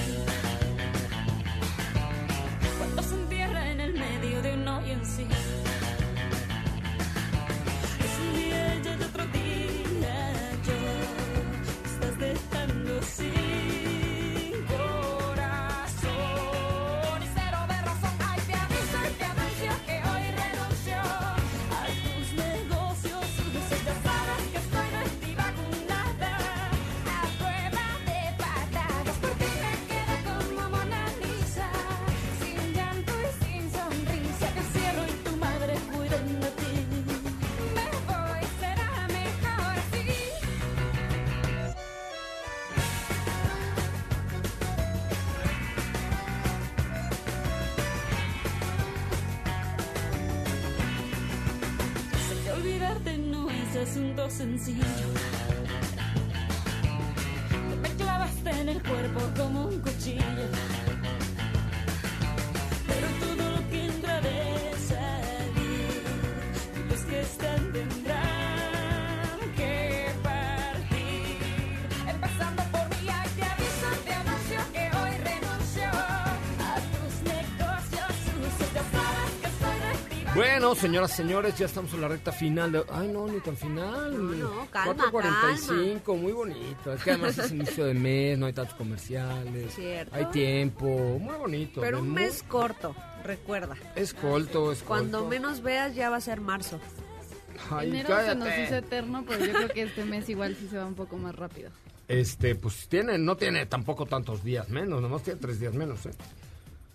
Cuando 2.77 3.03
se 3.03 3.15
entierra 3.15 3.69
en 3.69 3.81
el 3.81 3.93
medio 3.95 4.41
de 4.41 4.53
un 4.53 4.65
hoyo 4.65 4.93
en 4.93 5.05
sí. 5.05 5.27
Bueno, 80.33 80.75
señoras, 80.75 81.11
señores, 81.11 81.57
ya 81.57 81.65
estamos 81.65 81.93
en 81.93 82.01
la 82.01 82.07
recta 82.07 82.31
final. 82.31 82.71
De... 82.71 82.83
Ay, 82.89 83.09
no, 83.09 83.27
ni 83.27 83.39
tan 83.41 83.57
final. 83.57 84.39
no, 84.39 84.65
calma, 84.71 85.11
4.45, 85.11 86.17
muy 86.17 86.31
bonito. 86.31 86.93
Es 86.93 87.03
que 87.03 87.11
además 87.11 87.37
es 87.37 87.51
inicio 87.51 87.85
de 87.85 87.93
mes, 87.93 88.37
no 88.39 88.45
hay 88.45 88.53
tantos 88.53 88.75
comerciales. 88.75 89.73
Cierto. 89.75 90.15
Hay 90.15 90.25
tiempo, 90.27 90.87
muy 91.19 91.35
bonito. 91.35 91.81
Pero 91.81 91.99
un 91.99 92.11
muy- 92.11 92.21
mes 92.23 92.43
corto, 92.47 92.95
recuerda. 93.25 93.75
Es 93.95 94.13
corto, 94.13 94.71
es 94.71 94.81
Cuando 94.83 95.19
corto. 95.19 95.29
menos 95.29 95.61
veas 95.61 95.95
ya 95.95 96.09
va 96.09 96.15
a 96.17 96.21
ser 96.21 96.39
marzo. 96.39 96.79
Ay, 97.69 97.89
Enero 97.89 98.07
se 98.07 98.35
nos 98.35 98.45
cállate. 98.47 98.63
hizo 98.63 98.75
eterno, 98.75 99.25
pero 99.27 99.45
yo 99.45 99.51
creo 99.53 99.69
que 99.69 99.81
este 99.83 100.05
mes 100.05 100.29
igual 100.29 100.55
sí 100.55 100.67
se 100.69 100.77
va 100.77 100.85
un 100.85 100.95
poco 100.95 101.17
más 101.17 101.35
rápido. 101.35 101.71
Este, 102.07 102.55
pues 102.55 102.87
tiene, 102.87 103.17
no 103.17 103.35
tiene 103.35 103.65
tampoco 103.65 104.05
tantos 104.05 104.43
días 104.45 104.69
menos, 104.69 105.01
nomás 105.01 105.23
tiene 105.23 105.39
tres 105.41 105.59
días 105.59 105.73
menos, 105.73 106.05
¿eh? 106.05 106.11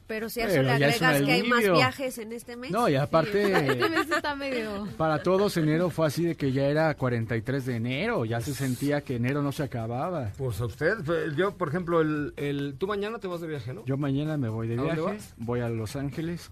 Pero 0.06 0.28
si 0.28 0.40
a 0.40 0.46
Pero 0.46 0.62
eso 0.62 0.72
le 0.72 0.78
ya 0.78 0.88
es 0.88 1.00
un 1.00 1.04
agregas 1.06 1.22
que 1.26 1.32
hay 1.32 1.42
más 1.42 1.58
alivio. 1.58 1.74
viajes 1.74 2.18
en 2.18 2.32
este 2.32 2.56
mes. 2.56 2.70
No, 2.70 2.88
y 2.88 2.94
aparte, 2.94 3.42
Este 3.72 3.88
mes 3.88 4.08
está 4.10 4.34
medio... 4.36 4.86
para 4.96 5.22
todos 5.22 5.56
enero 5.56 5.90
fue 5.90 6.06
así 6.06 6.24
de 6.24 6.36
que 6.36 6.52
ya 6.52 6.64
era 6.66 6.94
43 6.94 7.66
de 7.66 7.76
enero, 7.76 8.24
ya 8.24 8.40
se 8.40 8.54
sentía 8.54 9.00
que 9.00 9.16
enero 9.16 9.42
no 9.42 9.50
se 9.52 9.64
acababa. 9.64 10.30
Pues 10.38 10.60
a 10.60 10.66
usted, 10.66 10.94
pues, 11.04 11.34
yo, 11.36 11.56
por 11.56 11.68
ejemplo, 11.68 12.00
el, 12.00 12.34
el, 12.36 12.76
tú 12.78 12.86
mañana 12.86 13.18
te 13.18 13.26
vas 13.26 13.40
de 13.40 13.48
viaje, 13.48 13.74
¿no? 13.74 13.84
Yo 13.84 13.96
mañana 13.96 14.36
me 14.36 14.48
voy 14.48 14.68
de 14.68 14.74
¿A 14.74 14.76
dónde 14.76 14.94
viaje, 14.94 15.12
vas? 15.16 15.34
voy 15.38 15.60
a 15.60 15.68
Los 15.68 15.96
Ángeles, 15.96 16.50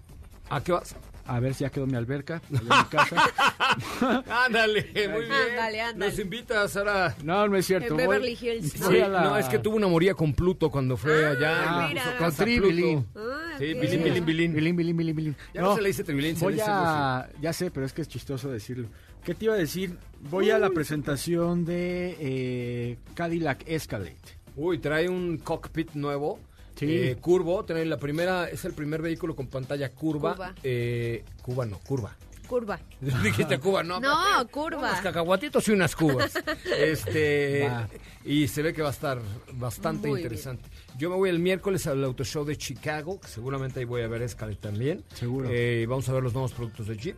¿A 0.49 0.61
qué 0.61 0.73
vas? 0.73 0.95
A 1.25 1.39
ver 1.39 1.53
si 1.53 1.63
ya 1.63 1.69
quedó 1.69 1.87
mi 1.87 1.95
alberca 1.95 2.41
allá 2.49 2.59
en 2.59 2.67
mi 2.67 2.85
casa. 2.89 4.23
Ándale, 4.45 4.81
muy 5.11 5.21
bien. 5.21 5.31
Ándale, 5.31 5.81
ándale. 5.81 6.11
Nos 6.11 6.19
invitas 6.19 6.77
ahora. 6.77 7.15
No, 7.23 7.47
no 7.47 7.57
es 7.57 7.65
cierto. 7.65 7.97
En 7.99 8.05
voy- 8.05 8.19
Beverly 8.19 8.37
Hills. 8.39 8.71
Sí, 8.73 8.97
la- 8.99 9.23
no, 9.23 9.37
es 9.37 9.47
que 9.47 9.59
tuvo 9.59 9.75
una 9.75 9.87
moría 9.87 10.13
con 10.13 10.33
Pluto 10.33 10.69
cuando 10.69 10.97
fue 10.97 11.25
allá. 11.25 11.63
Ah, 11.83 11.87
mira. 11.87 12.03
Con 12.17 12.27
Con 12.27 12.35
Tri 12.35 12.59
Tribilín. 12.59 13.05
Ah, 13.15 13.55
Sí, 13.57 13.73
bilín, 13.73 14.03
bilín, 14.03 14.25
bilín. 14.25 14.53
Bilín, 14.53 14.75
bilín, 14.75 14.97
bilín, 14.97 15.15
bilín. 15.15 15.35
Ya 15.53 15.61
no, 15.61 15.75
se 15.75 15.81
le 15.81 15.87
dice 15.87 16.03
tribilín, 16.03 16.35
se 16.35 16.45
le 16.45 16.51
dice 16.53 16.65
a... 16.67 17.29
Ya 17.41 17.53
sé, 17.53 17.71
pero 17.71 17.85
es 17.85 17.93
que 17.93 18.01
es 18.01 18.07
chistoso 18.09 18.49
decirlo. 18.51 18.87
¿Qué 19.23 19.33
te 19.33 19.45
iba 19.45 19.53
a 19.53 19.57
decir? 19.57 19.97
Voy 20.29 20.49
a 20.51 20.59
la 20.59 20.69
presentación 20.71 21.63
de 21.65 22.17
eh, 22.19 22.97
Cadillac 23.13 23.63
Escalade. 23.65 24.17
Uy, 24.57 24.77
trae 24.79 25.07
un 25.09 25.37
cockpit 25.37 25.93
nuevo. 25.93 26.39
Sí. 26.75 26.85
eh, 26.89 27.15
curvo, 27.19 27.63
trae 27.63 27.85
la 27.85 27.97
primera, 27.97 28.49
es 28.49 28.65
el 28.65 28.73
primer 28.73 29.01
vehículo 29.01 29.35
con 29.35 29.47
pantalla 29.47 29.91
curva. 29.91 30.33
Curva. 30.33 30.55
Eh, 30.63 31.23
cuba 31.41 31.65
no, 31.65 31.79
curva. 31.79 32.15
Curva. 32.45 32.79
Dijiste 33.23 33.59
Cuba, 33.59 33.83
no. 33.83 33.99
No, 33.99 34.47
curva. 34.49 34.89
Unos 34.89 35.01
cacahuatitos 35.01 35.67
y 35.67 35.71
unas 35.71 35.95
cubas. 35.95 36.33
este 36.77 37.67
Va. 37.67 37.87
y 38.23 38.47
se 38.47 38.61
ve 38.61 38.73
que 38.73 38.81
va 38.81 38.89
a 38.89 38.91
estar 38.91 39.19
bastante 39.53 40.07
Muy 40.07 40.21
interesante. 40.21 40.69
Yo 40.97 41.09
me 41.09 41.17
voy 41.17 41.29
el 41.29 41.39
miércoles 41.39 41.87
al 41.87 42.01
Auto 42.05 42.23
Show 42.23 42.45
de 42.45 42.55
Chicago, 42.57 43.19
que 43.19 43.27
seguramente 43.27 43.79
ahí 43.79 43.85
voy 43.85 44.01
a 44.01 44.07
ver 44.07 44.21
Escalade 44.21 44.55
también. 44.57 45.03
Seguro. 45.13 45.49
Eh, 45.51 45.85
vamos 45.89 46.07
a 46.07 46.13
ver 46.13 46.23
los 46.23 46.33
nuevos 46.33 46.53
productos 46.53 46.87
de 46.87 46.95
Jeep. 46.95 47.17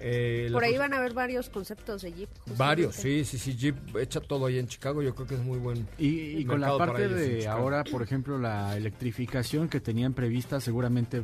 Eh, 0.00 0.50
Por 0.52 0.62
ahí 0.62 0.76
van 0.76 0.92
a 0.92 0.98
haber 0.98 1.14
varios 1.14 1.48
conceptos 1.48 2.02
de 2.02 2.12
Jeep. 2.12 2.28
justamente. 2.30 2.58
Varios, 2.58 2.94
sí, 2.96 3.24
sí, 3.24 3.38
sí. 3.38 3.56
Jeep 3.56 3.96
echa 3.96 4.20
todo 4.20 4.46
ahí 4.46 4.58
en 4.58 4.68
Chicago. 4.68 5.02
Yo 5.02 5.14
creo 5.14 5.26
que 5.26 5.34
es 5.34 5.40
muy 5.40 5.58
buen. 5.58 5.88
Y, 5.98 6.38
y 6.38 6.44
con 6.44 6.60
la 6.60 6.76
parte 6.76 7.08
de 7.08 7.48
ahora, 7.48 7.82
por 7.84 8.02
ejemplo, 8.02 8.38
la 8.38 8.76
electrificación 8.76 9.68
que 9.68 9.80
tenían 9.80 10.12
prevista, 10.12 10.60
seguramente 10.60 11.22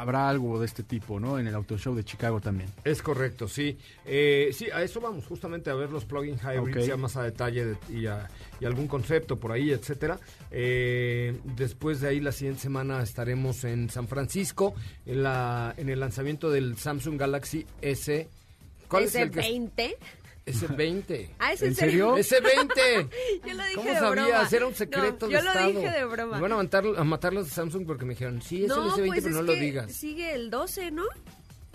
habrá 0.00 0.28
algo 0.28 0.58
de 0.60 0.66
este 0.66 0.82
tipo, 0.82 1.18
¿no? 1.20 1.38
En 1.38 1.46
el 1.46 1.54
Auto 1.54 1.76
Show 1.78 1.94
de 1.94 2.04
Chicago 2.04 2.40
también. 2.40 2.68
Es 2.84 3.02
correcto, 3.02 3.48
sí. 3.48 3.76
Eh, 4.04 4.50
sí, 4.52 4.66
a 4.70 4.82
eso 4.82 5.00
vamos, 5.00 5.26
justamente 5.26 5.70
a 5.70 5.74
ver 5.74 5.90
los 5.90 6.04
plug-in 6.04 6.38
hybrids 6.38 6.86
ya 6.86 6.96
más 6.96 7.16
a 7.16 7.22
detalle 7.22 7.64
de- 7.66 7.76
y, 7.90 8.06
a- 8.06 8.28
y 8.60 8.64
algún 8.64 8.88
concepto 8.88 9.36
por 9.36 9.52
ahí, 9.52 9.70
etcétera. 9.72 10.18
Eh, 10.50 11.38
después 11.56 12.00
de 12.00 12.08
ahí, 12.08 12.20
la 12.20 12.32
siguiente 12.32 12.60
semana 12.62 13.02
estaremos 13.02 13.64
en 13.64 13.90
San 13.90 14.08
Francisco 14.08 14.74
en, 15.04 15.22
la, 15.22 15.74
en 15.76 15.88
el 15.88 16.00
lanzamiento 16.00 16.50
del 16.50 16.76
Samsung 16.76 17.18
Galaxy 17.18 17.66
S. 17.82 18.28
¿Cuál 18.88 19.04
es 19.04 19.14
el 19.16 19.30
que 19.30 19.40
es? 20.46 20.62
S20. 20.62 21.04
S20. 21.06 21.28
Ah, 21.38 21.52
¿es 21.52 21.62
en 21.62 21.68
¿En 21.68 21.74
serio? 21.74 22.16
S20. 22.16 23.08
Yo 23.46 23.54
lo 23.54 23.62
dije 23.64 23.74
¿Cómo 23.74 23.90
de 23.90 23.94
sabías? 23.98 24.10
broma. 24.28 24.48
Era 24.52 24.66
un 24.66 24.74
secreto 24.74 25.26
No, 25.26 25.26
de 25.26 25.32
yo 25.34 25.42
lo 25.42 25.50
estado. 25.50 25.68
dije 25.68 25.90
de 25.90 26.04
broma. 26.04 26.36
Me 26.36 26.42
van 26.42 26.52
a 26.52 26.56
matar, 26.56 26.84
a 26.96 27.04
matar 27.04 27.32
los 27.34 27.46
de 27.46 27.50
Samsung 27.52 27.86
porque 27.86 28.04
me 28.04 28.14
dijeron, 28.14 28.40
sí, 28.40 28.62
es 28.64 28.68
no, 28.68 28.84
el 28.86 28.90
S20, 29.02 29.06
pues 29.06 29.22
pero 29.24 29.28
es 29.28 29.34
no 29.34 29.42
lo 29.42 29.52
que 29.52 29.60
digas. 29.60 29.92
Sigue 29.92 30.34
el 30.34 30.50
12, 30.50 30.90
¿no? 30.92 31.04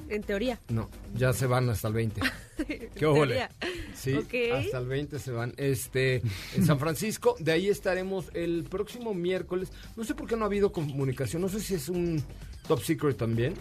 En 0.10 0.24
teoría. 0.24 0.60
No, 0.70 0.90
ya 1.16 1.32
se 1.32 1.46
van 1.46 1.70
hasta 1.70 1.88
el 1.88 1.94
20. 1.94 2.22
¿Qué 2.68 2.90
teoría. 2.96 3.50
Sí, 3.94 4.14
Ok. 4.16 4.34
hasta 4.54 4.78
el 4.80 4.88
20 4.88 5.20
se 5.20 5.32
van. 5.32 5.54
Este, 5.58 6.22
en 6.56 6.66
San 6.66 6.80
Francisco, 6.80 7.36
de 7.40 7.52
ahí 7.54 7.70
estaremos 7.70 8.26
el 8.34 8.66
próximo 8.70 9.14
miércoles. 9.14 9.70
No 9.96 10.04
sé 10.04 10.16
por 10.16 10.28
qué 10.28 10.36
no 10.36 10.44
ha 10.44 10.48
habido 10.48 10.72
comunicación, 10.72 11.42
no 11.42 11.50
sé 11.50 11.60
si 11.62 11.76
es 11.76 11.88
un 11.88 12.22
top 12.68 12.82
secret 12.82 13.16
también, 13.18 13.54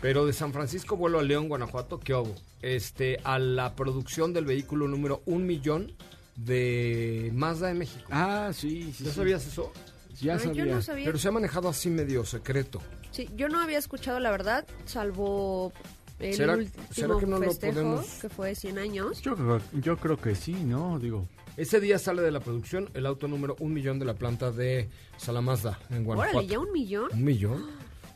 pero 0.00 0.26
de 0.26 0.32
San 0.32 0.52
Francisco 0.52 0.96
vuelo 0.96 1.18
a 1.18 1.22
León, 1.22 1.48
Guanajuato, 1.48 1.98
¿qué 2.00 2.14
hubo? 2.14 2.34
Este, 2.62 3.18
a 3.24 3.38
la 3.38 3.74
producción 3.74 4.32
del 4.32 4.44
vehículo 4.44 4.88
número 4.88 5.22
un 5.26 5.46
millón 5.46 5.92
de 6.36 7.30
Mazda 7.34 7.68
de 7.68 7.74
México. 7.74 8.04
Ah, 8.10 8.50
sí, 8.52 8.92
sí. 8.96 9.04
¿Ya 9.04 9.10
sí. 9.10 9.16
sabías 9.16 9.46
eso? 9.46 9.72
Ya 10.20 10.34
Ay, 10.34 10.38
yo 10.38 10.44
sabía. 10.54 10.64
no 10.74 10.82
sabía. 10.82 11.04
Pero 11.06 11.18
se 11.18 11.28
ha 11.28 11.32
manejado 11.32 11.68
así 11.68 11.90
medio 11.90 12.24
secreto. 12.24 12.80
Sí, 13.10 13.28
yo 13.36 13.48
no 13.48 13.60
había 13.60 13.78
escuchado 13.78 14.20
la 14.20 14.30
verdad, 14.30 14.66
salvo 14.84 15.72
el 16.18 16.34
¿Será- 16.34 16.54
último 16.56 16.84
será 16.92 17.18
que 17.18 17.26
no 17.26 17.38
lo 17.38 17.44
festejo, 17.46 17.72
podemos- 17.74 18.06
que 18.20 18.28
fue 18.28 18.54
100 18.54 18.78
años. 18.78 19.20
Yo, 19.22 19.34
creo- 19.36 19.60
yo 19.72 19.96
creo 19.98 20.16
que 20.18 20.34
sí, 20.34 20.52
¿no? 20.52 20.98
Digo, 20.98 21.26
Ese 21.58 21.80
día 21.80 21.98
sale 21.98 22.20
de 22.20 22.30
la 22.30 22.40
producción 22.40 22.90
el 22.92 23.06
auto 23.06 23.28
número 23.28 23.56
un 23.60 23.72
millón 23.72 23.98
de 23.98 24.04
la 24.04 24.12
planta 24.12 24.50
de 24.50 24.90
Salamazda 25.16 25.78
en 25.88 26.04
Guanajuato. 26.04 26.36
Órale, 26.36 26.52
¿ya 26.52 26.58
un 26.58 26.70
millón? 26.70 27.08
¿Un 27.10 27.24
millón? 27.24 27.64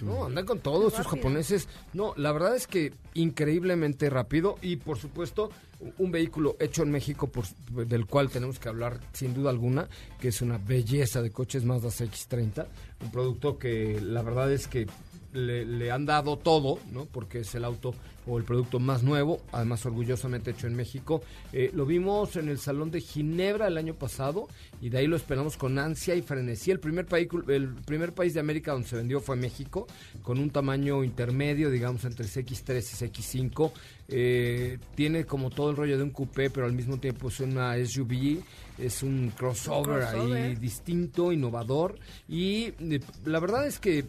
No, 0.03 0.25
andan 0.25 0.47
con 0.47 0.61
todos 0.61 0.93
esos 0.93 1.07
rápido. 1.07 1.23
japoneses. 1.23 1.69
No, 1.93 2.15
la 2.17 2.33
verdad 2.33 2.57
es 2.57 2.67
que 2.67 2.93
increíblemente 3.15 4.11
rápido 4.11 4.57
y 4.63 4.77
por 4.77 4.99
supuesto 4.99 5.51
un 5.99 6.11
vehículo 6.11 6.57
hecho 6.61 6.83
en 6.83 6.91
México 6.91 7.29
por, 7.29 7.47
del 7.87 8.07
cual 8.07 8.31
tenemos 8.31 8.59
que 8.59 8.69
hablar 8.69 9.01
sin 9.13 9.35
duda 9.35 9.51
alguna, 9.51 9.89
que 10.21 10.29
es 10.29 10.43
una 10.43 10.59
belleza 10.59 11.23
de 11.23 11.31
coches 11.31 11.65
Mazda 11.65 11.89
CX-30, 11.89 12.67
un 13.03 13.11
producto 13.11 13.59
que 13.59 14.01
la 14.01 14.23
verdad 14.23 14.53
es 14.53 14.69
que 14.69 14.87
le, 15.33 15.65
le 15.65 15.91
han 15.91 16.07
dado 16.07 16.37
todo, 16.37 16.79
¿no? 16.91 17.07
Porque 17.07 17.41
es 17.41 17.55
el 17.55 17.65
auto 17.65 17.95
o 18.27 18.39
el 18.39 18.45
producto 18.45 18.79
más 18.79 19.03
nuevo, 19.03 19.41
además 19.53 19.85
orgullosamente 19.87 20.51
hecho 20.51 20.67
en 20.67 20.77
México. 20.77 21.23
Eh, 21.53 21.71
lo 21.75 21.87
vimos 21.87 22.37
en 22.37 22.49
el 22.49 22.59
Salón 22.59 22.91
de 22.91 23.01
Ginebra 23.01 23.67
el 23.67 23.77
año 23.77 23.95
pasado 23.95 24.49
y 24.81 24.89
de 24.91 24.99
ahí 24.99 25.07
lo 25.07 25.17
esperamos 25.17 25.57
con 25.57 25.79
ansia 25.79 26.15
y 26.15 26.23
frenesí. 26.23 26.71
El 26.71 26.81
primer, 26.81 27.07
país, 27.07 27.29
el 27.49 27.75
primer 27.75 28.13
país 28.13 28.35
de 28.35 28.41
América 28.41 28.73
donde 28.73 28.89
se 28.89 28.97
vendió 28.97 29.21
fue 29.21 29.37
México, 29.37 29.87
con 30.23 30.39
un 30.39 30.51
tamaño 30.51 31.03
intermedio, 31.03 31.71
digamos, 31.71 32.05
entre 32.05 32.27
CX3 32.27 32.79
y 32.79 33.09
CX5. 33.09 33.73
Eh, 34.09 34.79
tiene 34.95 35.25
como 35.25 35.51
todo 35.51 35.71
el 35.71 35.77
rollo 35.77 35.97
de 35.97 36.03
un 36.03 36.11
coupé, 36.11 36.51
pero 36.51 36.67
al 36.67 36.73
mismo 36.73 36.99
tiempo 36.99 37.29
es 37.29 37.41
una 37.41 37.75
SUV, 37.85 38.43
es 38.79 39.03
un 39.03 39.33
crossover, 39.37 40.03
ahí 40.03 40.15
crossover. 40.15 40.59
distinto, 40.59 41.33
innovador 41.33 41.99
y 42.29 42.73
eh, 42.81 43.01
la 43.25 43.39
verdad 43.39 43.67
es 43.67 43.79
que 43.79 44.07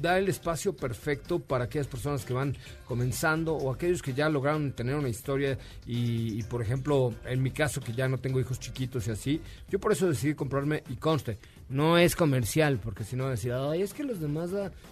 da 0.00 0.18
el 0.18 0.28
espacio 0.28 0.74
perfecto 0.74 1.38
para 1.38 1.64
aquellas 1.64 1.86
personas 1.86 2.24
que 2.24 2.32
van 2.32 2.56
comenzando 2.86 3.54
o 3.54 3.72
aquellos 3.72 4.02
que 4.02 4.14
ya 4.14 4.28
lograron 4.28 4.72
tener 4.72 4.94
una 4.94 5.08
historia 5.08 5.58
y, 5.86 6.42
por 6.44 6.62
ejemplo 6.62 7.14
en 7.24 7.42
mi 7.42 7.50
caso 7.50 7.80
que 7.80 7.92
ya 7.92 8.08
no 8.08 8.18
tengo 8.18 8.40
hijos 8.40 8.60
chiquitos 8.60 9.06
y 9.08 9.10
así 9.10 9.40
yo 9.68 9.78
por 9.78 9.92
eso 9.92 10.08
decidí 10.08 10.34
comprarme 10.34 10.82
y 10.88 10.96
conste 10.96 11.38
no 11.68 11.98
es 11.98 12.16
comercial 12.16 12.78
porque 12.82 13.04
si 13.04 13.16
no 13.16 13.28
decir 13.28 13.52
ay 13.52 13.82
es 13.82 13.94
que 13.94 14.04
los 14.04 14.20
demás 14.20 14.50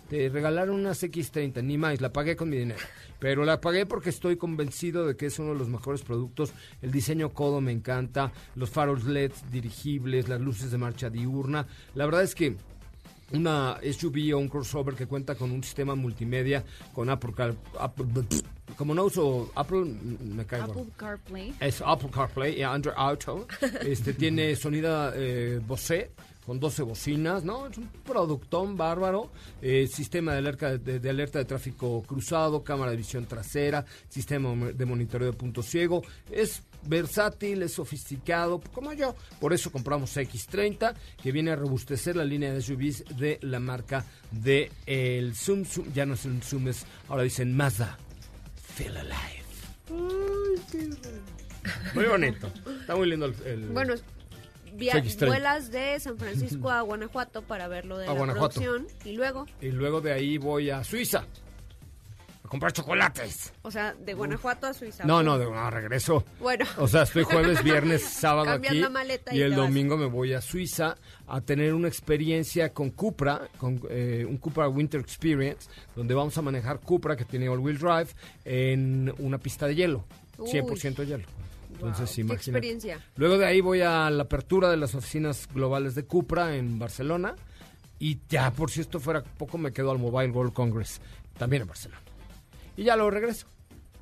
te 0.09 0.28
regalaron 0.28 0.76
una 0.76 0.90
X30 0.90 1.62
ni 1.62 1.78
más 1.78 2.01
la 2.01 2.12
pagué 2.12 2.36
con 2.36 2.48
mi 2.48 2.57
dinero 2.57 2.80
pero 3.20 3.44
la 3.44 3.61
pagué 3.61 3.86
porque 3.86 4.11
estoy 4.11 4.36
convencido 4.36 5.07
de 5.07 5.14
que 5.16 5.26
es 5.26 5.38
uno 5.38 5.53
de 5.53 5.59
los 5.59 5.68
mejores 5.68 6.03
productos. 6.03 6.53
El 6.80 6.90
diseño 6.90 7.32
codo 7.32 7.61
me 7.61 7.70
encanta 7.70 8.32
los 8.57 8.70
faros 8.70 9.05
LED 9.05 9.32
dirigibles 9.53 10.28
las 10.28 10.40
luces 10.40 10.70
de 10.70 10.78
marcha 10.78 11.11
diurna. 11.11 11.66
La 11.94 12.07
verdad 12.07 12.22
es 12.22 12.34
que 12.34 12.57
una 13.32 13.78
SUV 13.82 14.34
o 14.34 14.38
un 14.38 14.48
crossover 14.48 14.94
que 14.94 15.06
cuenta 15.06 15.34
con 15.34 15.50
un 15.50 15.62
sistema 15.62 15.94
multimedia 15.94 16.64
con 16.92 17.08
Apple, 17.10 17.32
Car- 17.34 17.54
Apple- 17.78 18.06
como 18.76 18.94
no 18.94 19.04
uso 19.04 19.50
Apple 19.54 19.84
me 19.84 20.46
cae 20.46 20.60
Apple. 20.62 20.84
CarPlay. 20.96 21.54
es 21.60 21.82
Apple 21.84 22.08
CarPlay 22.12 22.58
y 22.58 22.62
Android 22.62 22.94
Auto 22.96 23.46
este 23.82 24.14
tiene 24.14 24.54
sonido 24.56 25.12
eh, 25.14 25.60
Bose 25.66 26.10
con 26.46 26.58
12 26.58 26.82
bocinas, 26.82 27.44
¿no? 27.44 27.66
Es 27.68 27.76
un 27.78 27.86
productón 28.04 28.76
bárbaro, 28.76 29.30
eh, 29.62 29.86
sistema 29.86 30.32
de 30.32 30.38
alerta 30.38 30.78
de, 30.78 30.98
de 30.98 31.10
alerta 31.10 31.38
de 31.38 31.44
tráfico 31.44 32.02
cruzado, 32.02 32.64
cámara 32.64 32.90
de 32.90 32.96
visión 32.96 33.26
trasera, 33.26 33.84
sistema 34.08 34.52
de 34.72 34.86
monitoreo 34.86 35.30
de 35.30 35.36
punto 35.36 35.62
ciego, 35.62 36.02
es 36.30 36.62
versátil, 36.84 37.62
es 37.62 37.72
sofisticado, 37.74 38.60
como 38.72 38.92
yo. 38.92 39.14
Por 39.40 39.52
eso 39.52 39.70
compramos 39.72 40.16
X30, 40.16 40.94
que 41.22 41.32
viene 41.32 41.50
a 41.52 41.56
robustecer 41.56 42.16
la 42.16 42.24
línea 42.24 42.52
de 42.52 42.62
SUVs 42.62 43.04
de 43.16 43.38
la 43.42 43.60
marca 43.60 44.04
de 44.30 44.70
el 44.86 45.34
Zoom, 45.34 45.64
Zoom. 45.64 45.92
Ya 45.92 46.06
no 46.06 46.14
es 46.14 46.24
el 46.24 46.42
Zoom, 46.42 46.68
es, 46.68 46.84
ahora 47.08 47.22
dicen 47.22 47.56
Mazda. 47.56 47.98
Feel 48.74 48.96
alive. 48.96 49.40
Muy 51.94 52.04
bonito. 52.06 52.50
Está 52.80 52.96
muy 52.96 53.08
lindo 53.08 53.26
el... 53.26 53.34
el- 53.44 53.66
Bueno, 53.68 53.94
via- 54.74 54.94
CX30. 54.94 55.26
vuelas 55.26 55.70
de 55.70 55.98
San 56.00 56.16
Francisco 56.18 56.70
a 56.70 56.80
Guanajuato 56.82 57.42
para 57.42 57.68
ver 57.68 57.84
lo 57.84 57.98
de 57.98 58.06
A 58.06 58.12
la 58.12 58.18
Guanajuato. 58.18 58.60
producción 58.60 58.86
y 59.04 59.12
luego, 59.12 59.46
Y 59.60 59.68
luego 59.70 60.00
de 60.00 60.12
ahí 60.12 60.38
voy 60.38 60.70
a 60.70 60.82
Suiza. 60.84 61.24
Comprar 62.51 62.72
chocolates. 62.72 63.53
o 63.62 63.70
sea, 63.70 63.94
de 63.94 64.12
Guanajuato 64.12 64.66
a 64.66 64.74
Suiza. 64.74 65.05
No, 65.05 65.22
no, 65.22 65.38
de, 65.38 65.44
no, 65.44 65.70
regreso. 65.70 66.24
Bueno. 66.40 66.64
O 66.78 66.88
sea, 66.88 67.05
estoy 67.05 67.22
jueves, 67.22 67.62
viernes, 67.62 68.03
sábado 68.11 68.51
aquí. 68.51 68.76
y 69.30 69.38
y 69.38 69.42
el 69.42 69.51
vas. 69.51 69.59
domingo 69.59 69.96
me 69.96 70.07
voy 70.07 70.32
a 70.32 70.40
Suiza 70.40 70.96
a 71.28 71.40
tener 71.42 71.74
una 71.74 71.86
experiencia 71.86 72.72
con 72.74 72.90
Cupra, 72.90 73.42
con 73.57 73.80
eh, 73.88 74.26
un 74.28 74.36
Cupra 74.38 74.68
Winter 74.68 75.01
Experience, 75.01 75.70
donde 75.94 76.12
vamos 76.12 76.36
a 76.38 76.42
manejar 76.42 76.80
Cupra, 76.80 77.14
que 77.14 77.24
tiene 77.24 77.48
all-wheel 77.48 77.78
drive, 77.78 78.09
en 78.44 79.14
una 79.18 79.38
pista 79.38 79.68
de 79.68 79.76
hielo. 79.76 80.05
Uy. 80.36 80.51
100% 80.51 81.07
hielo. 81.07 81.24
Entonces, 81.74 82.11
Qué 82.16 82.22
imagínate. 82.22 82.51
experiencia. 82.51 83.01
Luego 83.14 83.38
de 83.38 83.46
ahí 83.46 83.61
voy 83.61 83.80
a 83.82 84.11
la 84.11 84.24
apertura 84.24 84.68
de 84.70 84.76
las 84.76 84.96
oficinas 84.96 85.48
globales 85.55 85.94
de 85.94 86.05
Cupra 86.05 86.57
en 86.57 86.80
Barcelona. 86.80 87.36
Y 88.01 88.18
ya, 88.28 88.51
por 88.51 88.72
si 88.72 88.80
esto 88.80 88.98
fuera 88.98 89.22
poco, 89.22 89.57
me 89.57 89.72
quedo 89.72 89.92
al 89.92 89.98
Mobile 90.01 90.32
World 90.32 90.53
Congress, 90.53 91.01
también 91.38 91.62
en 91.62 91.68
Barcelona. 91.68 92.01
Y 92.80 92.84
ya 92.84 92.96
lo 92.96 93.10
regreso. 93.10 93.46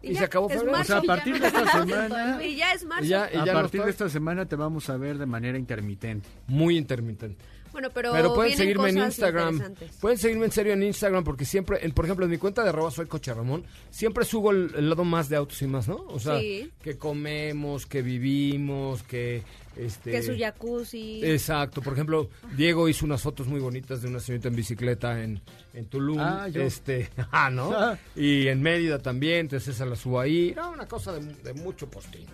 Y, 0.01 0.13
ya, 0.13 0.21
se 0.21 0.25
acabó 0.27 0.49
febrero. 0.49 0.71
marzo 0.71 0.93
O 0.99 1.01
sea, 1.03 1.13
a 1.13 1.17
partir 1.17 1.41
de 1.41 1.47
esta 1.49 1.67
semana- 1.73 2.39
Y 2.45 2.55
ya 2.57 2.73
es 2.73 2.85
marzo. 2.85 3.05
Y 3.05 3.09
ya- 3.09 3.29
y 3.33 3.37
a 3.37 3.45
ya 3.45 3.53
no 3.53 3.61
partir 3.61 3.83
de 3.83 3.91
esta 3.91 4.09
semana 4.09 4.47
te 4.47 4.55
vamos 4.55 4.89
a 4.89 4.97
ver 4.97 5.19
de 5.19 5.27
manera 5.27 5.59
intermitente. 5.59 6.29
Muy 6.47 6.79
intermitente. 6.79 7.45
Bueno, 7.79 7.91
pero, 7.95 8.11
Pero, 8.13 8.35
pueden 8.35 8.57
seguirme 8.57 8.89
en 8.91 8.99
Instagram. 8.99 9.63
Pueden 10.01 10.19
seguirme 10.19 10.47
en 10.47 10.51
serio 10.51 10.73
en 10.73 10.83
Instagram 10.83 11.23
porque 11.23 11.45
siempre, 11.45 11.79
en- 11.85 11.93
por 11.93 12.07
ejemplo, 12.07 12.25
en 12.25 12.31
mi 12.33 12.37
cuenta 12.37 12.65
de 12.65 12.71
arroba 12.71 12.91
soy 12.91 13.07
coche 13.07 13.33
Ramón, 13.33 13.65
siempre 13.89 14.25
subo 14.25 14.51
el, 14.51 14.73
el 14.77 14.89
lado 14.91 15.05
más 15.05 15.29
de 15.29 15.37
autos 15.37 15.63
y 15.63 15.69
más, 15.69 15.87
¿no? 15.87 16.05
O 16.09 16.19
sea, 16.19 16.41
Sí. 16.41 16.73
que 16.83 16.99
comemos, 16.99 17.87
que 17.87 18.03
vivimos, 18.03 19.05
que 19.05 19.45
este 19.77 20.11
Que 20.11 20.23
su 20.25 20.37
jacuzzi. 20.37 21.21
Exacto, 21.25 21.81
por 21.81 21.93
ejemplo, 21.93 22.29
Diego 22.57 22.89
hizo 22.89 23.05
unas 23.07 23.23
fotos 23.23 23.47
muy 23.47 23.61
bonitas 23.61 24.03
de 24.03 24.09
una 24.09 24.19
señorita 24.19 24.49
en 24.49 24.57
bicicleta 24.57 25.23
en, 25.23 25.41
en 25.73 25.87
Tulum, 25.87 26.19
Ah, 26.19 26.49
yo. 26.49 26.63
este, 26.63 27.11
ah, 27.31 27.49
¿no? 27.49 27.71
Ah. 27.73 27.97
Y 28.17 28.49
en 28.49 28.61
Mérida 28.61 28.99
también, 28.99 29.39
entonces 29.43 29.77
esa 29.77 29.87
la 29.87 29.95
subo 29.95 30.19
ahí, 30.19 30.53
no, 30.57 30.73
una 30.73 30.89
cosa 30.89 31.13
de, 31.13 31.21
de 31.33 31.55
mucho 31.55 31.89
postín. 31.89 32.27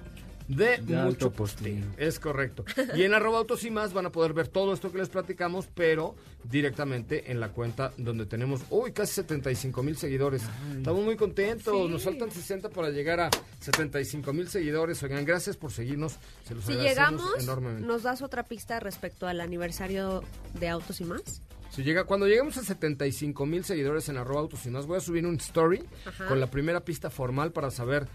De, 0.48 0.76
De 0.78 0.96
mucho 0.96 1.32
postín. 1.32 1.92
Es 1.96 2.20
correcto. 2.20 2.64
Y 2.94 3.02
en 3.02 3.14
arroba 3.14 3.38
autos 3.38 3.64
y 3.64 3.70
más 3.70 3.92
van 3.94 4.06
a 4.06 4.10
poder 4.12 4.34
ver 4.34 4.48
todo 4.48 4.74
esto 4.74 4.92
que 4.92 4.98
les 4.98 5.08
platicamos, 5.08 5.68
pero 5.74 6.14
directamente 6.44 7.30
en 7.32 7.40
la 7.40 7.48
cuenta 7.48 7.92
donde 7.96 8.26
tenemos, 8.26 8.60
uy, 8.70 8.92
casi 8.92 9.14
75 9.14 9.82
mil 9.82 9.96
seguidores. 9.96 10.42
Estamos 10.76 11.02
muy 11.04 11.16
contentos, 11.16 11.74
Sí. 11.86 11.88
nos 11.92 12.02
faltan 12.04 12.30
60 12.30 12.68
para 12.68 12.90
llegar 12.90 13.20
a 13.20 13.30
75 13.60 14.32
mil 14.32 14.48
seguidores. 14.48 15.02
Oigan, 15.02 15.24
gracias 15.24 15.56
por 15.56 15.72
seguirnos. 15.72 16.16
Se 16.46 16.54
los 16.54 16.64
Si 16.64 16.72
agradecemos 16.72 17.10
llegamos, 17.22 17.42
enormemente. 17.42 17.86
¿nos 17.86 18.02
das 18.02 18.20
otra 18.22 18.42
pista 18.42 18.78
respecto 18.80 19.26
al 19.26 19.40
aniversario 19.40 20.22
de 20.60 20.68
Autos 20.68 21.00
y 21.00 21.04
más? 21.04 21.22
Si 21.70 21.82
llega, 21.82 22.04
cuando 22.04 22.26
lleguemos 22.28 22.56
a 22.56 22.62
75 22.62 23.46
mil 23.46 23.64
seguidores 23.64 24.08
en 24.08 24.16
arroba 24.16 24.40
autos 24.42 24.64
y 24.66 24.70
más, 24.70 24.86
voy 24.86 24.98
a 24.98 25.00
subir 25.00 25.26
un 25.26 25.36
story 25.36 25.82
Ajá. 26.04 26.26
con 26.26 26.38
la 26.38 26.48
primera 26.48 26.80
pista 26.84 27.10
formal 27.10 27.50
para 27.50 27.70
saber 27.72 28.06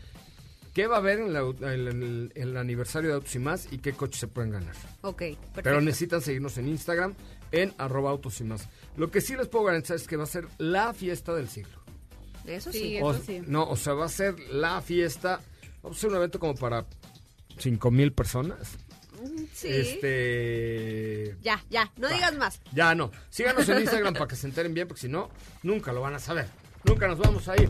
qué 0.80 0.88
va 0.88 0.96
a 0.96 1.00
haber 1.00 1.20
en, 1.20 1.34
la- 1.34 1.42
en 1.42 1.88
el, 1.88 2.32
en 2.36 2.42
el 2.42 2.56
aniversario 2.56 3.10
de 3.10 3.16
autos 3.16 3.36
y 3.36 3.40
más 3.40 3.68
y 3.70 3.80
qué 3.80 3.92
coches 3.92 4.18
se 4.22 4.28
pueden 4.28 4.50
ganar. 4.52 4.74
Ok, 5.02 5.18
perfecto. 5.18 5.62
Pero 5.62 5.82
necesitan 5.82 6.22
seguirnos 6.22 6.58
en 6.58 6.70
Instagram 6.70 7.16
en 7.52 7.74
arroba 7.78 8.12
autos 8.12 8.40
y 8.40 8.46
más. 8.46 8.66
Lo 8.96 9.12
que 9.12 9.20
sí 9.20 9.36
les 9.36 9.50
puedo 9.50 9.66
garantizar 9.66 9.98
es 9.98 10.08
que 10.08 10.16
va 10.16 10.24
a 10.24 10.28
ser 10.28 10.48
la 10.58 10.94
fiesta 10.94 11.34
del 11.34 11.50
siglo. 11.50 11.78
Eso 12.46 12.72
Sí, 12.72 12.80
sí. 12.80 12.96
eso 12.96 13.06
O- 13.08 13.14
sí. 13.14 13.42
No, 13.46 13.68
o 13.70 13.76
sea, 13.76 13.94
va 13.94 14.06
a 14.06 14.10
ser 14.10 14.40
la 14.52 14.82
fiesta. 14.82 15.42
Vamos 15.84 15.98
a 15.98 16.00
hacer 16.00 16.10
un 16.12 16.16
evento 16.16 16.40
como 16.40 16.56
para 16.56 16.86
cinco 17.58 17.92
mil 17.92 18.14
personas. 18.14 18.78
Sí. 19.54 19.68
Este. 19.70 21.36
Ya, 21.42 21.62
ya, 21.70 21.92
no 21.98 22.08
digas 22.08 22.38
más. 22.38 22.62
Ya 22.74 22.96
no. 22.96 23.12
Síganos 23.30 23.68
en 23.68 23.82
Instagram 23.82 24.14
para 24.14 24.28
que 24.30 24.38
se 24.38 24.48
enteren 24.48 24.74
bien, 24.74 24.88
porque 24.88 25.02
si 25.02 25.10
no, 25.10 25.30
nunca 25.62 25.92
lo 25.92 26.00
van 26.00 26.14
a 26.16 26.20
saber. 26.20 26.48
Nunca 26.86 27.06
nos 27.10 27.20
vamos 27.20 27.50
a 27.50 27.62
ir. 27.62 27.70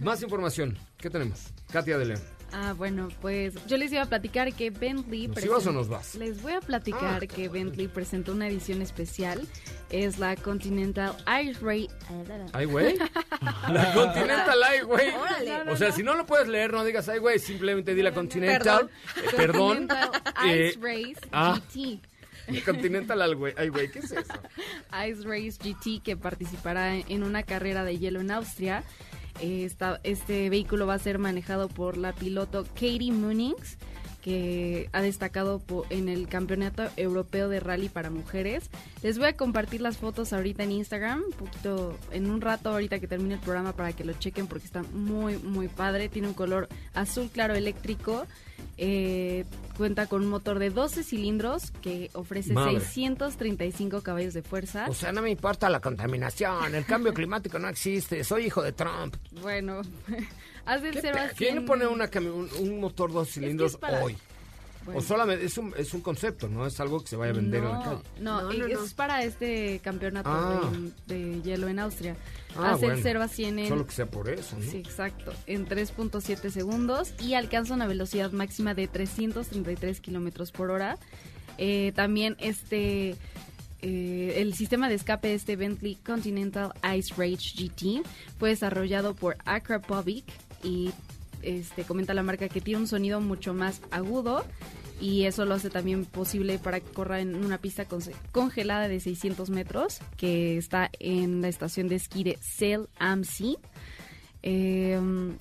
Más 0.00 0.22
información. 0.22 0.78
¿Qué 0.98 1.10
tenemos? 1.10 1.48
Katia 1.72 1.98
de 1.98 2.06
León. 2.06 2.20
Ah, 2.54 2.74
bueno, 2.76 3.08
pues 3.22 3.54
yo 3.66 3.78
les 3.78 3.90
iba 3.92 4.02
a 4.02 4.06
platicar 4.06 4.52
que 4.52 4.68
Bentley... 4.68 5.26
¿Nos 5.28 5.42
ibas 5.42 5.66
o 5.66 5.72
nos 5.72 5.88
vas? 5.88 6.14
Les 6.16 6.42
voy 6.42 6.52
a 6.52 6.60
platicar 6.60 7.22
Ah, 7.22 7.26
que 7.26 7.48
Bentley 7.48 7.88
presentó 7.88 8.32
una 8.32 8.46
edición 8.46 8.82
especial. 8.82 9.48
Es 9.88 10.18
la 10.18 10.36
Continental 10.36 11.16
Ice 11.42 11.58
Ray... 11.62 11.88
Ay, 12.52 12.66
güey. 12.66 12.98
La 13.70 13.94
Continental, 13.94 14.62
ay, 14.64 14.80
güey. 14.82 15.08
Órale. 15.14 15.70
O 15.70 15.76
sea, 15.76 15.92
si 15.92 16.02
no 16.02 16.14
lo 16.14 16.26
puedes 16.26 16.46
leer, 16.46 16.72
no 16.72 16.84
digas, 16.84 17.08
ay, 17.08 17.20
güey, 17.20 17.38
simplemente 17.38 17.94
di 17.94 18.02
la 18.02 18.12
Continental. 18.12 18.90
Eh, 19.16 19.22
Perdón. 19.34 19.88
Continental 19.88 20.10
Eh, 20.46 20.68
Ice 20.74 20.78
Race 20.82 21.28
ah. 21.32 21.58
GT. 21.72 22.00
La 22.48 22.60
Continental, 22.64 23.22
al 23.22 23.34
güey. 23.36 23.54
Ay, 23.56 23.68
güey, 23.68 23.90
¿qué 23.90 24.00
es 24.00 24.12
eso? 24.12 24.32
Ice 25.08 25.22
Race 25.24 25.56
GT 25.58 26.02
que 26.02 26.18
participará 26.18 26.96
en 26.96 27.22
una 27.22 27.44
carrera 27.44 27.82
de 27.82 27.98
hielo 27.98 28.20
en 28.20 28.30
Austria. 28.30 28.84
Esta- 29.40 30.00
este 30.04 30.50
vehículo 30.50 30.86
va 30.86 30.94
a 30.94 30.98
ser 30.98 31.18
manejado 31.18 31.68
por 31.68 31.96
la 31.96 32.12
piloto 32.12 32.64
Katie 32.74 33.12
Munings, 33.12 33.78
que 34.22 34.88
ha 34.92 35.02
destacado 35.02 35.60
en 35.90 36.08
el 36.08 36.28
Campeonato 36.28 36.84
Europeo 36.96 37.48
de 37.48 37.60
Rally 37.60 37.88
para 37.88 38.08
Mujeres. 38.08 38.70
Les 39.02 39.18
voy 39.18 39.26
a 39.26 39.36
compartir 39.36 39.80
las 39.80 39.98
fotos 39.98 40.32
ahorita 40.32 40.62
en 40.62 40.72
Instagram, 40.72 41.22
un 41.26 41.32
poquito 41.32 41.98
en 42.12 42.30
un 42.30 42.40
rato 42.40 42.70
ahorita 42.70 43.00
que 43.00 43.08
termine 43.08 43.34
el 43.34 43.40
programa 43.40 43.72
para 43.72 43.92
que 43.92 44.04
lo 44.04 44.12
chequen 44.14 44.46
porque 44.46 44.66
está 44.66 44.82
muy 44.92 45.36
muy 45.38 45.68
padre. 45.68 46.08
Tiene 46.08 46.28
un 46.28 46.34
color 46.34 46.68
azul 46.94 47.28
claro 47.30 47.54
eléctrico. 47.54 48.26
Eh, 48.78 49.44
cuenta 49.76 50.06
con 50.06 50.22
un 50.22 50.28
motor 50.28 50.58
de 50.58 50.70
12 50.70 51.02
cilindros 51.02 51.72
que 51.82 52.10
ofrece 52.14 52.52
Madre. 52.52 52.80
635 52.80 54.02
caballos 54.02 54.34
de 54.34 54.42
fuerza. 54.42 54.86
O 54.88 54.94
sea, 54.94 55.12
no 55.12 55.20
me 55.20 55.30
importa 55.30 55.68
la 55.68 55.80
contaminación, 55.80 56.74
el 56.74 56.84
cambio 56.84 57.12
climático 57.12 57.58
no 57.58 57.68
existe, 57.68 58.24
soy 58.24 58.46
hijo 58.46 58.62
de 58.62 58.72
Trump. 58.72 59.16
Bueno, 59.40 59.82
haz 60.66 60.82
del 60.82 60.92
¿Qué 60.94 61.00
0 61.02 61.18
a 61.20 61.28
pe- 61.28 61.34
¿Quién 61.36 61.54
le 61.56 61.60
100. 61.60 61.66
pone 61.66 61.86
una 61.86 62.10
un, 62.14 62.48
un 62.58 62.80
motor 62.80 63.12
dos 63.12 63.28
cilindros 63.30 63.76
para- 63.76 64.02
hoy? 64.04 64.16
Bueno. 64.84 64.98
O 64.98 65.02
solamente 65.02 65.44
es 65.44 65.56
un, 65.58 65.72
es 65.76 65.94
un 65.94 66.00
concepto, 66.00 66.48
no 66.48 66.66
es 66.66 66.80
algo 66.80 67.00
que 67.00 67.06
se 67.06 67.14
vaya 67.14 67.30
a 67.30 67.36
vender 67.36 67.62
en 67.62 67.68
la 67.70 67.82
calle. 67.84 68.00
No, 68.18 68.42
No, 68.42 68.52
no, 68.52 68.66
es 68.66 68.80
no. 68.80 68.96
para 68.96 69.22
este 69.22 69.78
campeonato 69.78 70.28
Ah. 70.28 70.72
de, 71.06 71.14
de 71.36 71.42
hielo 71.42 71.68
en 71.68 71.78
Austria. 71.78 72.16
Ah, 72.56 72.72
Hace 72.72 72.86
bueno. 72.86 72.94
el 72.96 73.02
0 73.04 73.22
a 73.22 73.28
100 73.28 73.58
en... 73.60 73.68
Solo 73.68 73.86
que 73.86 73.92
sea 73.92 74.06
por 74.06 74.28
eso, 74.28 74.58
¿no? 74.58 74.68
Sí, 74.68 74.78
exacto. 74.78 75.32
En 75.46 75.68
3.7 75.68 76.50
segundos 76.50 77.14
y 77.20 77.34
alcanza 77.34 77.74
una 77.74 77.86
velocidad 77.86 78.32
máxima 78.32 78.74
de 78.74 78.88
333 78.88 80.00
kilómetros 80.00 80.50
por 80.50 80.72
hora. 80.72 80.98
Eh, 81.58 81.92
también 81.94 82.34
este... 82.40 83.14
eh, 83.82 84.34
el 84.38 84.52
sistema 84.54 84.88
de 84.88 84.96
escape 84.96 85.28
de 85.28 85.34
este 85.34 85.54
Bentley 85.54 85.94
Continental 85.94 86.72
Ice 86.96 87.14
Rage 87.16 87.52
GT 87.56 88.02
fue 88.36 88.48
desarrollado 88.48 89.14
por 89.14 89.36
Acropovic 89.44 90.24
y 90.62 90.90
este 91.42 91.84
comenta 91.84 92.14
la 92.14 92.22
marca 92.22 92.48
que 92.48 92.60
tiene 92.60 92.80
un 92.80 92.86
sonido 92.86 93.20
mucho 93.20 93.52
más 93.54 93.80
agudo 93.90 94.44
y 95.00 95.24
eso 95.24 95.44
lo 95.44 95.54
hace 95.54 95.70
también 95.70 96.04
posible 96.04 96.58
para 96.58 96.78
que 96.78 96.88
corra 96.90 97.20
en 97.20 97.34
una 97.44 97.58
pista 97.58 97.86
congelada 98.30 98.86
de 98.86 99.00
600 99.00 99.50
metros 99.50 99.98
que 100.16 100.56
está 100.56 100.90
en 101.00 101.40
la 101.42 101.48
estación 101.48 101.88
de 101.88 101.96
esquí 101.96 102.22
de 102.22 102.38
Sail 102.40 102.86
am 102.98 103.24
Sea. 103.24 103.56
Em, 104.42 105.36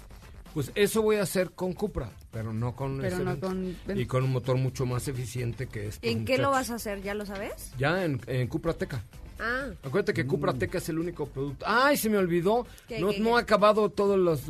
Pues 0.53 0.71
eso 0.75 1.01
voy 1.01 1.15
a 1.17 1.21
hacer 1.23 1.51
con 1.51 1.73
Cupra, 1.73 2.11
pero 2.31 2.51
no 2.53 2.75
con 2.75 2.99
Pero 2.99 3.19
no 3.19 3.39
con- 3.39 3.75
Y 3.95 4.05
con 4.05 4.23
un 4.23 4.31
motor 4.31 4.57
mucho 4.57 4.85
más 4.85 5.07
eficiente 5.07 5.67
que 5.67 5.87
este. 5.87 6.09
¿En 6.11 6.25
qué 6.25 6.37
lo 6.37 6.49
vas 6.51 6.71
a 6.71 6.75
hacer? 6.75 7.01
¿Ya 7.01 7.13
lo 7.13 7.25
sabes? 7.25 7.71
Ya 7.77 8.03
en, 8.03 8.19
en 8.27 8.47
Cupra 8.47 8.73
Teca. 8.73 9.03
Ah, 9.41 9.65
Acuérdate 9.83 10.13
que 10.13 10.27
Cupra 10.27 10.53
Teca 10.53 10.77
es 10.77 10.87
el 10.89 10.99
único 10.99 11.25
producto. 11.25 11.65
¡Ay, 11.67 11.97
se 11.97 12.09
me 12.09 12.17
olvidó! 12.17 12.67
¿Qué, 12.87 12.99
no, 12.99 13.09
qué, 13.09 13.19
no 13.19 13.29
qué? 13.31 13.35
ha 13.35 13.39
acabado 13.39 13.89
todos 13.89 14.19
los, 14.19 14.47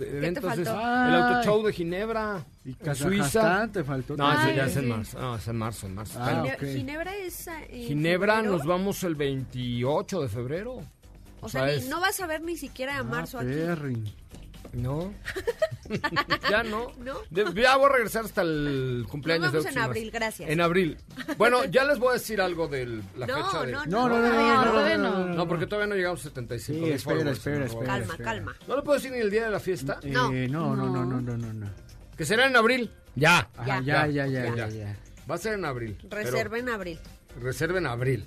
eventos. 0.00 0.44
Es 0.58 0.58
el 0.58 0.68
Auto 0.68 1.42
Show 1.44 1.62
de 1.64 1.72
Ginebra. 1.72 2.44
Y 2.64 2.76
Suiza. 2.94 3.68
Te 3.72 3.84
faltó. 3.84 4.16
No, 4.16 4.28
ese 4.28 4.36
también. 4.38 4.56
ya 4.56 4.66
es 4.66 4.76
en 4.76 4.88
marzo. 4.88 5.20
No, 5.20 5.36
es 5.36 5.48
en 5.48 5.56
marzo, 5.56 5.86
en 5.86 5.94
marzo. 5.94 6.18
Ah. 6.20 6.44
Ginebra 6.58 7.16
es... 7.16 7.46
en 7.46 7.86
Ginebra 7.86 8.34
febrero. 8.36 8.56
nos 8.56 8.66
vamos 8.66 9.02
el 9.04 9.14
28 9.14 10.22
de 10.22 10.28
febrero. 10.28 10.80
O 11.40 11.48
sea, 11.48 11.66
ni- 11.66 11.72
es- 11.72 11.88
no 11.88 12.00
vas 12.00 12.18
a 12.20 12.26
ver 12.26 12.42
ni 12.42 12.56
siquiera 12.56 12.96
a 12.96 13.00
Ah, 13.00 13.04
marzo 13.04 13.38
aquí. 13.38 13.48
No. 14.72 15.12
ya 16.50 16.62
no. 16.62 16.92
¿No? 16.98 17.14
De- 17.30 17.44
ya 17.60 17.76
voy 17.76 17.86
a 17.86 17.92
regresar 17.92 18.24
hasta 18.24 18.42
el 18.42 19.04
cumpleaños 19.08 19.52
Nos 19.52 19.64
vamos 19.64 19.64
de 19.74 19.80
en 19.80 19.84
abril, 19.84 20.04
Más. 20.06 20.12
gracias. 20.14 20.50
En 20.50 20.60
abril. 20.60 20.98
Bueno, 21.36 21.64
ya 21.66 21.84
les 21.84 21.98
voy 21.98 22.10
a 22.10 22.12
decir 22.14 22.40
algo 22.40 22.68
de 22.68 22.86
la 23.16 23.26
No, 23.26 23.36
fecha 23.44 23.64
de... 23.66 23.72
no, 23.72 23.84
No, 23.86 24.08
no, 24.08 24.18
no, 24.18 24.22
no, 24.22 24.64
Todavía 24.70 24.96
no, 24.96 25.04
no, 25.04 25.10
no, 25.12 25.18
no. 25.18 25.26
no, 25.28 25.34
No, 25.34 25.48
porque 25.48 25.66
todavía 25.66 25.88
no 25.88 25.94
llegamos 25.94 26.20
a 26.20 26.24
75 26.24 26.64
Sí, 26.78 26.80
mil 26.84 26.92
espera, 26.94 27.16
followers, 27.16 27.38
espera, 27.38 27.64
espera. 27.66 27.86
Calma, 27.86 28.12
espera. 28.12 28.24
calma. 28.30 28.56
¿No 28.66 28.76
le 28.76 28.82
puedo 28.82 28.96
decir 28.98 29.12
ni 29.12 29.18
el 29.18 29.30
día 29.30 29.44
de 29.44 29.50
la 29.50 29.60
fiesta? 29.60 29.98
Eh, 30.02 30.10
No. 30.10 30.30
no, 30.32 30.74
no, 30.76 30.86
no, 30.86 31.04
No. 31.04 31.20
no, 31.20 31.36
no, 31.36 31.52
no. 31.52 31.70
Que 32.16 32.24
será 32.24 32.46
en 32.46 32.56
abril. 32.56 32.90
Ya. 33.14 33.48
Ah, 33.56 33.64
Ya. 33.66 33.80
ya, 33.82 34.06
ya, 34.06 34.26
ya, 34.26 34.44
Ya. 34.44 34.54
ya, 34.56 34.68
ya. 34.68 34.96
Va 35.30 35.34
a 35.34 35.38
ser 35.38 35.54
en 35.54 35.64
abril. 35.64 35.98
Reserva 36.08 36.58
en 36.58 36.68
abril. 36.68 36.98
Reserva 37.40 37.78
en 37.78 37.86
abril. 37.86 38.26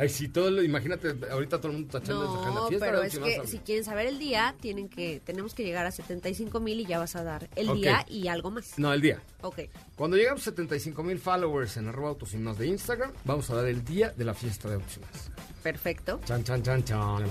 Ay, 0.00 0.08
sí, 0.08 0.28
todo 0.28 0.50
lo- 0.50 0.62
imagínate, 0.62 1.14
ahorita 1.30 1.58
todo 1.58 1.68
el 1.72 1.78
mundo 1.78 1.98
tachando. 2.00 2.24
No, 2.24 2.68
Fiesta 2.68 2.86
pero 2.86 3.02
es 3.02 3.18
que 3.18 3.46
si 3.46 3.58
quieren 3.58 3.84
saber 3.84 4.06
el 4.06 4.18
día, 4.18 4.54
tienen 4.58 4.88
que 4.88 5.20
tenemos 5.26 5.52
que 5.54 5.62
llegar 5.62 5.84
a 5.84 5.90
75 5.90 6.58
mil 6.58 6.80
y 6.80 6.86
ya 6.86 6.98
vas 6.98 7.16
a 7.16 7.22
dar 7.22 7.50
el 7.54 7.74
día 7.74 8.06
y 8.08 8.28
algo 8.28 8.50
más. 8.50 8.78
No, 8.78 8.94
el 8.94 9.02
día. 9.02 9.20
Ok. 9.42 9.58
Cuando 9.96 10.16
lleguemos 10.16 10.40
a 10.40 10.44
75 10.44 11.02
mil 11.02 11.18
followers 11.18 11.76
en 11.76 11.88
arroba 11.88 12.08
autos 12.08 12.32
y 12.32 12.38
más 12.38 12.56
de 12.56 12.66
Instagram, 12.68 13.12
vamos 13.26 13.50
a 13.50 13.56
dar 13.56 13.66
el 13.66 13.84
día 13.84 14.08
de 14.16 14.24
la 14.24 14.32
fiesta 14.32 14.68
de 14.70 14.76
Autos 14.76 14.96
y 14.96 15.00
Más. 15.00 15.30
Perfecto. 15.62 16.18
Chan, 16.24 16.44
chan, 16.44 16.62
chan, 16.62 16.82
chan. 16.82 17.22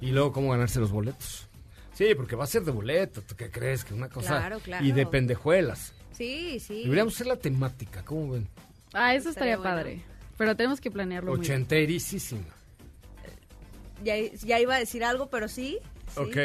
Y 0.00 0.10
luego, 0.10 0.32
¿cómo 0.32 0.50
ganarse 0.50 0.80
los 0.80 0.90
boletos? 0.90 1.46
Sí, 1.92 2.12
porque 2.16 2.34
va 2.34 2.42
a 2.42 2.48
ser 2.48 2.64
de 2.64 2.72
boleto. 2.72 3.22
¿Tú 3.22 3.36
qué 3.36 3.52
crees? 3.52 3.84
Que 3.84 3.94
una 3.94 4.08
cosa. 4.08 4.30
Claro, 4.38 4.58
claro. 4.58 4.84
Y 4.84 4.90
de 4.90 5.06
pendejuelas. 5.06 5.92
Sí, 6.10 6.58
sí. 6.58 6.82
Deberíamos 6.82 7.14
hacer 7.14 7.28
la 7.28 7.36
temática, 7.36 8.04
¿cómo 8.04 8.32
ven? 8.32 8.48
Ah, 8.92 9.14
eso 9.14 9.28
estaría, 9.30 9.54
Estaría 9.54 9.82
bueno. 9.84 10.02
Pero 10.36 10.56
tenemos 10.56 10.80
que 10.80 10.90
planearlo. 10.90 11.32
Ochenterísima. 11.32 12.42
Ya, 14.02 14.16
ya 14.16 14.60
iba 14.60 14.74
a 14.74 14.78
decir 14.78 15.04
algo, 15.04 15.28
pero 15.30 15.48
sí. 15.48 15.78
sí. 16.14 16.20
Ok. 16.20 16.36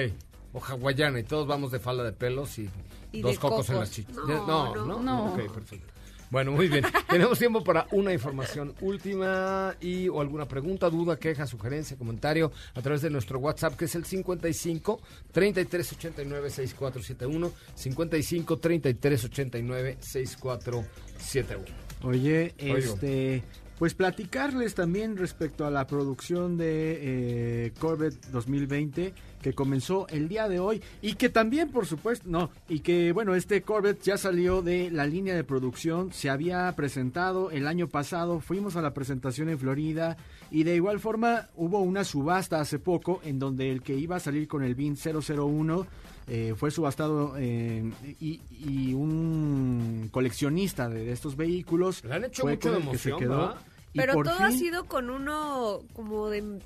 O 0.53 0.59
hawaiana 0.63 1.19
y 1.19 1.23
todos 1.23 1.47
vamos 1.47 1.71
de 1.71 1.79
falda 1.79 2.03
de 2.03 2.11
pelos 2.11 2.57
y, 2.57 2.69
Y 3.11 3.21
dos 3.21 3.37
cocos, 3.37 3.69
en 3.69 3.79
las 3.79 3.91
chichas. 3.91 4.15
No, 4.15 4.25
no, 4.25 4.75
no. 4.75 4.85
no, 4.85 5.03
No. 5.03 5.33
Ok, 5.33 5.53
perfecto. 5.53 5.93
Bueno, 6.29 6.51
muy 6.51 6.67
bien. 6.67 6.85
Tenemos 7.09 7.39
tiempo 7.39 7.63
para 7.63 7.87
una 7.91 8.13
información 8.13 8.75
última 8.81 9.75
y 9.81 10.07
o 10.09 10.21
alguna 10.21 10.47
pregunta, 10.47 10.89
duda, 10.89 11.17
queja, 11.17 11.47
sugerencia, 11.47 11.97
comentario 11.97 12.51
a 12.75 12.81
través 12.81 13.01
de 13.01 13.09
nuestro 13.09 13.39
WhatsApp 13.39 13.75
que 13.75 13.85
es 13.85 13.95
el 13.95 14.05
55 14.05 15.01
33 15.31 15.93
89 15.93 16.49
6471 16.51 17.51
55 17.73 18.57
33 18.57 19.23
89 19.25 19.97
6471. 19.99 21.65
Oye, 22.03 22.53
Oigo. 22.61 22.77
este, 22.77 23.43
pues 23.79 23.93
platicarles 23.93 24.75
también 24.75 25.15
respecto 25.15 25.65
a 25.65 25.71
la 25.71 25.87
producción 25.87 26.57
de 26.57 26.97
eh, 27.65 27.73
Corvette 27.79 28.25
2020 28.27 29.13
que 29.41 29.53
comenzó 29.53 30.05
el 30.09 30.27
día 30.27 30.49
de 30.49 30.59
hoy 30.59 30.83
y 31.01 31.13
que 31.13 31.29
también, 31.29 31.69
por 31.69 31.85
supuesto, 31.85 32.25
no, 32.27 32.51
y 32.67 32.81
que 32.81 33.13
bueno, 33.13 33.35
este 33.35 33.61
Corvette 33.61 34.03
ya 34.03 34.17
salió 34.17 34.61
de 34.61 34.91
la 34.91 35.05
línea 35.05 35.33
de 35.33 35.45
producción, 35.45 36.11
se 36.11 36.29
había 36.29 36.69
presentado 36.75 37.51
el 37.51 37.67
año 37.67 37.87
pasado, 37.87 38.41
fuimos 38.41 38.75
a 38.75 38.81
la 38.81 38.93
presentación 38.93 39.47
en 39.47 39.57
Florida 39.57 40.17
y 40.51 40.63
de 40.63 40.75
igual 40.75 40.99
forma 40.99 41.47
hubo 41.55 41.79
una 41.79 42.03
subasta 42.03 42.59
hace 42.59 42.79
poco 42.79 43.21
en 43.23 43.39
donde 43.39 43.71
el 43.71 43.81
que 43.81 43.95
iba 43.95 44.17
a 44.17 44.19
salir 44.19 44.49
con 44.49 44.61
el 44.61 44.75
BIN 44.75 44.97
001 44.97 45.87
eh, 46.27 46.53
fue 46.55 46.69
subastado 46.69 47.33
eh, 47.37 47.89
y, 48.19 48.41
y 48.51 48.93
un 48.93 50.09
coleccionista 50.11 50.87
de, 50.89 51.05
de 51.05 51.11
estos 51.11 51.35
vehículos 51.35 52.03
Le 52.03 52.13
han 52.13 52.25
hecho. 52.25 52.43
Y 53.93 53.99
Pero 53.99 54.13
por 54.13 54.25
todo 54.27 54.39
ha 54.39 54.49
fin- 54.49 54.59
sido 54.59 54.85
con 54.85 55.09
uno 55.09 55.79
como 55.93 56.29
de 56.29 56.59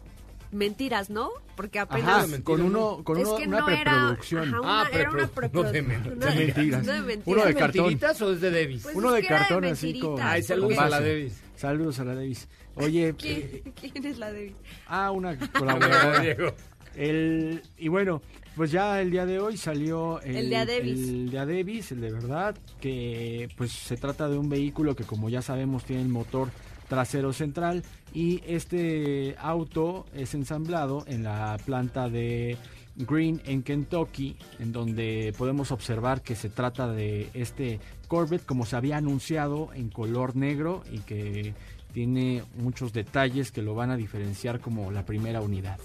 mentiras, 0.52 1.10
¿no? 1.10 1.30
Porque 1.56 1.80
apenas... 1.80 2.30
Ajá, 2.32 2.44
con 2.44 2.60
¿no? 2.60 2.66
uno 2.68 3.04
con 3.04 3.18
es 3.18 3.28
uno- 3.28 3.38
que 3.38 3.48
una 3.48 3.60
no 3.62 3.70
era... 3.70 3.92
preproducción. 3.92 4.50
Ajá, 4.50 4.60
una- 4.62 4.82
Ah, 4.84 4.90
era 4.92 5.10
una 5.12 5.24
preprodu- 5.24 5.52
no 5.54 5.64
de 5.72 5.84
preproducción. 5.84 5.88
men- 5.88 6.14
una- 6.18 6.26
de 6.28 6.46
mentiras. 6.46 6.86
no 6.86 6.92
de 6.94 7.02
mentiras. 7.02 7.26
Uno 7.28 7.44
de 7.46 7.50
¿Es 7.52 7.56
cartón. 7.58 7.82
mentiritas 7.86 8.22
o 8.22 8.34
es 8.34 8.42
de 8.42 8.52
Davis? 8.52 8.84
Pues 8.84 8.96
uno 8.96 9.10
es 9.10 9.16
de 9.16 9.22
que 9.22 9.28
era 9.28 9.36
de 9.38 9.42
cartón 9.48 9.66
así 9.66 10.00
con 10.00 10.22
Ay, 10.22 10.44
saludos 10.44 10.76
con 10.76 10.84
a 10.86 10.90
la. 10.90 11.00
Davis. 11.02 11.42
Saludos 11.56 12.00
a 12.00 12.04
la 12.04 12.16
Davis. 12.16 12.48
Oye, 12.76 13.08
eh, 13.10 13.14
¿Quién, 13.18 13.74
quién 13.94 14.06
es 14.06 14.18
la 14.18 14.32
de 14.32 14.54
ah, 14.88 15.12
una 15.12 15.38
colaboradora. 15.54 16.20
Diego. 16.22 16.54
El, 16.96 17.64
y 17.78 17.88
bueno, 17.88 18.22
pues 18.56 18.70
ya 18.72 19.02
el 19.02 19.10
día 19.10 19.26
de 19.26 19.40
hoy 19.40 19.58
salió 19.58 20.22
el, 20.22 20.36
El 20.36 20.50
de 20.52 20.56
a 20.58 20.66
Davis. 20.66 21.10
el 21.10 21.30
de 21.32 21.38
Davis, 21.40 21.92
el 21.92 22.02
de 22.02 22.12
verdad, 22.12 22.56
que 22.80 23.50
pues 23.58 23.72
se 23.72 23.98
trata 23.98 24.30
de 24.30 24.38
un 24.38 24.50
vehículo 24.50 24.96
que 24.96 25.04
como 25.04 25.30
ya 25.30 25.42
sabemos 25.42 25.84
tiene 25.86 26.04
el 26.04 26.10
motor 26.10 26.50
trasero 26.88 27.34
central 27.34 27.84
y 28.14 28.42
este 28.46 29.36
auto 29.40 30.06
es 30.14 30.34
ensamblado 30.34 31.04
en 31.08 31.24
la 31.24 31.58
planta 31.66 32.10
de 32.10 32.58
Green 32.96 33.42
en 33.46 33.64
Kentucky, 33.64 34.36
en 34.60 34.72
donde 34.72 35.34
podemos 35.38 35.72
observar 35.72 36.22
que 36.22 36.36
se 36.36 36.50
trata 36.50 36.88
de 36.92 37.30
este 37.34 37.80
Corvette 38.08 38.46
como 38.46 38.66
se 38.66 38.76
había 38.76 38.98
anunciado 38.98 39.72
en 39.74 39.90
color 39.90 40.36
negro 40.36 40.84
y 40.92 41.00
que 41.00 41.56
tiene 41.92 42.44
muchos 42.56 42.94
detalles 42.94 43.52
que 43.52 43.62
lo 43.62 43.74
van 43.76 43.90
a 43.92 43.98
diferenciar 43.98 44.60
como 44.60 44.92
la 44.92 45.06
primera 45.06 45.42
unidad. 45.42 45.80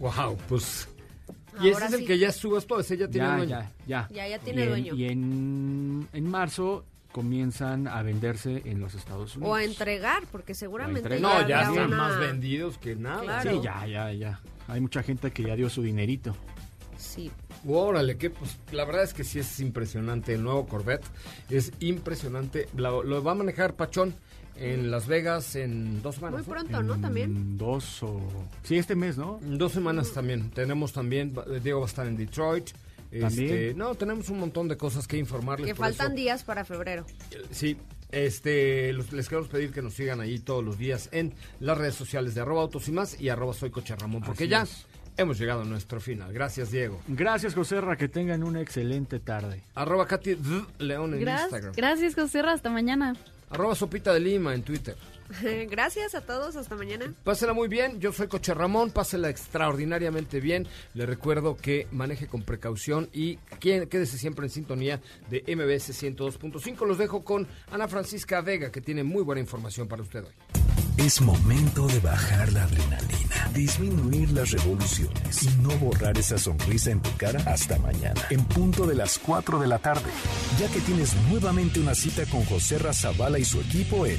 Wow, 0.00 0.36
pues. 0.48 0.88
Y 1.62 1.68
ese 1.68 1.84
es 1.84 1.92
el 1.92 2.00
sí. 2.00 2.06
que 2.06 2.18
ya 2.18 2.32
subastó, 2.32 2.80
ese 2.80 2.96
ya 2.96 3.08
tiene 3.08 3.26
Ya, 3.26 3.36
dueño. 3.36 3.50
ya, 3.50 3.72
ya. 3.86 4.08
Ya, 4.12 4.28
ya 4.28 4.38
tiene 4.38 4.60
y 4.60 4.64
en, 4.64 4.68
dueño. 4.70 4.94
Y 4.94 5.04
en, 5.06 6.08
en 6.12 6.30
marzo 6.30 6.84
comienzan 7.12 7.88
a 7.88 8.02
venderse 8.02 8.62
en 8.64 8.80
los 8.80 8.94
Estados 8.94 9.36
Unidos. 9.36 9.50
O 9.52 9.54
a 9.54 9.64
entregar, 9.64 10.22
porque 10.30 10.54
seguramente 10.54 11.00
entregar. 11.00 11.42
No, 11.42 11.48
ya, 11.48 11.62
están 11.62 11.86
una- 11.88 11.96
más 11.96 12.18
vendidos 12.20 12.78
que 12.78 12.96
nada. 12.96 13.22
Claro. 13.22 13.50
Sí, 13.50 13.60
ya, 13.62 13.86
ya, 13.86 14.12
ya. 14.12 14.40
Hay 14.68 14.80
mucha 14.80 15.02
gente 15.02 15.30
que 15.32 15.42
ya 15.42 15.56
dio 15.56 15.68
su 15.68 15.82
dinerito. 15.82 16.36
Sí. 16.96 17.30
Órale, 17.66 18.16
que 18.16 18.30
pues 18.30 18.58
la 18.72 18.84
verdad 18.84 19.02
es 19.04 19.14
que 19.14 19.24
sí 19.24 19.38
es 19.38 19.58
impresionante 19.60 20.34
el 20.34 20.42
nuevo 20.42 20.66
Corvette. 20.66 21.04
Es 21.48 21.72
impresionante. 21.80 22.68
Lo, 22.76 23.02
lo 23.02 23.22
va 23.22 23.32
a 23.32 23.34
manejar 23.34 23.74
Pachón 23.74 24.14
en 24.56 24.90
Las 24.90 25.06
Vegas 25.06 25.56
en 25.56 26.02
dos 26.02 26.16
semanas. 26.16 26.40
Muy 26.40 26.46
¿no? 26.46 26.52
pronto, 26.54 26.82
¿no? 26.82 27.00
También. 27.00 27.34
En 27.34 27.58
Dos 27.58 28.02
o... 28.02 28.20
Sí, 28.62 28.76
este 28.76 28.94
mes, 28.94 29.16
¿no? 29.16 29.38
En 29.42 29.56
Dos 29.56 29.72
semanas 29.72 30.12
también. 30.12 30.50
Tenemos 30.50 30.92
también, 30.92 31.34
Diego 31.62 31.80
va 31.80 31.86
a 31.86 31.88
estar 31.88 32.06
en 32.06 32.16
Detroit. 32.16 32.68
Este, 33.10 33.20
También. 33.20 33.78
no, 33.78 33.94
tenemos 33.96 34.28
un 34.28 34.38
montón 34.38 34.68
de 34.68 34.76
cosas 34.76 35.08
que 35.08 35.16
informarles. 35.18 35.66
Que 35.68 35.74
faltan 35.74 36.08
eso- 36.08 36.16
días 36.16 36.44
para 36.44 36.64
febrero. 36.64 37.04
Sí, 37.50 37.76
este, 38.12 38.92
los- 38.92 39.12
les 39.12 39.28
queremos 39.28 39.48
pedir 39.48 39.72
que 39.72 39.82
nos 39.82 39.94
sigan 39.94 40.20
ahí 40.20 40.38
todos 40.38 40.64
los 40.64 40.78
días 40.78 41.08
en 41.12 41.32
las 41.60 41.76
redes 41.78 41.94
sociales 41.94 42.34
de 42.34 42.40
arroba 42.42 42.62
autos 42.62 42.86
y 42.88 42.92
más 42.92 43.20
y 43.20 43.28
arroba 43.28 43.52
soy 43.54 43.70
coche 43.70 43.96
Ramón, 43.96 44.22
porque 44.22 44.44
Así 44.44 44.50
ya 44.50 44.62
es. 44.62 44.86
hemos 45.16 45.38
llegado 45.38 45.62
a 45.62 45.64
nuestro 45.64 46.00
final. 46.00 46.32
Gracias, 46.32 46.70
Diego. 46.70 47.00
Gracias, 47.08 47.54
Joserra. 47.54 47.96
Que 47.96 48.08
tengan 48.08 48.42
una 48.44 48.60
excelente 48.60 49.18
tarde. 49.20 49.62
Arroba 49.74 50.06
Katy 50.06 50.36
León 50.78 51.14
en 51.14 51.20
Gracias, 51.20 51.42
Instagram. 51.46 51.72
gracias 51.76 52.14
José, 52.14 52.40
hasta 52.40 52.70
mañana. 52.70 53.16
Arroba 53.50 53.74
Sopita 53.74 54.12
de 54.14 54.20
Lima 54.20 54.54
en 54.54 54.62
Twitter. 54.62 54.96
Gracias 55.70 56.14
a 56.14 56.20
todos, 56.20 56.56
hasta 56.56 56.74
mañana. 56.74 57.12
Pásela 57.24 57.52
muy 57.52 57.68
bien, 57.68 58.00
yo 58.00 58.12
soy 58.12 58.28
Coche 58.28 58.54
Ramón, 58.54 58.90
pásela 58.90 59.28
extraordinariamente 59.28 60.40
bien. 60.40 60.66
Le 60.94 61.06
recuerdo 61.06 61.56
que 61.56 61.86
maneje 61.92 62.26
con 62.26 62.42
precaución 62.42 63.08
y 63.12 63.36
quédese 63.60 64.18
siempre 64.18 64.46
en 64.46 64.50
sintonía 64.50 65.00
de 65.28 65.42
MBS 65.46 65.90
102.5. 66.02 66.86
Los 66.86 66.98
dejo 66.98 67.24
con 67.24 67.46
Ana 67.70 67.88
Francisca 67.88 68.40
Vega, 68.40 68.70
que 68.70 68.80
tiene 68.80 69.04
muy 69.04 69.22
buena 69.22 69.40
información 69.40 69.88
para 69.88 70.02
usted 70.02 70.24
hoy. 70.24 70.60
Es 70.96 71.22
momento 71.22 71.86
de 71.86 71.98
bajar 72.00 72.52
la 72.52 72.64
adrenalina, 72.64 73.48
disminuir 73.54 74.32
las 74.32 74.50
revoluciones 74.50 75.42
y 75.44 75.48
no 75.62 75.70
borrar 75.78 76.18
esa 76.18 76.36
sonrisa 76.36 76.90
en 76.90 77.00
tu 77.00 77.16
cara 77.16 77.40
hasta 77.46 77.78
mañana, 77.78 78.20
en 78.28 78.44
punto 78.44 78.86
de 78.86 78.94
las 78.94 79.18
4 79.18 79.60
de 79.60 79.66
la 79.66 79.78
tarde, 79.78 80.10
ya 80.58 80.68
que 80.68 80.80
tienes 80.80 81.14
nuevamente 81.30 81.80
una 81.80 81.94
cita 81.94 82.26
con 82.26 82.44
José 82.44 82.78
Razabala 82.78 83.38
y 83.38 83.46
su 83.46 83.62
equipo 83.62 84.04
en 84.04 84.18